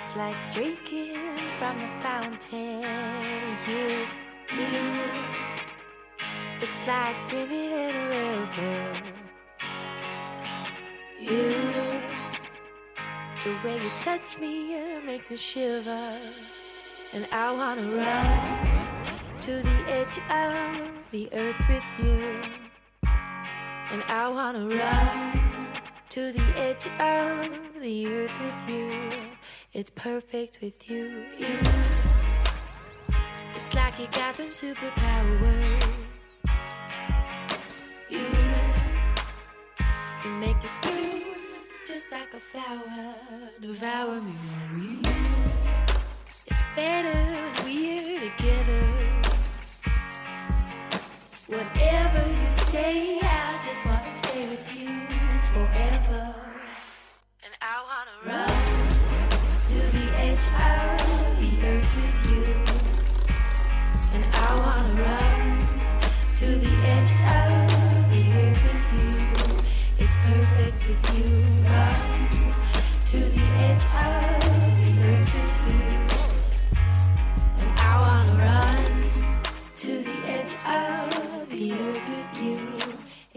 it's 0.00 0.14
like 0.14 0.50
drinking 0.52 1.16
from 1.58 1.76
the 1.78 1.88
fountain 2.00 2.84
of 2.84 3.68
youth. 3.68 4.14
You, 4.56 4.94
it's 6.62 6.86
like 6.86 7.20
swimming 7.20 7.72
in 7.72 7.96
a 7.96 8.08
river. 8.08 9.02
you. 11.20 12.00
The 13.42 13.56
way 13.64 13.82
you 13.82 13.90
touch 14.00 14.38
me 14.38 14.74
it 14.74 15.04
makes 15.04 15.32
me 15.32 15.36
shiver, 15.36 16.16
and 17.12 17.26
I 17.32 17.50
wanna 17.50 17.90
run 17.96 19.40
to 19.40 19.62
the 19.62 19.78
edge 19.88 20.18
of 20.30 20.90
the 21.10 21.28
earth 21.32 21.68
with 21.68 21.88
you. 21.98 22.40
And 23.90 24.04
I 24.06 24.28
wanna 24.28 24.64
run 24.68 25.82
to 26.10 26.30
the 26.30 26.46
edge 26.56 26.86
of 27.00 27.67
the 27.80 28.06
earth 28.06 28.40
with 28.40 28.68
you. 28.68 29.10
It's 29.72 29.90
perfect 29.90 30.58
with 30.60 30.90
you. 30.90 31.24
you. 31.38 31.58
It's 33.54 33.72
like 33.74 33.98
you 34.00 34.06
got 34.12 34.36
them 34.36 34.48
superpowers. 34.48 35.94
You, 38.10 38.20
you 40.24 40.30
make 40.30 40.56
me 40.56 40.70
bloom 40.82 41.22
just 41.86 42.10
like 42.10 42.32
a 42.34 42.38
flower. 42.38 43.14
Devour 43.60 44.20
me, 44.22 44.32
oh, 45.04 45.12
It's 46.46 46.62
better 46.74 47.12
when 47.12 47.64
we're 47.64 48.30
together. 48.30 48.82
Whatever 51.46 52.28
you 52.28 52.42
say, 52.44 53.27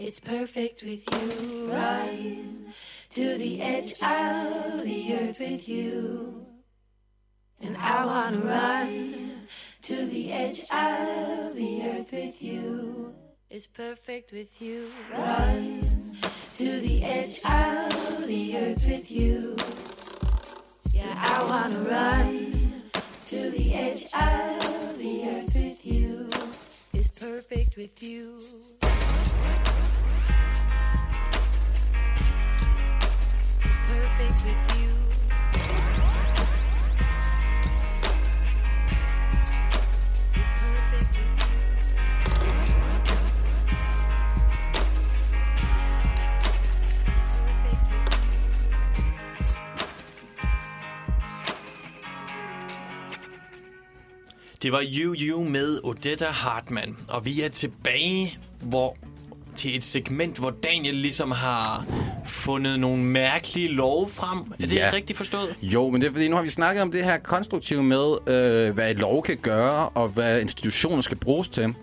It's 0.04 0.18
perfect 0.18 0.82
with 0.82 1.04
you. 1.12 1.68
Run 1.68 2.74
to 3.10 3.38
the 3.38 3.62
edge 3.62 3.92
of 3.92 4.82
the 4.82 5.16
earth 5.16 5.38
with 5.38 5.68
you. 5.68 6.44
And 7.60 7.76
I 7.76 8.04
wanna 8.04 8.38
run 8.38 9.46
to 9.82 10.06
the 10.06 10.32
edge 10.32 10.62
of 10.62 11.54
the 11.54 11.82
earth 11.84 12.10
with 12.10 12.42
you. 12.42 13.14
It's 13.48 13.68
perfect 13.68 14.32
with 14.32 14.60
you. 14.60 14.90
Run 15.12 16.18
to 16.54 16.80
the 16.80 17.04
edge 17.04 17.38
of 17.44 18.26
the 18.26 18.58
earth 18.58 18.84
with 18.84 19.08
you. 19.08 19.56
Yeah, 20.92 21.14
I 21.16 21.44
wanna 21.44 21.78
run 21.88 22.90
to 23.26 23.50
the 23.50 23.72
edge 23.72 24.06
of 24.06 24.98
the 24.98 25.28
earth 25.28 25.54
with 25.54 25.86
you. 25.86 26.28
It's 26.92 27.08
perfect 27.08 27.76
with 27.76 28.02
you. 28.02 28.81
Det 54.62 54.72
var 54.72 54.82
You 54.96 55.14
You 55.20 55.44
med 55.44 55.78
Odetta 55.84 56.26
Hartmann, 56.26 56.96
og 57.08 57.24
vi 57.24 57.42
er 57.42 57.48
tilbage 57.48 58.38
hvor, 58.60 58.96
til 59.54 59.76
et 59.76 59.84
segment, 59.84 60.38
hvor 60.38 60.50
Daniel 60.50 60.94
ligesom 60.94 61.30
har 61.30 61.86
fundet 62.26 62.80
nogle 62.80 63.02
mærkelige 63.04 63.68
love 63.68 64.08
frem. 64.10 64.38
Er 64.38 64.44
det 64.66 64.74
Ja. 64.74 64.86
ja. 64.86 64.92
rigtigt 64.92 65.16
forstået? 65.16 65.54
Jo, 65.62 65.90
men 65.90 66.00
det 66.00 66.08
er 66.08 66.12
fordi, 66.12 66.28
nu 66.28 66.36
har 66.36 66.42
vi 66.42 66.48
snakket 66.48 66.82
om 66.82 66.92
det 66.92 67.04
her 67.04 67.18
konstruktive 67.18 67.82
med, 67.82 68.16
øh, 68.26 68.74
hvad 68.74 68.90
et 68.90 68.98
lov 68.98 69.22
kan 69.22 69.36
gøre, 69.36 69.88
og 69.88 70.08
hvad 70.08 70.40
institutioner 70.40 71.00
skal 71.02 71.16
bruges 71.16 71.48
til. 71.48 71.74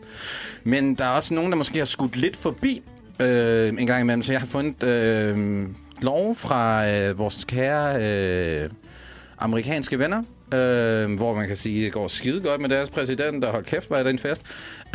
Men 0.63 0.95
der 0.95 1.05
er 1.05 1.09
også 1.15 1.33
nogen, 1.33 1.51
der 1.51 1.57
måske 1.57 1.77
har 1.77 1.85
skudt 1.85 2.15
lidt 2.15 2.37
forbi 2.37 2.81
øh, 3.19 3.69
en 3.69 3.87
gang 3.87 4.01
imellem. 4.01 4.23
Så 4.23 4.31
jeg 4.31 4.41
har 4.41 4.47
fundet 4.47 4.83
øh, 4.83 5.67
lov 6.01 6.35
fra 6.35 6.89
øh, 6.91 7.17
vores 7.17 7.43
kære 7.45 8.03
øh, 8.63 8.69
amerikanske 9.37 9.99
venner, 9.99 10.23
øh, 10.53 11.15
hvor 11.15 11.33
man 11.33 11.47
kan 11.47 11.57
sige, 11.57 11.77
at 11.79 11.85
det 11.85 11.93
går 11.93 12.07
skide 12.07 12.41
godt 12.41 12.61
med 12.61 12.69
deres 12.69 12.89
præsident, 12.89 13.45
og 13.45 13.51
hold 13.51 13.65
kæft, 13.65 13.87
hvor 13.87 13.97
er 13.97 14.03
det 14.03 14.09
en 14.09 14.19
fest. 14.19 14.43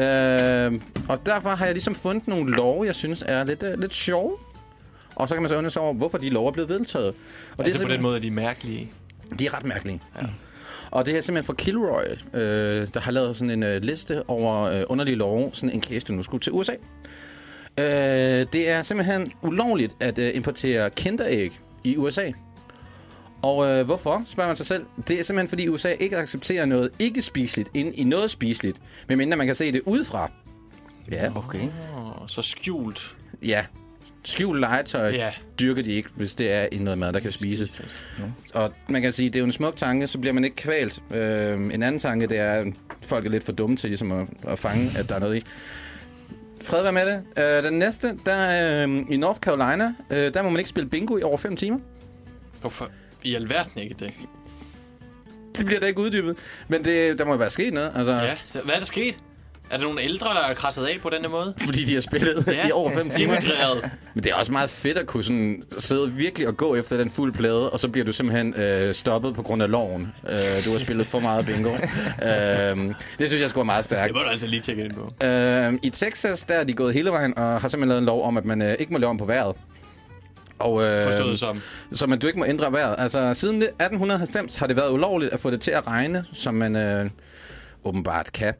Øh, 0.00 0.80
og 1.08 1.26
derfor 1.26 1.48
har 1.48 1.64
jeg 1.64 1.74
ligesom 1.74 1.94
fundet 1.94 2.28
nogle 2.28 2.56
love, 2.56 2.86
jeg 2.86 2.94
synes 2.94 3.24
er 3.26 3.44
lidt, 3.44 3.62
øh, 3.62 3.80
lidt 3.80 3.94
sjove. 3.94 4.36
Og 5.14 5.28
så 5.28 5.34
kan 5.34 5.42
man 5.42 5.48
så 5.48 5.56
undre 5.56 5.70
sig 5.70 5.82
over, 5.82 5.94
hvorfor 5.94 6.18
de 6.18 6.30
lov 6.30 6.46
er 6.46 6.52
blevet 6.52 6.68
vedtaget. 6.68 7.14
Og 7.58 7.64
altså 7.64 7.82
er 7.82 7.86
på 7.86 7.92
den 7.92 8.02
måde 8.02 8.16
er 8.16 8.20
de 8.20 8.30
mærkelige. 8.30 8.92
de 9.38 9.46
er 9.46 9.56
ret 9.56 9.64
mærkelige. 9.64 10.00
Ja. 10.22 10.26
Og 10.90 11.06
det 11.06 11.16
er 11.16 11.20
simpelthen 11.20 11.46
fra 11.46 11.54
Kilroy, 11.54 12.04
øh, 12.34 12.88
der 12.94 13.00
har 13.00 13.12
lavet 13.12 13.36
sådan 13.36 13.50
en 13.50 13.62
øh, 13.62 13.82
liste 13.82 14.28
over 14.30 14.62
øh, 14.62 14.82
underlige 14.88 15.16
love, 15.16 15.50
sådan 15.52 15.70
en 15.70 15.82
case, 15.82 16.06
du 16.06 16.12
nu 16.12 16.22
skulle 16.22 16.40
til 16.40 16.52
USA. 16.52 16.72
Øh, 17.78 18.46
det 18.52 18.70
er 18.70 18.82
simpelthen 18.82 19.32
ulovligt 19.42 19.94
at 20.00 20.18
øh, 20.18 20.30
importere 20.34 20.90
kinderæg 20.90 21.60
i 21.84 21.96
USA. 21.96 22.30
Og 23.44 23.66
øh, 23.66 23.84
hvorfor, 23.86 24.22
spørger 24.26 24.48
man 24.48 24.56
sig 24.56 24.66
selv. 24.66 24.84
Det 25.08 25.18
er 25.20 25.22
simpelthen, 25.24 25.48
fordi 25.48 25.68
USA 25.68 25.90
ikke 26.00 26.16
accepterer 26.16 26.66
noget 26.66 26.90
ikke 26.98 27.22
spiseligt 27.22 27.70
ind 27.74 27.94
i 27.94 28.04
noget 28.04 28.30
spiseligt, 28.30 28.80
medmindre 29.08 29.36
man 29.36 29.46
kan 29.46 29.54
se 29.54 29.72
det 29.72 29.80
udefra. 29.86 30.30
Ja, 31.12 31.30
Okay. 31.36 31.68
Oh, 31.96 32.26
så 32.26 32.42
skjult. 32.42 33.16
ja. 33.42 33.64
Skjult 34.26 34.60
legetøj 34.60 35.08
Ja. 35.10 35.32
dyrker 35.60 35.82
de 35.82 35.92
ikke, 35.92 36.08
hvis 36.16 36.34
det 36.34 36.52
er 36.52 36.68
i 36.72 36.78
noget 36.78 36.98
mad, 36.98 37.12
der 37.12 37.20
kan 37.20 37.32
spises. 37.32 37.82
Og 38.54 38.72
man 38.88 39.02
kan 39.02 39.12
sige, 39.12 39.28
det 39.30 39.36
er 39.36 39.40
jo 39.40 39.46
en 39.46 39.52
smuk 39.52 39.76
tanke, 39.76 40.06
så 40.06 40.18
bliver 40.18 40.32
man 40.32 40.44
ikke 40.44 40.56
kvalt. 40.56 41.02
Øh, 41.14 41.52
en 41.52 41.82
anden 41.82 41.98
tanke, 41.98 42.26
det 42.26 42.38
er, 42.38 42.52
at 42.52 42.66
folk 43.02 43.26
er 43.26 43.30
lidt 43.30 43.44
for 43.44 43.52
dumme 43.52 43.76
til 43.76 43.90
ligesom 43.90 44.12
at, 44.12 44.26
at 44.48 44.58
fange, 44.58 44.90
at 44.98 45.08
der 45.08 45.14
er 45.14 45.18
noget 45.18 45.36
i. 45.36 45.40
Fred 46.62 46.82
være 46.82 46.92
med 46.92 47.06
det. 47.06 47.22
Øh, 47.58 47.64
den 47.70 47.78
næste, 47.78 48.18
der 48.26 48.84
øh, 48.86 49.04
i 49.10 49.16
North 49.16 49.40
Carolina, 49.40 49.94
øh, 50.10 50.34
der 50.34 50.42
må 50.42 50.50
man 50.50 50.58
ikke 50.58 50.68
spille 50.70 50.90
bingo 50.90 51.16
i 51.16 51.22
over 51.22 51.36
5 51.36 51.56
timer. 51.56 51.78
Hvorfor 52.60 52.90
i 53.24 53.34
alverden 53.34 53.82
ikke 53.82 53.94
det? 54.00 54.12
Det 55.58 55.66
bliver 55.66 55.80
da 55.80 55.86
ikke 55.86 56.00
uddybet. 56.00 56.36
Men 56.68 56.84
det, 56.84 57.18
der 57.18 57.24
må 57.24 57.30
jo 57.32 57.38
være 57.38 57.50
sket 57.50 57.72
noget. 57.72 57.92
Altså, 57.96 58.12
Ja, 58.12 58.34
så 58.44 58.60
hvad 58.64 58.74
er 58.74 58.78
der 58.78 58.86
sket? 58.86 59.18
Er 59.70 59.76
der 59.76 59.84
nogle 59.84 60.02
ældre, 60.02 60.28
der 60.28 60.40
er 60.40 60.54
krasset 60.54 60.84
af 60.84 60.98
på 61.02 61.10
den 61.10 61.20
her 61.22 61.28
måde? 61.28 61.54
Fordi 61.64 61.84
de 61.84 61.94
har 61.94 62.00
spillet 62.00 62.44
Ja. 62.46 62.68
i 62.68 62.72
over 62.72 62.90
5 62.94 63.10
timer. 63.10 63.34
Dehydreret. 63.40 63.90
Men 64.14 64.24
det 64.24 64.32
er 64.32 64.36
også 64.36 64.52
meget 64.52 64.70
fedt 64.70 64.98
at 64.98 65.06
kunne 65.06 65.24
sådan 65.24 65.62
sidde 65.78 66.12
virkelig 66.12 66.48
og 66.48 66.56
gå 66.56 66.74
efter 66.74 66.96
den 66.96 67.10
fuld 67.10 67.32
plade, 67.32 67.70
og 67.70 67.80
så 67.80 67.88
bliver 67.88 68.04
du 68.04 68.12
simpelthen 68.12 68.54
øh, 68.54 68.94
stoppet 68.94 69.34
på 69.34 69.42
grund 69.42 69.62
af 69.62 69.70
loven. 69.70 70.12
Øh, 70.28 70.64
du 70.64 70.70
har 70.70 70.78
spillet 70.78 71.06
for 71.06 71.20
meget 71.20 71.46
bingo. 71.46 71.70
øh, 71.74 72.94
det 73.18 73.28
synes 73.28 73.32
jeg 73.40 73.48
skulle 73.48 73.54
være 73.56 73.64
meget 73.64 73.84
stærkt. 73.84 74.08
Det 74.08 74.16
må 74.16 74.22
du 74.22 74.28
altså 74.28 74.46
lige 74.46 74.60
tjekke 74.62 74.82
ind 74.82 74.92
på. 74.92 75.26
Øh, 75.26 75.72
I 75.82 75.90
Texas, 75.90 76.44
der 76.44 76.54
er 76.54 76.64
de 76.64 76.72
gået 76.72 76.94
hele 76.94 77.10
vejen 77.10 77.38
og 77.38 77.60
har 77.60 77.68
simpelthen 77.68 77.88
lavet 77.88 77.98
en 78.00 78.06
lov 78.06 78.24
om, 78.24 78.36
at 78.36 78.44
man 78.44 78.62
øh, 78.62 78.74
ikke 78.78 78.92
må 78.92 78.98
lave 78.98 79.10
om 79.10 79.18
på 79.18 79.24
vejret. 79.24 79.56
Og, 80.58 80.82
øh, 80.82 81.04
Forstået 81.04 81.38
som. 81.38 81.60
Så 81.92 82.06
man 82.06 82.18
du 82.18 82.26
ikke 82.26 82.38
må 82.38 82.44
ændre 82.46 82.72
vejret. 82.72 82.94
Altså, 82.98 83.34
siden 83.34 83.62
1890 83.62 84.56
har 84.56 84.66
det 84.66 84.76
været 84.76 84.90
ulovligt 84.92 85.32
at 85.32 85.40
få 85.40 85.50
det 85.50 85.60
til 85.60 85.70
at 85.70 85.86
regne, 85.86 86.24
som 86.32 86.54
man 86.54 86.76
øh, 86.76 87.10
åbenbart 87.84 88.32
kan. 88.32 88.52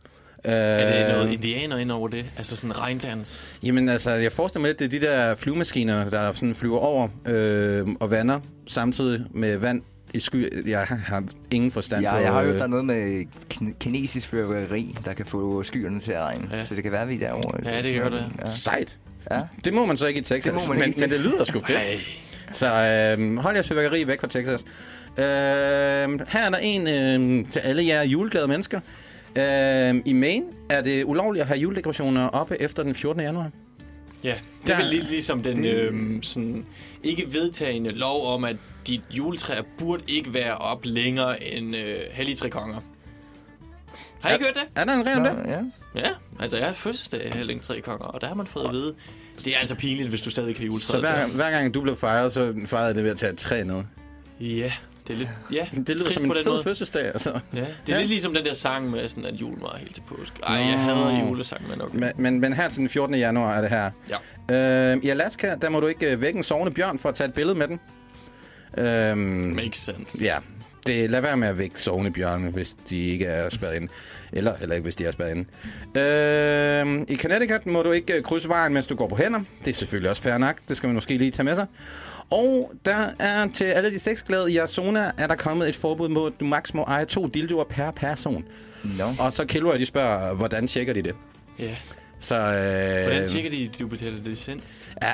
Øh, 0.45 0.53
Er 0.53 1.07
det 1.07 1.15
noget 1.17 1.33
indianer 1.33 1.77
ind 1.77 1.91
over 1.93 2.09
det? 2.09 2.25
Altså 2.39 2.57
sådan 2.57 2.79
regndans? 2.79 3.47
Jamen 3.63 3.89
altså, 3.89 4.11
jeg 4.11 4.33
forestiller 4.33 4.61
mig, 4.63 4.71
at 4.71 4.79
det 4.79 4.85
er 4.85 4.89
de 5.01 5.07
der 5.07 5.35
flyvemaskiner, 5.35 6.11
der 6.11 6.33
sådan 6.33 6.55
flyver 6.55 6.79
over 6.79 7.09
øh, 7.27 7.87
og 8.01 8.11
vander 8.11 8.41
samtidig 8.67 9.25
med 9.35 9.57
vand 9.57 9.83
i 10.15 10.21
sky. 10.21 10.69
Jeg 10.71 10.81
har 10.89 11.25
ingen 11.51 11.71
forstand 11.71 12.05
på... 12.07 12.17
Ja, 12.17 12.23
jeg 12.23 12.33
har 12.33 12.43
hørt, 12.43 12.53
øh, 12.53 12.59
der 12.59 12.65
er 12.65 12.69
noget 12.69 12.85
med 12.85 13.25
kin- 13.55 13.75
kinesisk 13.81 14.29
fyrværkeri, 14.29 14.97
der 15.05 15.13
kan 15.13 15.27
få 15.27 15.63
skyerne 15.63 16.01
til 16.01 16.13
at 16.13 16.21
regne. 16.23 16.49
Ja. 16.51 16.57
Ja. 16.57 16.65
Så 16.65 16.75
det 16.75 16.83
kan 16.83 16.93
være, 16.93 17.07
vi 17.07 17.15
er 17.15 17.19
derovre. 17.19 17.71
Ja, 17.73 17.83
det 17.83 17.95
gør 18.03 18.09
det. 18.09 18.25
Ja. 18.43 18.47
Sejt. 18.47 18.99
Ja. 19.31 19.41
Det 19.65 19.75
må 19.75 19.87
man 19.87 19.97
så 19.97 20.07
ikke 20.07 20.21
i 20.21 20.23
Texas, 20.23 20.53
Det 20.53 20.69
må 20.69 20.73
man 20.73 20.81
men, 20.81 20.89
ikke 20.89 21.01
men 21.01 21.11
det 21.11 21.21
lyder 21.21 21.45
sgu 21.45 21.61
fedt. 21.61 21.79
Ej. 21.79 22.01
Så 22.53 22.67
øh, 22.67 23.37
hold 23.37 23.55
jeres 23.55 23.69
fyrværkeri 23.69 24.07
væk 24.07 24.21
fra 24.21 24.29
Texas. 24.29 24.65
Øh, 25.19 25.25
her 26.29 26.47
er 26.47 26.51
der 26.51 26.59
en 26.59 26.89
øh, 26.89 27.51
til 27.51 27.61
alle 27.61 27.87
jer 27.87 28.03
juleglade 28.03 28.49
mennesker. 28.49 28.81
Øh, 29.37 29.95
I 30.05 30.13
Maine 30.13 30.47
er 30.71 30.81
det 30.81 31.05
ulovligt 31.05 31.43
at 31.43 31.49
have 31.49 31.61
juledekorationer 31.61 32.29
oppe 32.29 32.63
efter 32.63 32.83
den 32.83 32.95
14. 32.95 33.23
januar. 33.23 33.51
Ja, 34.25 34.35
det 34.67 34.71
er 34.71 34.77
vel 34.77 34.87
lige 34.87 35.03
ligesom 35.11 35.43
den 35.43 35.65
øhm, 35.65 36.23
sådan, 36.23 36.67
ikke 37.03 37.27
vedtagende 37.33 37.91
lov 37.91 38.27
om, 38.27 38.45
at 38.45 38.57
dit 38.87 39.03
juletræ 39.11 39.61
burde 39.79 40.03
ikke 40.09 40.35
være 40.35 40.57
op 40.57 40.81
længere 40.85 41.45
end 41.45 41.77
øh, 41.77 41.97
hellige 42.13 42.37
tre 42.37 42.51
konger. 42.51 42.81
Har 44.23 44.31
I 44.31 44.33
ikke 44.33 44.45
hørt 44.45 44.55
det? 44.55 44.63
Er 44.75 44.85
der 44.85 44.93
en 44.93 45.07
regel 45.07 45.27
om 45.27 45.37
det? 45.37 45.51
ja. 45.51 45.59
Ja, 45.95 46.09
altså 46.41 46.57
jeg 46.57 46.67
har 46.67 46.73
fødselsdag 46.75 47.33
her 47.35 47.45
længe 47.45 47.63
tre 47.63 47.81
konger, 47.81 48.05
og 48.07 48.21
der 48.21 48.27
har 48.27 48.35
man 48.35 48.47
fået 48.47 48.65
at 48.65 48.73
vide, 48.73 48.95
det 49.45 49.55
er 49.55 49.59
altså 49.61 49.75
pinligt, 49.75 50.09
hvis 50.09 50.23
du 50.23 50.31
stadig 50.31 50.57
har 50.57 50.65
juletræet. 50.65 50.83
Så 50.83 51.01
hver, 51.01 51.27
hver 51.27 51.51
gang 51.51 51.75
du 51.75 51.81
blev 51.81 51.97
fejret, 51.97 52.33
så 52.33 52.55
fejrede 52.67 52.95
det 52.95 53.05
ved 53.05 53.11
at 53.11 53.17
tage 53.19 53.33
et 53.33 53.39
træ 53.39 53.63
ned. 53.65 53.83
Ja, 54.41 54.73
det 55.09 55.13
er 55.15 55.19
lidt, 55.19 55.29
ja, 55.53 55.67
Det 55.77 55.89
lyder 55.89 56.11
som 56.11 56.25
en 56.27 56.33
fed 56.33 56.45
måde. 56.45 56.63
fødselsdag, 56.65 57.05
altså. 57.07 57.41
Ja, 57.55 57.59
det 57.61 57.67
er 57.67 57.67
Ja. 57.89 57.99
lidt 57.99 58.09
ligesom 58.09 58.35
den 58.35 58.45
der 58.45 58.55
sang 58.55 58.91
med, 58.91 59.09
sådan, 59.09 59.25
at 59.25 59.35
julen 59.35 59.63
var 59.63 59.77
helt 59.81 59.95
til 59.95 60.03
påske. 60.09 60.37
Ej, 60.43 60.55
jeg 60.57 60.81
hader 60.81 61.27
julesang, 61.29 61.69
men 61.69 61.83
okay. 61.83 61.99
Men, 61.99 62.13
men, 62.17 62.41
men 62.41 62.53
her 62.53 62.69
til 62.69 62.79
den 62.81 62.89
14. 62.89 63.15
januar 63.15 63.55
er 63.57 63.61
det 63.61 63.71
her. 63.71 63.91
Ja. 64.51 64.93
Øh, 64.95 64.99
I 65.03 65.09
Alaska, 65.09 65.55
der 65.63 65.69
må 65.69 65.81
du 65.81 65.87
ikke 65.87 66.13
øh, 66.13 66.21
vække 66.21 66.37
en 66.37 66.43
sovende 66.43 66.73
bjørn 66.75 66.99
for 66.99 67.09
at 67.09 67.15
tage 67.15 67.29
et 67.29 67.35
billede 67.35 67.59
med 67.59 67.69
den. 67.69 67.81
Øhm, 68.79 69.19
Makes 69.55 69.79
sense. 69.79 70.19
ja, 70.25 70.35
det, 70.87 71.11
lad 71.11 71.21
være 71.21 71.37
med 71.37 71.49
at 71.49 71.59
vække 71.59 71.81
sovende 71.81 72.11
bjørne, 72.13 72.51
hvis 72.51 72.77
de 72.91 72.99
ikke 73.07 73.25
er 73.27 73.49
spærret 73.49 73.75
inde. 73.77 73.89
Eller 74.37 74.57
heller 74.59 74.75
ikke, 74.75 74.83
hvis 74.83 74.97
de 74.97 75.05
er 75.05 75.13
spærret 75.13 75.31
inde. 75.31 75.45
Øh, 76.01 77.05
I 77.09 77.17
Connecticut 77.17 77.67
må 77.67 77.83
du 77.83 77.93
ikke 77.93 78.23
krydse 78.23 78.49
vejen, 78.49 78.75
mens 78.75 78.87
du 78.87 78.95
går 78.95 79.09
på 79.09 79.17
hænder. 79.17 79.41
Det 79.65 79.71
er 79.71 79.75
selvfølgelig 79.75 80.11
også 80.11 80.23
fair 80.23 80.39
nok. 80.39 80.57
Det 80.69 80.77
skal 80.77 80.87
man 80.87 80.95
måske 80.95 81.19
lige 81.19 81.31
tage 81.31 81.45
med 81.45 81.55
sig. 81.55 81.67
Og 82.31 82.73
der 82.85 83.07
er 83.19 83.49
til 83.55 83.65
alle 83.65 83.91
de 83.91 83.99
sexglade 83.99 84.53
i 84.53 84.57
Arizona, 84.57 85.11
er 85.19 85.27
der 85.27 85.35
kommet 85.35 85.69
et 85.69 85.77
forbud 85.77 86.09
mod, 86.09 86.33
at 86.33 86.41
du 86.41 86.45
maks 86.45 86.75
må 86.75 86.83
eje 86.83 87.05
to 87.05 87.27
dildoer 87.27 87.65
per 87.65 87.91
person. 87.91 88.45
No. 88.99 89.11
Og 89.19 89.33
så 89.33 89.45
Kilroy, 89.45 89.79
de 89.79 89.87
spørger, 89.87 90.35
hvordan 90.35 90.67
tjekker 90.67 90.93
de 90.93 91.03
det? 91.03 91.15
Ja. 91.59 91.77
Så, 92.25 92.35
øh, 92.37 93.03
Hvordan 93.07 93.29
tjekker 93.29 93.51
de, 93.51 93.69
at 93.73 93.79
du 93.81 93.87
betaler 93.87 94.13
licens? 94.25 94.91
Ja, 95.03 95.13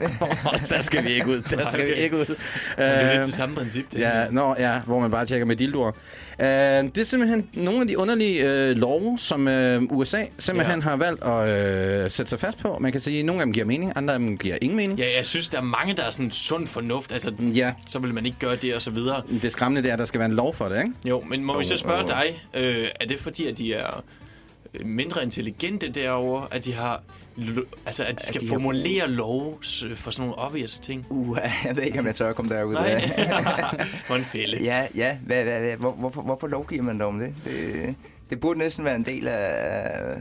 der 0.76 0.82
skal 0.82 1.04
vi 1.04 1.08
ikke 1.08 1.26
ud. 1.28 1.40
Der 1.50 1.70
skal 1.70 1.86
vi 1.86 1.92
Okay. 1.92 2.02
ikke 2.02 2.16
ud. 2.16 2.24
Det 2.26 2.36
er 2.76 3.02
lidt 3.10 3.20
Øh, 3.20 3.26
det 3.26 3.34
samme 3.34 3.54
princip, 3.56 3.92
det 3.92 4.00
Ja, 4.00 4.24
nå, 4.30 4.54
ja, 4.58 4.80
hvor 4.80 4.98
man 5.00 5.10
bare 5.10 5.26
tjekker 5.26 5.46
med 5.46 5.56
dildoer. 5.56 5.90
Uh, 6.38 6.44
det 6.44 6.98
er 6.98 7.02
simpelthen 7.04 7.48
nogle 7.52 7.80
af 7.80 7.86
de 7.86 7.98
underlige 7.98 8.44
uh, 8.70 8.76
love, 8.76 9.18
som 9.18 9.46
uh, 9.46 9.98
USA 9.98 10.24
simpelthen 10.38 10.78
Ja. 10.80 10.84
har 10.84 10.96
valgt 10.96 11.24
at 11.24 12.04
uh, 12.04 12.10
sætte 12.10 12.30
sig 12.30 12.40
fast 12.40 12.58
på. 12.58 12.78
Man 12.80 12.92
kan 12.92 13.00
sige, 13.00 13.18
at 13.18 13.24
nogle 13.24 13.42
af 13.42 13.46
dem 13.46 13.52
giver 13.52 13.66
mening, 13.66 13.92
andre 13.96 14.14
af 14.14 14.20
dem 14.20 14.38
giver 14.38 14.56
ingen 14.62 14.76
mening. 14.76 14.98
Ja, 14.98 15.16
jeg 15.16 15.26
synes, 15.26 15.48
der 15.48 15.58
er 15.58 15.62
mange, 15.62 15.94
der 15.96 16.02
er 16.02 16.10
sådan 16.10 16.30
sund 16.30 16.66
fornuft. 16.66 17.12
Altså, 17.12 17.32
Ja, 17.40 17.72
så 17.86 17.98
vil 17.98 18.14
man 18.14 18.26
ikke 18.26 18.38
gøre 18.38 18.56
det, 18.56 18.74
og 18.74 18.82
så 18.82 18.90
videre. 18.90 19.22
det 19.42 19.52
skræmmende 19.52 19.82
det 19.82 19.88
er, 19.88 19.92
at 19.92 19.98
der 19.98 20.04
skal 20.04 20.18
være 20.18 20.28
en 20.28 20.34
lov 20.36 20.54
for 20.54 20.64
det, 20.68 20.78
ikke? 20.78 20.92
Jo, 21.04 21.20
men 21.20 21.44
må 21.44 21.58
vi 21.58 21.64
så 21.64 21.76
spørge 21.76 22.00
jo. 22.00 22.06
dig, 22.06 22.42
øh, 22.54 22.86
er 23.00 23.06
det 23.06 23.20
fordi, 23.20 23.46
at 23.46 23.58
de 23.58 23.74
er 23.74 23.86
øh, 23.96 24.02
mindre 24.84 25.22
intelligente 25.22 25.88
derovre, 25.90 26.46
at 26.54 26.64
de 26.64 26.72
har 26.72 27.02
altså 27.86 28.04
at 28.04 28.20
de 28.20 28.26
skal 28.26 28.40
de 28.40 28.46
har- 28.46 28.54
formulere 28.54 29.10
love 29.10 29.54
for 29.94 30.10
sådan 30.10 30.28
nogle 30.28 30.38
obvious 30.38 30.78
ting? 30.78 31.06
Uh, 31.10 31.38
jeg 31.64 31.76
ved 31.76 31.82
ikke, 31.82 31.98
om 31.98 32.06
jeg 32.06 32.14
tør 32.14 32.28
at 32.30 32.36
komme 32.36 32.54
derud. 32.54 32.72
Nej. 32.74 33.00
For 34.06 34.14
en 34.14 34.22
fælde. 34.22 34.62
Ja, 34.64 34.86
ja. 34.94 35.16
Hvad, 35.26 35.44
hvad, 35.44 35.58
hvad, 35.60 35.76
hvor, 35.76 35.92
hvorfor, 35.92 36.22
hvorfor 36.22 36.46
lovgiver 36.46 36.82
man 36.82 37.00
dog 37.00 37.08
om 37.08 37.18
det? 37.18 37.34
det? 37.44 37.94
Det 38.30 38.40
burde 38.40 38.58
næsten 38.58 38.84
være 38.84 38.96
en 38.96 39.04
del 39.04 39.28
af, 39.28 40.16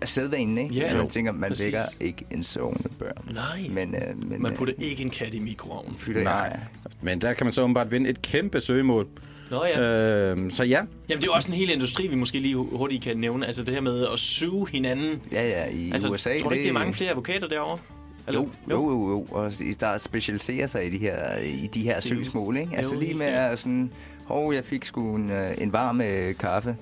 af 0.00 0.08
sædvanen, 0.08 0.58
ikke? 0.58 0.74
Ja, 0.74 0.84
At 0.84 0.92
man 0.96 1.02
jo, 1.04 1.10
tænker, 1.10 1.32
man 1.32 1.48
præcis. 1.50 1.64
vækker 1.66 1.80
ikke 2.00 2.24
en 2.30 2.44
sovende 2.44 2.88
børn. 2.98 3.34
Nej, 3.34 3.66
Men, 3.70 3.94
øh, 3.94 4.18
men 4.28 4.42
man 4.42 4.50
øh, 4.52 4.56
putter 4.56 4.74
ikke 4.78 5.02
en 5.02 5.10
kat 5.10 5.34
i 5.34 5.38
mikroovnen. 5.38 5.96
fylder 5.98 6.22
Nej. 6.24 6.60
Men 7.02 7.20
der 7.20 7.32
kan 7.32 7.46
man 7.46 7.52
så 7.52 7.62
åbenbart 7.62 7.90
vinde 7.90 8.10
et 8.10 8.22
kæmpe 8.22 8.60
søgemål. 8.60 9.08
Nå 9.50 9.64
ja. 9.64 9.80
Øh, 9.82 10.50
så 10.50 10.64
ja, 10.64 10.68
Jamen, 10.76 10.88
det 11.08 11.14
er 11.14 11.26
jo 11.26 11.32
også 11.32 11.48
en 11.48 11.54
hel 11.54 11.70
industri, 11.70 12.06
vi 12.06 12.14
måske 12.16 12.38
lige 12.40 12.54
hu- 12.56 12.76
hurtigt 12.76 13.02
kan 13.04 13.16
nævne. 13.16 13.46
Altså 13.46 13.62
det 13.62 13.74
her 13.74 13.80
med 13.80 14.06
at 14.12 14.18
suge 14.18 14.68
hinanden. 14.72 15.20
Ja, 15.32 15.48
ja, 15.48 15.64
i 15.72 15.90
Altså, 15.92 16.08
USA... 16.08 16.38
tror 16.38 16.48
du 16.48 16.54
ikke, 16.54 16.62
det 16.62 16.70
er 16.70 16.78
mange 16.78 16.94
flere 16.94 17.10
advokater 17.10 17.48
derovre? 17.48 17.78
Eller- 18.26 18.40
Jo, 18.40 18.48
jo, 18.70 18.90
jo, 18.90 19.10
jo. 19.10 19.26
Og 19.30 19.52
der 19.80 19.98
specialiserer 19.98 20.66
sig 20.66 20.86
i 20.86 20.90
de 20.90 20.98
her, 20.98 21.36
i 21.38 21.66
de 21.74 21.82
her 21.82 22.00
søgsmål, 22.00 22.56
ikke? 22.56 22.76
Altså 22.76 22.94
Jo, 22.94 23.00
lige 23.00 23.14
med 23.14 23.22
at 23.26 23.58
sådan... 23.58 23.90
Hov, 24.24 24.52
jeg 24.54 24.64
fik 24.64 24.84
sgu 24.84 25.16
en, 25.16 25.30
øh, 25.30 25.54
en 25.58 25.72
varm 25.72 26.00
øh, 26.00 26.34
kaffe. 26.34 26.76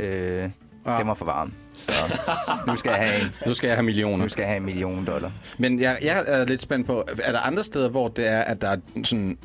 Øh, 0.00 0.48
Ah. 0.86 0.98
Den 0.98 1.08
var 1.08 1.14
for 1.14 1.24
varm. 1.24 1.52
Så 1.76 1.92
nu 2.66 2.76
skal 2.76 2.90
jeg 2.90 2.98
have 2.98 3.20
en, 3.22 3.28
nu 3.46 3.54
skal 3.54 3.68
jeg 3.68 3.76
have 3.76 3.84
millioner. 3.84 4.16
nu 4.16 4.28
skal 4.28 4.42
jeg 4.42 4.48
have 4.48 4.56
en 4.56 4.64
million 4.64 5.04
dollar. 5.06 5.32
Men 5.58 5.80
jeg, 5.80 5.98
jeg 6.02 6.24
er 6.26 6.46
lidt 6.46 6.60
spændt 6.62 6.86
på, 6.86 7.04
er 7.22 7.32
der 7.32 7.38
andre 7.40 7.64
steder, 7.64 7.88
hvor 7.88 8.08
det 8.08 8.28
er, 8.28 8.40
at 8.40 8.60
der 8.62 8.68
er 8.68 8.76
sådan 9.04 9.38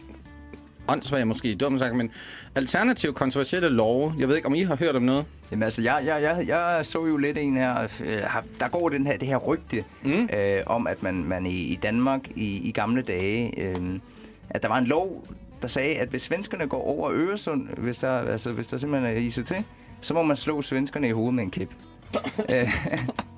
åndssvagt 0.88 1.28
måske, 1.28 1.56
dumt 1.56 1.80
sagt, 1.80 1.96
men 1.96 2.12
alternative 2.56 3.14
kontroversielle 3.14 3.70
love. 3.70 4.14
Jeg 4.20 4.28
ved 4.28 4.36
ikke, 4.36 4.48
om 4.48 4.56
I 4.56 4.64
har 4.64 4.76
hørt 4.76 4.96
om 4.96 5.02
noget? 5.02 5.26
Jamen 5.52 5.64
altså, 5.64 5.82
jeg, 5.82 6.04
jeg, 6.06 6.22
jeg, 6.22 6.48
jeg 6.48 6.86
så 6.86 7.06
jo 7.06 7.18
lidt 7.18 7.38
en 7.38 7.58
her, 7.58 7.88
øh, 8.04 8.22
der 8.60 8.68
går 8.68 8.90
den 8.90 9.08
her, 9.08 9.18
det 9.18 9.28
her 9.28 9.38
rygte 9.38 9.84
mm. 10.04 10.30
øh, 10.34 10.62
om, 10.66 10.88
at 10.88 11.04
man, 11.04 11.24
man 11.24 11.46
i, 11.46 11.56
i 11.56 11.76
Danmark 11.76 12.22
i, 12.36 12.70
i 12.70 12.72
gamle 12.72 13.02
dage, 13.02 13.62
øh, 13.62 14.00
at 14.50 14.64
der 14.64 14.70
var 14.70 14.78
en 14.78 14.86
lov, 14.86 15.28
der 15.62 15.68
sagde, 15.68 15.96
at 15.96 16.08
hvis 16.08 16.22
svenskerne 16.22 16.68
går 16.68 16.82
over 16.82 17.12
Øresund, 17.12 17.68
hvis 17.78 17.98
der, 17.98 18.10
altså, 18.10 18.52
hvis 18.52 18.68
der 18.68 18.78
simpelthen 18.78 19.16
er 19.16 19.20
iset 19.20 19.46
til, 19.46 19.64
så 20.02 20.14
må 20.14 20.24
man 20.24 20.38
slå 20.38 20.62
svenskerne 20.62 21.08
i 21.08 21.12
hovedet 21.12 21.34
med 21.34 21.44
en 21.44 21.52
kæp. 21.52 21.70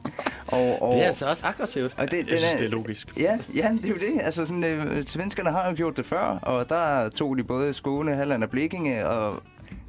Og, 0.48 0.82
og, 0.82 0.96
altså 0.96 1.26
også 1.26 1.44
aggressivt. 1.46 1.94
og 1.98 2.12
det, 2.12 2.18
Jeg 2.32 2.40
synes, 2.40 2.54
det 2.54 2.66
er 2.66 2.70
logisk. 2.70 3.08
Ja, 3.20 3.38
ja, 3.56 3.72
det 3.78 3.86
er 3.86 3.90
jo 3.90 3.96
det. 3.96 4.22
Altså, 4.22 4.46
sådan, 4.46 4.64
øh, 4.64 5.04
svenskerne 5.06 5.52
har 5.52 5.70
jo 5.70 5.76
gjort 5.76 5.98
det 5.98 6.06
før, 6.06 6.40
og 6.42 6.70
der 6.70 7.10
tog 7.10 7.38
de 7.38 7.44
både 7.44 7.74
Skåne, 7.74 8.16
Halland 8.16 8.44
og 8.44 8.50
Blikkinge, 8.50 9.08
og 9.08 9.44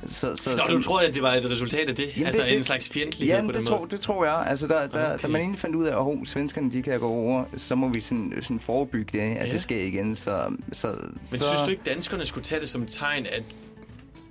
så, 0.07 0.37
så, 0.37 0.51
Nå, 0.51 0.75
du 0.77 0.83
tror, 0.83 1.01
at 1.01 1.15
det 1.15 1.23
var 1.23 1.33
et 1.35 1.51
resultat 1.51 1.89
af 1.89 1.95
det? 1.95 2.07
Jamen, 2.17 2.27
altså 2.27 2.43
det- 2.43 2.51
det- 2.51 2.57
en 2.57 2.65
slags 2.65 2.89
fjendtlighed 2.89 3.35
Ja, 3.37 3.41
på 3.41 3.47
den 3.47 3.49
det, 3.49 3.55
måde? 3.57 3.65
tror, 3.81 3.87
det 3.87 4.01
tror 4.01 4.25
jeg. 4.25 4.45
Altså, 4.49 4.67
der, 4.69 4.87
der, 4.87 5.15
okay. 5.15 5.23
da 5.23 5.29
man 5.29 5.41
egentlig 5.41 5.59
fandt 5.61 5.77
ud 5.77 5.85
af, 5.87 5.91
at 5.91 5.99
oh, 5.99 6.25
svenskerne 6.25 6.73
de 6.73 6.83
kan 6.83 7.01
gå 7.01 7.09
over, 7.09 7.45
så 7.57 7.75
må 7.75 7.89
vi 7.89 8.01
sådan, 8.01 8.33
sådan 8.43 8.61
forebygge 8.61 9.09
det, 9.13 9.37
at 9.37 9.47
Ja. 9.47 9.53
det 9.53 9.61
sker 9.61 9.83
igen. 9.83 10.17
Så, 10.17 10.47
så, 10.73 10.87
Men 10.89 11.19
så, 11.27 11.45
synes 11.45 11.63
du 11.65 11.71
ikke, 11.71 11.83
danskerne 11.87 12.27
skulle 12.27 12.45
tage 12.45 12.61
det 12.61 12.69
som 12.69 12.83
et 12.83 12.89
tegn, 12.91 13.27
at... 13.27 13.43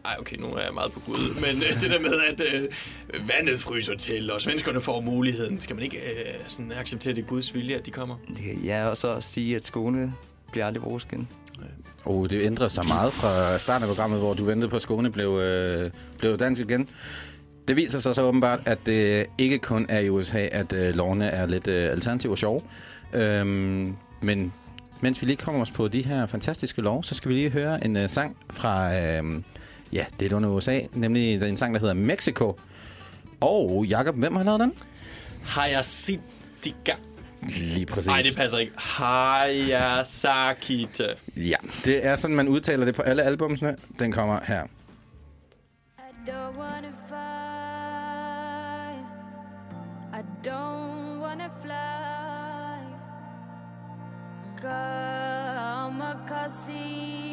Ej, 0.06 0.16
okay, 0.20 0.36
nu 0.38 0.48
er 0.48 0.62
jeg 0.62 0.74
meget 0.74 0.92
på 0.92 1.00
Gud. 1.00 1.34
Men 1.36 1.64
øh, 1.64 1.82
det 1.82 1.90
der 1.92 2.00
med, 2.00 2.14
at 2.32 2.42
øh, 2.54 2.70
vandet 3.28 3.60
fryser 3.60 3.96
til, 3.96 4.32
og 4.32 4.42
svenskerne 4.42 4.82
får 4.82 5.02
muligheden. 5.02 5.60
Skal 5.62 5.76
man 5.76 5.84
ikke 5.84 5.98
øh, 5.98 6.34
sådan 6.48 6.72
acceptere, 6.72 7.12
at 7.12 7.16
det 7.18 7.28
Guds 7.28 7.54
vilje, 7.56 7.76
at 7.76 7.86
de 7.86 7.92
kommer? 7.92 8.16
Det- 8.28 8.66
Ja, 8.66 8.86
og 8.88 8.98
så 8.98 9.22
sige, 9.22 9.56
at 9.56 9.66
Skåne 9.66 10.14
bliver 10.52 10.66
aldrig 10.68 10.84
vores 10.84 11.04
igen. 11.12 11.28
Oh, 12.06 12.30
det 12.30 12.42
ændrede 12.46 12.70
sig 12.70 12.88
meget 12.88 13.14
fra 13.14 13.58
starten 13.58 13.84
af 13.84 13.96
programmet, 13.96 14.20
hvor 14.20 14.34
du 14.34 14.44
ventede 14.46 14.70
på, 14.70 14.76
at 14.76 14.82
Skåne 14.82 15.12
blev, 15.12 15.40
øh, 15.40 15.92
blev 16.20 16.38
dansk 16.38 16.62
igen. 16.62 16.90
Det 17.68 17.76
viser 17.76 18.00
sig 18.00 18.16
så 18.16 18.22
åbenbart, 18.22 18.60
at 18.66 18.78
det 18.86 19.26
ikke 19.38 19.58
kun 19.58 19.86
er 19.90 20.00
i 20.00 20.10
USA, 20.10 20.48
at 20.52 20.74
øh, 20.74 20.96
lovene 20.96 21.26
er 21.28 21.46
lidt 21.46 21.68
øh, 21.68 21.92
alternative 21.92 22.32
og 22.34 22.38
sjove. 22.38 22.62
Øhm, 23.14 23.96
men 24.22 24.54
mens 25.02 25.22
vi 25.22 25.28
lige 25.28 25.38
kommer 25.38 25.62
os 25.62 25.72
på 25.72 25.88
de 25.88 26.02
her 26.06 26.26
fantastiske 26.26 26.82
lov, 26.82 27.04
så 27.04 27.16
skal 27.16 27.30
vi 27.30 27.36
lige 27.36 27.50
høre 27.50 27.86
en 27.86 27.98
øh, 27.98 28.10
sang 28.10 28.38
fra, 28.52 28.96
øh, 29.00 29.24
ja, 29.94 30.06
det 30.20 30.32
er 30.32 30.36
under 30.36 30.50
USA, 30.50 30.80
nemlig 30.94 31.42
en 31.44 31.58
sang, 31.58 31.74
der 31.74 31.80
hedder 31.80 31.94
Mexico. 31.94 32.60
Og 33.42 33.86
Jakob, 33.86 34.16
hvem 34.16 34.36
har 34.36 34.44
lavet 34.44 34.60
den? 34.60 34.74
Hayashitika. 35.44 36.94
Lige 37.42 37.86
præcis. 37.86 38.08
Nej, 38.08 38.22
det 38.22 38.36
passer 38.36 38.58
ikke. 38.58 38.74
Hayasakite. 38.78 39.96
Ja, 41.36 41.56
det 41.86 42.06
er 42.06 42.16
sådan, 42.16 42.36
man 42.36 42.48
udtaler 42.48 42.86
det 42.86 42.96
på 42.96 43.02
alle 43.02 43.24
albumsene. 43.24 43.76
Den 44.00 44.12
kommer 44.12 44.40
her. 44.48 44.64
I 44.64 46.30
don't 46.30 46.60
wanna 46.60 46.92
fight. 47.10 47.46
I 50.14 50.22
don't 50.48 51.22
wanna 51.22 51.50
fly. 51.62 51.76
Come 54.62 56.00
down 56.00 57.25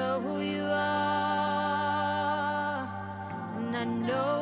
know 0.00 0.16
who 0.20 0.40
you 0.40 0.64
are, 0.64 1.68
and 3.56 3.76
I 3.76 3.84
know 3.84 4.39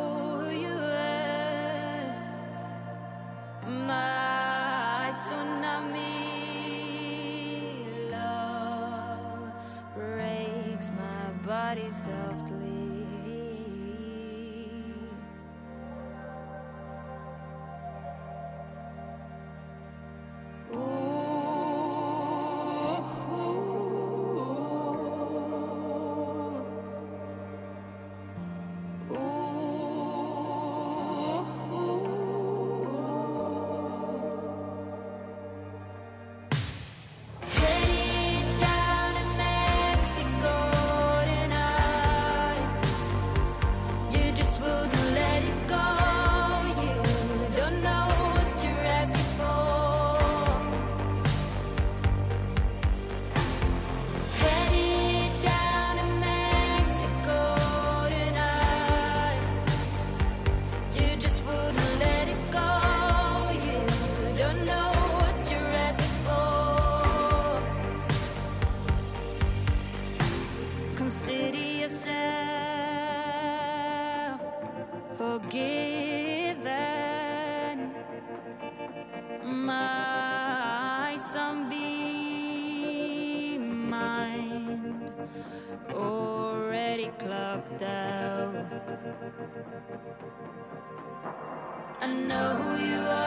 who 92.56 92.76
you 92.84 93.00
are, 93.00 93.17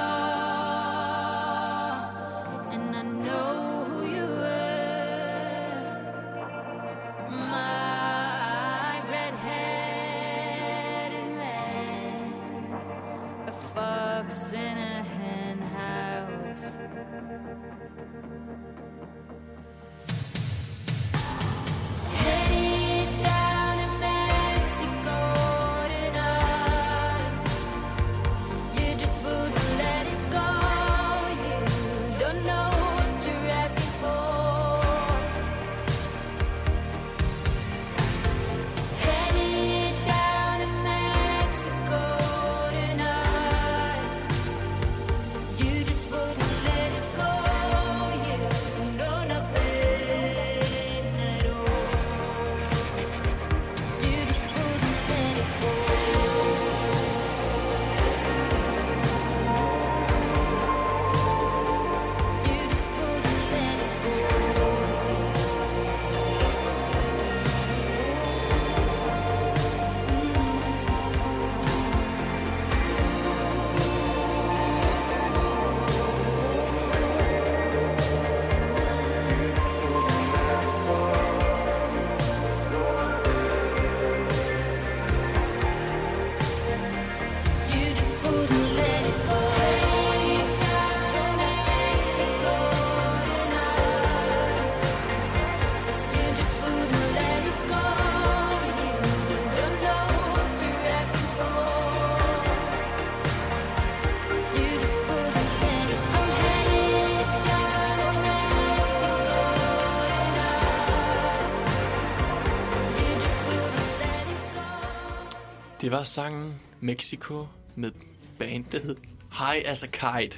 Det 115.91 115.97
var 115.97 116.03
sangen 116.03 116.53
Mexico 116.81 117.47
med 117.75 117.91
bandet 118.39 118.97
High 119.31 119.61
as 119.65 119.83
a 119.83 119.87
Kite. 119.87 120.37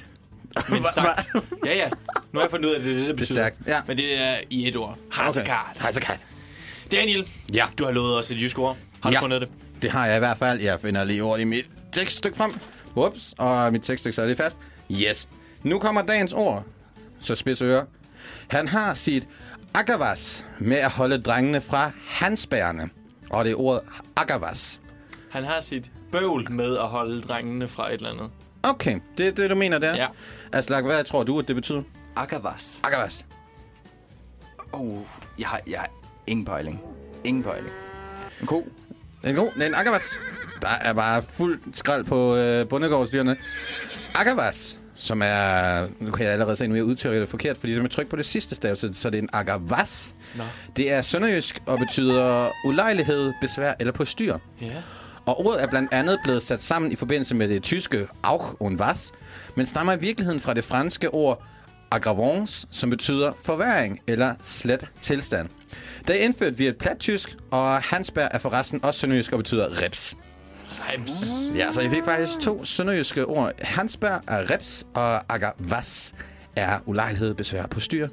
Men 0.70 0.84
sang... 0.94 1.08
ja, 1.64 1.74
ja. 1.76 1.88
Nu 2.32 2.38
har 2.38 2.40
jeg 2.40 2.50
fundet 2.50 2.68
ud 2.68 2.74
af, 2.74 2.78
at 2.78 2.84
det 2.84 2.92
er 2.92 2.96
det, 2.98 3.06
det 3.08 3.16
betyder. 3.16 3.34
stærkt, 3.34 3.60
ja. 3.66 3.80
Men 3.86 3.96
det 3.96 4.20
er 4.20 4.36
i 4.50 4.68
et 4.68 4.76
ord. 4.76 4.98
High 5.14 5.26
as 5.28 5.36
a 5.36 5.40
Kite. 5.40 5.80
Hej 5.82 5.92
så 5.92 6.00
kat. 6.00 6.26
Daniel, 6.92 7.30
Ja. 7.54 7.66
du 7.78 7.84
har 7.84 7.90
lovet 7.90 8.18
os 8.18 8.30
et 8.30 8.42
jysk 8.42 8.58
ord. 8.58 8.76
Har 9.02 9.10
du 9.10 9.14
Ja. 9.14 9.20
fundet 9.20 9.40
det? 9.40 9.48
Det 9.82 9.90
har 9.90 10.06
jeg 10.06 10.16
i 10.16 10.18
hvert 10.18 10.38
fald. 10.38 10.60
Jeg 10.60 10.80
finder 10.80 11.04
lige 11.04 11.22
ord 11.22 11.40
i 11.40 11.44
mit 11.44 11.66
tekststykke 11.92 12.36
frem. 12.38 12.54
Whoops. 12.96 13.34
Og 13.38 13.72
mit 13.72 13.82
tekststykke 13.82 14.14
sidder 14.14 14.28
lige 14.28 14.36
fast. 14.36 14.56
Yes. 14.92 15.28
Nu 15.62 15.78
kommer 15.78 16.02
dagens 16.02 16.32
ord. 16.32 16.64
Så 17.20 17.34
spids 17.34 17.62
øre. 17.62 17.86
Han 18.48 18.68
har 18.68 18.94
sit 18.94 19.28
agavas 19.74 20.44
med 20.58 20.76
at 20.76 20.90
holde 20.90 21.18
drengene 21.22 21.60
fra 21.60 21.90
hansbærene. 22.08 22.90
Og 23.30 23.44
det 23.44 23.50
er 23.50 23.56
ordet 23.60 23.80
agavas. 24.16 24.80
Han 25.34 25.44
har 25.44 25.60
sit 25.60 25.90
bøvl 26.12 26.52
med 26.52 26.78
at 26.78 26.88
holde 26.88 27.22
drengene 27.22 27.68
fra 27.68 27.88
et 27.88 27.94
eller 27.94 28.10
andet. 28.10 28.30
Okay, 28.62 29.00
det 29.18 29.28
er 29.28 29.32
det, 29.32 29.50
du 29.50 29.54
mener 29.54 29.78
der? 29.78 29.96
Ja. 29.96 30.06
Aslak, 30.52 30.84
hvad 30.84 31.04
tror 31.04 31.22
du, 31.22 31.38
at 31.38 31.48
det 31.48 31.56
betyder? 31.56 31.82
Akavas. 32.16 32.80
Agavas. 32.84 33.26
Oh, 34.72 34.98
jeg 35.38 35.48
har, 35.48 35.60
jeg 35.70 35.78
har 35.78 35.88
ingen 36.26 36.44
pejling. 36.44 36.80
Ingen 37.24 37.42
pejling. 37.42 37.70
En 38.40 38.46
ko. 38.46 38.68
En 39.24 39.36
er 39.62 39.66
en 39.66 39.74
agavas. 39.74 40.10
Der 40.62 40.68
er 40.68 40.92
bare 40.92 41.22
fuld 41.22 41.60
skrald 41.72 42.04
på 42.04 42.36
øh, 42.36 42.68
bundegårdsdyrene. 42.68 43.36
Agavas, 44.14 44.78
som 44.94 45.22
er... 45.24 45.86
Nu 46.00 46.10
kan 46.10 46.24
jeg 46.24 46.32
allerede 46.32 46.56
se, 46.56 46.66
nu 46.66 46.74
jeg 46.74 46.84
udtrykker 46.84 47.20
det 47.20 47.28
forkert, 47.28 47.56
fordi 47.56 47.74
som 47.74 47.82
jeg 47.82 47.90
trykker 47.90 48.10
på 48.10 48.16
det 48.16 48.26
sidste 48.26 48.54
stav, 48.54 48.76
så, 48.76 48.90
så 48.92 49.10
det 49.10 49.18
er 49.18 49.22
en 49.22 49.30
agavas. 49.32 50.14
Nå. 50.34 50.44
Det 50.76 50.92
er 50.92 51.02
sønderjysk 51.02 51.62
og 51.66 51.78
betyder 51.78 52.50
ulejlighed, 52.64 53.32
besvær 53.40 53.74
eller 53.80 53.92
på 53.92 54.04
styr. 54.04 54.38
Ja. 54.60 54.82
Og 55.26 55.46
ordet 55.46 55.62
er 55.62 55.66
blandt 55.66 55.92
andet 55.94 56.18
blevet 56.24 56.42
sat 56.42 56.62
sammen 56.62 56.92
i 56.92 56.96
forbindelse 56.96 57.34
med 57.34 57.48
det 57.48 57.62
tyske 57.62 58.08
auch 58.22 58.54
und 58.60 58.80
was, 58.80 59.12
men 59.56 59.66
stammer 59.66 59.92
i 59.92 60.00
virkeligheden 60.00 60.40
fra 60.40 60.54
det 60.54 60.64
franske 60.64 61.10
ord 61.14 61.42
aggravance, 61.90 62.66
som 62.70 62.90
betyder 62.90 63.32
forværing 63.44 64.00
eller 64.06 64.34
slet 64.42 64.90
tilstand. 65.00 65.48
Det 66.06 66.20
er 66.20 66.24
indført 66.24 66.58
via 66.58 66.68
et 66.68 66.76
plattysk, 66.76 67.36
og 67.50 67.82
Hansberg 67.82 68.28
er 68.30 68.38
forresten 68.38 68.84
også 68.84 69.00
sønderjysk 69.00 69.32
og 69.32 69.38
betyder 69.38 69.82
reps. 69.82 70.16
Rems. 70.92 71.12
Ja, 71.56 71.72
så 71.72 71.80
jeg 71.80 71.90
fik 71.90 72.04
faktisk 72.04 72.40
to 72.40 72.64
sønderjyske 72.64 73.26
ord. 73.26 73.52
Hansberg 73.62 74.20
er 74.28 74.50
reps, 74.50 74.86
og 74.94 75.34
agavas 75.34 76.14
er 76.56 76.78
ulejlighed, 76.86 77.34
besvær 77.34 77.66
på 77.66 77.80
styr. 77.80 78.08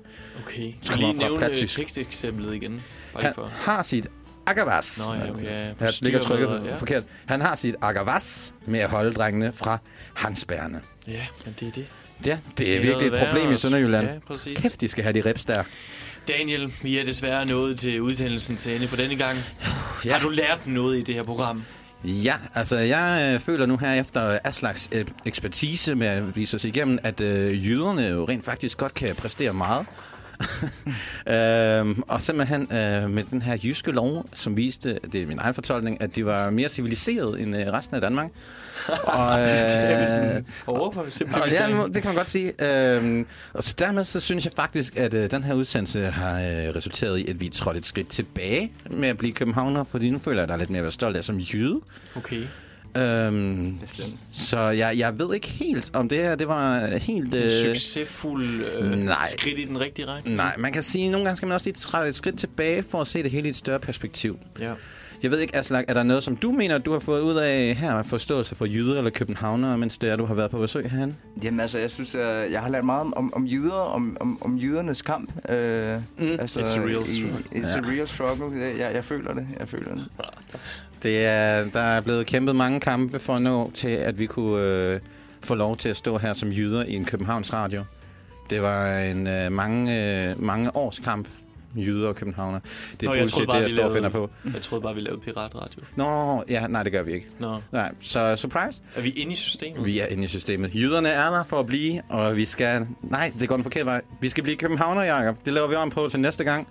Okay. 0.46 0.74
Skal 0.82 0.98
lige 0.98 1.14
fra 1.14 1.22
nævne 1.24 1.38
plattysk. 1.40 1.76
teksteksemplet 1.76 2.56
igen. 2.56 2.84
Bare 3.14 3.24
Han 3.24 3.24
lige 3.24 3.34
for. 3.36 3.52
har 3.56 3.84
sit 3.84 4.08
agavas. 4.52 5.02
Nå, 5.08 5.14
ja, 5.14 5.32
okay, 5.32 5.92
styr 5.92 6.06
ligger 6.06 6.22
trykket 6.22 6.62
ja. 6.66 6.76
forkert. 6.76 7.04
Han 7.26 7.42
har 7.42 7.56
sit 7.56 7.76
agavas 7.82 8.54
med 8.66 8.80
at 8.80 8.90
holde 8.90 9.12
drengene 9.12 9.52
fra 9.54 9.78
Hansbærene. 10.14 10.82
Ja, 11.08 11.26
men 11.46 11.56
det 11.60 11.68
er 11.68 11.72
det. 11.72 11.86
Ja, 12.26 12.38
det 12.58 12.72
er 12.72 12.78
er 12.78 12.82
virkelig 12.82 13.08
et 13.08 13.28
problem 13.28 13.54
i 13.54 13.58
Sønderjylland. 13.58 14.08
Ja, 14.08 14.14
præcis. 14.28 14.58
Kæft, 14.58 14.82
de 14.82 14.88
skal 14.88 15.04
have 15.04 15.14
de 15.14 15.30
reps 15.30 15.46
der. 15.46 15.64
Daniel, 16.28 16.74
vi 16.82 17.00
er 17.00 17.06
desværre 17.06 17.46
nået 17.46 17.80
til 17.80 18.02
udsendelsen 18.02 18.56
til 18.56 18.76
ende 18.76 18.88
for 18.88 18.96
denne 18.96 19.16
gang. 19.16 19.38
Ja. 20.06 20.14
Har 20.14 20.20
du 20.20 20.30
lært 20.30 20.68
noget 20.68 20.98
i 20.98 21.02
det 21.02 21.16
her 21.16 21.24
program? 21.24 21.64
Ja, 22.04 22.34
altså 22.56 22.78
jeg 22.78 23.32
øh, 23.34 23.40
føler 23.40 23.66
nu 23.66 23.78
her 23.78 23.94
efter 23.94 24.40
Aslaks 24.44 24.90
øh, 24.92 25.06
ekspertise 25.26 25.96
med 25.96 26.08
at 26.08 26.36
vise 26.36 26.56
os 26.56 26.66
igennem, 26.66 27.00
at 27.04 27.22
øh, 27.22 27.68
jyderne 27.68 28.02
jo 28.02 28.26
rent 28.26 28.46
faktisk 28.46 28.78
godt 28.78 28.94
kan 28.94 29.16
præstere 29.16 29.54
meget. 29.54 29.86
Øhm, 31.28 32.04
og 32.08 32.22
simpelthen 32.22 32.62
øh, 32.62 33.10
med 33.10 33.24
den 33.24 33.42
her 33.42 33.58
jyske 33.64 33.92
lov, 33.92 34.26
som 34.36 34.58
viste, 34.58 35.00
det 35.12 35.22
er 35.22 35.28
min 35.28 35.40
egen 35.40 35.54
fortolkning, 35.54 36.02
at 36.02 36.16
de 36.16 36.26
var 36.26 36.50
mere 36.50 36.70
civiliseret 36.70 37.42
end 37.42 37.58
øh, 37.58 37.68
resten 37.68 37.96
af 37.96 38.02
Danmark. 38.02 38.30
og, 39.04 39.42
øh, 39.42 40.44
Overfor 40.68 41.02
og 41.02 41.12
simpelthen. 41.12 41.52
ja, 41.72 41.84
det 41.86 41.94
kan 41.94 42.06
man 42.06 42.16
godt 42.16 42.30
sige. 42.30 42.54
Øhm, 42.60 43.26
og 43.54 43.64
så 43.64 43.76
dermed 43.80 44.04
så 44.04 44.20
synes 44.20 44.46
jeg 44.46 44.54
faktisk, 44.56 44.98
at 44.98 45.14
øh, 45.14 45.32
den 45.32 45.44
her 45.44 45.54
udsendelse 45.54 46.06
har 46.06 46.34
øh, 46.40 46.76
resulteret 46.76 47.18
i, 47.18 47.30
at 47.30 47.42
vi 47.42 47.50
trådte 47.50 47.78
et 47.78 47.86
skridt 47.86 48.08
tilbage 48.08 48.72
med 48.90 49.10
at 49.10 49.18
blive 49.18 49.34
københavner, 49.34 49.84
fordi 49.84 50.10
nu 50.10 50.20
føler 50.20 50.38
jeg, 50.38 50.44
at 50.44 50.50
der 50.50 50.56
er 50.56 50.60
lidt 50.60 50.70
mere 50.70 50.80
at 50.80 50.84
være 50.84 50.92
stolt 50.92 51.18
af 51.18 51.24
som 51.24 51.38
jyde. 51.38 51.80
Okay. 52.16 52.44
Øhm, 52.98 53.80
så 54.32 54.60
jeg, 54.60 54.98
jeg 54.98 55.20
ved 55.20 55.34
ikke 55.36 55.48
helt, 55.48 55.92
om 55.96 56.10
det 56.10 56.18
her 56.18 56.36
det 56.36 56.48
var 56.48 56.88
helt... 56.98 57.34
En 57.36 57.44
Øh, 57.44 57.50
succesfuld 57.50 58.46
øh, 58.80 58.96
nej. 58.98 59.16
skridt 59.30 59.60
i 59.60 59.66
den 59.66 59.80
rigtige 59.80 60.06
retning. 60.08 60.36
nej, 60.38 60.56
man 60.58 60.72
kan 60.72 60.84
sige, 60.84 61.06
at 61.06 61.12
nogle 61.12 61.26
gange 61.26 61.38
skal 61.38 61.48
man 61.48 61.54
også 61.56 61.66
lige 61.66 61.74
træde 61.76 62.10
et 62.10 62.16
skridt 62.16 62.40
tilbage 62.40 62.84
for 62.84 63.02
at 63.02 63.08
se 63.08 63.24
det 63.24 63.32
hele 63.32 63.48
i 63.48 63.50
et 63.50 63.56
større 63.56 63.80
perspektiv. 63.80 64.40
Ja. 64.60 64.74
Jeg 65.24 65.32
ved 65.32 65.40
ikke, 65.40 65.56
Aslak, 65.56 65.86
er 65.88 65.94
der 65.94 66.04
noget, 66.04 66.24
som 66.24 66.36
du 66.36 66.52
mener, 66.52 66.78
du 66.78 66.92
har 66.92 67.00
fået 67.00 67.22
ud 67.22 67.36
af 67.36 67.76
her 67.76 67.94
af 67.94 68.06
forståelse 68.06 68.56
for 68.56 68.66
jyder 68.66 68.98
eller 68.98 69.12
københavnere, 69.12 69.78
mens 69.78 69.98
det 69.98 70.10
er, 70.10 70.16
du 70.16 70.26
har 70.26 70.34
været 70.34 70.52
på 70.52 70.58
besøg 70.58 70.84
herhen? 70.90 71.18
Jamen 71.44 71.60
altså, 71.60 71.78
jeg 71.80 71.92
synes, 71.92 72.16
jeg, 72.16 72.48
jeg 72.52 72.62
har 72.62 72.70
lært 72.70 72.86
meget 72.86 73.02
om, 73.02 73.14
om, 73.18 73.34
om 73.34 73.46
jyder, 73.46 73.74
om, 73.74 74.18
om, 74.20 74.38
om 74.44 74.58
jydernes 74.58 75.02
kamp. 75.02 75.50
Øh, 75.52 75.98
Mm. 76.18 76.32
altså, 76.40 76.60
It's 76.60 76.78
a 76.78 76.80
real 76.80 77.08
struggle. 77.08 77.40
It's 77.56 77.78
a 77.78 77.92
real 77.92 78.08
struggle. 78.08 78.60
Jeg, 78.62 78.78
jeg, 78.78 78.92
jeg 78.94 79.04
føler 79.04 79.34
det. 79.34 79.48
Jeg 79.60 79.68
føler 79.70 79.94
det. 79.96 80.06
Det 81.04 81.26
er, 81.26 81.70
der 81.70 81.80
er 81.82 82.02
blevet 82.02 82.26
kæmpet 82.28 82.56
mange 82.56 82.80
kampe 82.80 83.20
for 83.20 83.36
at 83.36 83.42
nå 83.42 83.72
til, 83.74 83.88
at 83.90 84.20
vi 84.20 84.26
kunne 84.26 84.66
øh, 84.66 85.00
få 85.44 85.56
lov 85.56 85.78
til 85.78 85.90
at 85.90 85.96
stå 85.98 86.18
her 86.18 86.34
som 86.34 86.50
jyder 86.50 86.86
i 86.86 86.94
en 86.96 87.06
Københavns 87.06 87.54
Radio. 87.54 87.84
Det 88.50 88.62
var 88.62 88.98
en 89.00 89.28
øh, 89.28 89.52
mange, 89.52 90.04
øh, 90.30 90.44
mange 90.44 90.76
års 90.76 91.00
kamp, 91.00 91.28
jyder 91.76 92.08
og 92.08 92.16
københavner. 92.16 92.60
Det 92.92 93.02
Nå, 93.02 93.12
er 93.12 93.16
jeg 93.16 93.22
bullshit, 93.22 93.34
troede 93.36 93.48
bare, 93.48 93.58
det 93.58 93.64
jeg 93.64 93.70
står 93.70 93.78
lavede- 93.78 93.96
finder 93.96 94.10
på. 94.10 94.30
Jeg 94.54 94.62
troede 94.62 94.82
bare, 94.82 94.96
vi 94.96 95.02
lavede 95.02 95.22
piratradio. 95.22 95.82
Nå, 95.96 96.44
ja, 96.50 96.68
nej, 96.68 96.84
det 96.84 96.92
gør 96.92 97.04
vi 97.04 97.12
ikke. 97.14 97.28
Nå. 97.40 97.58
Nej, 97.72 97.92
så 98.02 98.36
surprise. 98.36 98.82
Er 98.96 99.02
vi 99.02 99.10
inde 99.10 99.32
i 99.32 99.36
systemet? 99.36 99.86
Vi 99.86 100.00
er 100.00 100.06
inde 100.06 100.24
i 100.24 100.28
systemet. 100.28 100.76
Jyderne 100.76 101.10
er 101.10 101.30
der 101.30 101.44
for 101.44 101.60
at 101.60 101.66
blive, 101.66 102.02
og 102.10 102.36
vi 102.36 102.46
skal... 102.46 102.88
Nej, 103.02 103.32
det 103.40 103.50
går 103.50 103.56
den 103.56 103.64
forkerte 103.64 103.86
vej. 103.86 104.02
Vi 104.22 104.30
skal 104.30 104.44
blive 104.44 104.58
københavner, 104.58 105.04
Jakob. 105.04 105.46
Det 105.46 105.54
laver 105.54 105.68
vi 105.68 105.76
om 105.76 105.90
på 105.90 106.08
til 106.10 106.20
næste 106.20 106.44
gang. 106.44 106.68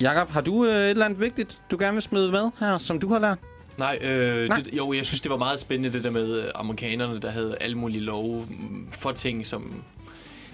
Jakob, 0.00 0.30
har 0.30 0.40
du 0.40 0.64
øh, 0.64 0.70
et 0.70 0.90
eller 0.90 1.04
andet 1.04 1.20
vigtigt, 1.20 1.60
du 1.70 1.76
gerne 1.80 1.92
vil 1.92 2.02
smide 2.02 2.30
med 2.30 2.50
her, 2.60 2.78
som 2.78 2.98
du 3.00 3.08
har 3.12 3.18
lært? 3.18 3.38
Nej, 3.78 3.98
øh, 4.02 4.48
Nej. 4.48 4.58
Det, 4.58 4.76
jo, 4.76 4.92
jeg 4.92 5.06
synes, 5.06 5.20
det 5.20 5.30
var 5.30 5.36
meget 5.38 5.60
spændende, 5.60 5.92
det 5.96 6.04
der 6.04 6.10
med 6.10 6.40
øh, 6.42 6.50
amerikanerne, 6.54 7.20
der 7.20 7.30
havde 7.30 7.56
alle 7.60 7.78
mulige 7.78 8.00
love 8.00 8.46
mm, 8.50 8.88
for 8.92 9.12
ting, 9.12 9.46
som, 9.46 9.82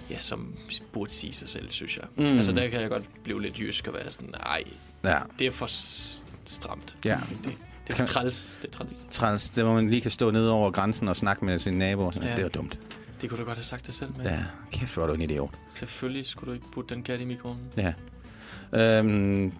ja, 0.09 0.19
som 0.19 0.53
burde 0.93 1.11
sige 1.13 1.33
sig 1.33 1.49
selv, 1.49 1.71
synes 1.71 1.97
jeg. 1.97 2.05
Mm. 2.17 2.37
Altså, 2.37 2.51
der 2.51 2.67
kan 2.69 2.81
jeg 2.81 2.89
godt 2.89 3.03
blive 3.23 3.41
lidt 3.41 3.59
jysk 3.59 3.87
og 3.87 3.93
være 3.93 4.11
sådan, 4.11 4.29
nej, 4.45 4.63
Ja, 5.03 5.17
det 5.39 5.47
er 5.47 5.51
for 5.51 5.67
stramt. 6.45 6.95
ja. 7.05 7.19
Det, 7.43 7.51
det 7.87 7.93
er 7.93 7.97
for 7.97 8.05
træls. 8.05 8.57
Det 8.61 8.67
er 8.67 8.71
træls. 8.71 9.05
Træls, 9.11 9.49
det 9.49 9.63
hvor 9.63 9.73
man 9.73 9.89
lige 9.89 10.01
kan 10.01 10.11
stå 10.11 10.31
nede 10.31 10.51
over 10.51 10.71
grænsen 10.71 11.07
og 11.07 11.15
snakke 11.15 11.45
med 11.45 11.59
sine 11.59 11.77
naboer. 11.77 12.11
Ja. 12.15 12.21
Ja. 12.25 12.31
Det 12.31 12.39
er 12.39 12.43
jo 12.43 12.49
dumt. 12.49 12.79
Det 13.21 13.29
kunne 13.29 13.39
du 13.39 13.45
godt 13.45 13.57
have 13.57 13.63
sagt 13.63 13.87
det 13.87 13.93
selv, 13.95 14.09
men 14.17 14.25
Ja, 14.27 14.39
kæft, 14.71 14.93
hvor 14.93 15.03
er 15.03 15.07
du 15.07 15.13
en 15.13 15.21
idiot. 15.21 15.53
selvfølgelig 15.71 16.25
skulle 16.25 16.47
du 16.49 16.53
ikke 16.53 16.71
putte 16.71 16.95
den 16.95 17.03
kat 17.03 17.21
i 17.21 17.25
mikroen. 17.25 17.57
Ja. 17.77 17.93
Øhm, 18.73 19.51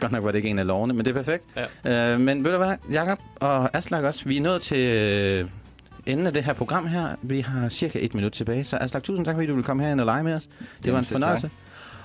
godt 0.00 0.12
nok 0.12 0.24
var 0.24 0.30
det 0.30 0.38
ikke 0.38 0.48
en 0.48 0.58
af 0.58 0.66
lovene, 0.66 0.94
men 0.94 1.04
det 1.04 1.10
er 1.10 1.22
perfekt. 1.22 1.44
Ja. 1.84 2.14
Øh, 2.14 2.20
men 2.20 2.44
ved 2.44 2.50
du 2.52 2.56
hvad, 2.56 2.76
Jakob 2.92 3.18
og 3.36 3.76
Aslak 3.76 4.04
også, 4.04 4.24
vi 4.24 4.36
er 4.36 4.40
nået 4.40 4.62
til 4.62 4.78
øh, 4.78 5.48
enden 6.06 6.26
af 6.26 6.32
det 6.32 6.44
her 6.44 6.52
program 6.52 6.86
her. 6.86 7.08
Vi 7.22 7.40
har 7.40 7.68
cirka 7.68 7.98
et 8.02 8.14
minut 8.14 8.32
tilbage, 8.32 8.64
så 8.64 8.76
Aslak, 8.76 9.02
tusind 9.02 9.26
tak, 9.26 9.34
fordi 9.34 9.46
du 9.46 9.52
ville 9.52 9.64
komme 9.64 9.82
herind 9.84 10.00
og 10.00 10.06
lege 10.06 10.24
med 10.24 10.34
os. 10.34 10.46
Det 10.46 10.54
Jamen, 10.84 10.92
var 10.92 10.98
en 10.98 11.04
fornøjelse. 11.04 11.50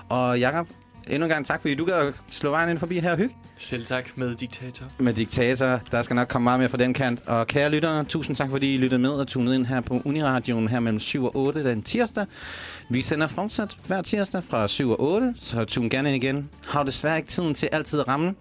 Og 0.09 0.39
Jakob, 0.39 0.67
endnu 1.07 1.25
en 1.25 1.29
gang 1.29 1.45
tak, 1.45 1.61
fordi 1.61 1.75
du 1.75 1.85
gad 1.85 2.13
slå 2.29 2.49
vejen 2.49 2.69
ind 2.69 2.77
forbi 2.77 2.99
her 2.99 3.11
og 3.11 3.17
hygge 3.17 3.35
Selv 3.57 3.85
tak 3.85 4.05
med 4.17 4.35
diktator. 4.35 4.85
med 4.97 5.13
diktator. 5.13 5.79
Der 5.91 6.01
skal 6.01 6.15
nok 6.15 6.27
komme 6.27 6.43
meget 6.43 6.59
mere 6.59 6.69
fra 6.69 6.77
den 6.77 6.93
kant. 6.93 7.27
Og 7.27 7.47
kære 7.47 7.69
lyttere, 7.69 8.03
tusind 8.03 8.35
tak, 8.35 8.49
fordi 8.49 8.75
I 8.75 8.77
lyttede 8.77 9.01
med 9.01 9.09
og 9.09 9.27
tunede 9.27 9.55
ind 9.55 9.65
her 9.65 9.81
på 9.81 10.01
Uniradioen 10.05 10.67
her 10.67 10.79
mellem 10.79 10.99
7 10.99 11.25
og 11.25 11.35
8 11.35 11.63
den 11.63 11.83
tirsdag. 11.83 12.25
Vi 12.89 13.01
sender 13.01 13.27
fortsat 13.27 13.77
hver 13.87 14.01
tirsdag 14.01 14.43
fra 14.43 14.67
7 14.67 14.89
og 14.89 15.01
8, 15.01 15.33
så 15.35 15.65
tune 15.65 15.89
gerne 15.89 16.15
ind 16.15 16.23
igen. 16.23 16.49
Har 16.67 16.83
du 16.83 16.87
desværre 16.87 17.17
ikke 17.17 17.29
tiden 17.29 17.53
til 17.53 17.69
altid 17.71 17.99
at 17.99 18.07
ramme 18.07 18.35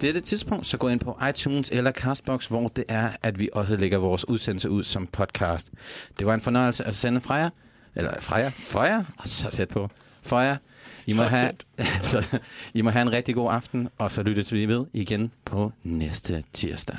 det 0.00 0.08
er 0.08 0.12
det 0.12 0.24
tidspunkt, 0.24 0.66
så 0.66 0.76
gå 0.76 0.88
ind 0.88 1.00
på 1.00 1.18
iTunes 1.28 1.70
eller 1.70 1.92
Castbox, 1.92 2.46
hvor 2.46 2.68
det 2.68 2.84
er, 2.88 3.10
at 3.22 3.38
vi 3.38 3.48
også 3.52 3.76
lægger 3.76 3.98
vores 3.98 4.28
udsendelse 4.28 4.70
ud 4.70 4.84
som 4.84 5.06
podcast. 5.06 5.70
Det 6.18 6.26
var 6.26 6.34
en 6.34 6.40
fornøjelse 6.40 6.84
at 6.84 6.94
sende 6.94 7.20
fra 7.20 7.34
jer. 7.34 7.50
Eller 7.94 8.20
fra 8.20 8.36
jer? 8.36 8.50
For 8.50 8.82
jer? 8.82 9.04
Så 9.24 9.50
tæt 9.50 9.68
på. 9.68 9.90
For 10.22 10.40
jer. 10.40 10.56
I 11.06 11.12
må, 11.12 11.22
have, 11.22 11.52
så, 12.02 12.38
I 12.74 12.82
må 12.82 12.90
have 12.90 13.02
en 13.02 13.12
rigtig 13.12 13.34
god 13.34 13.52
aften, 13.52 13.88
og 13.98 14.12
så 14.12 14.22
lyttes 14.22 14.52
vi 14.52 14.66
ved 14.66 14.86
igen 14.92 15.32
på 15.44 15.72
næste 15.82 16.44
tirsdag. 16.52 16.98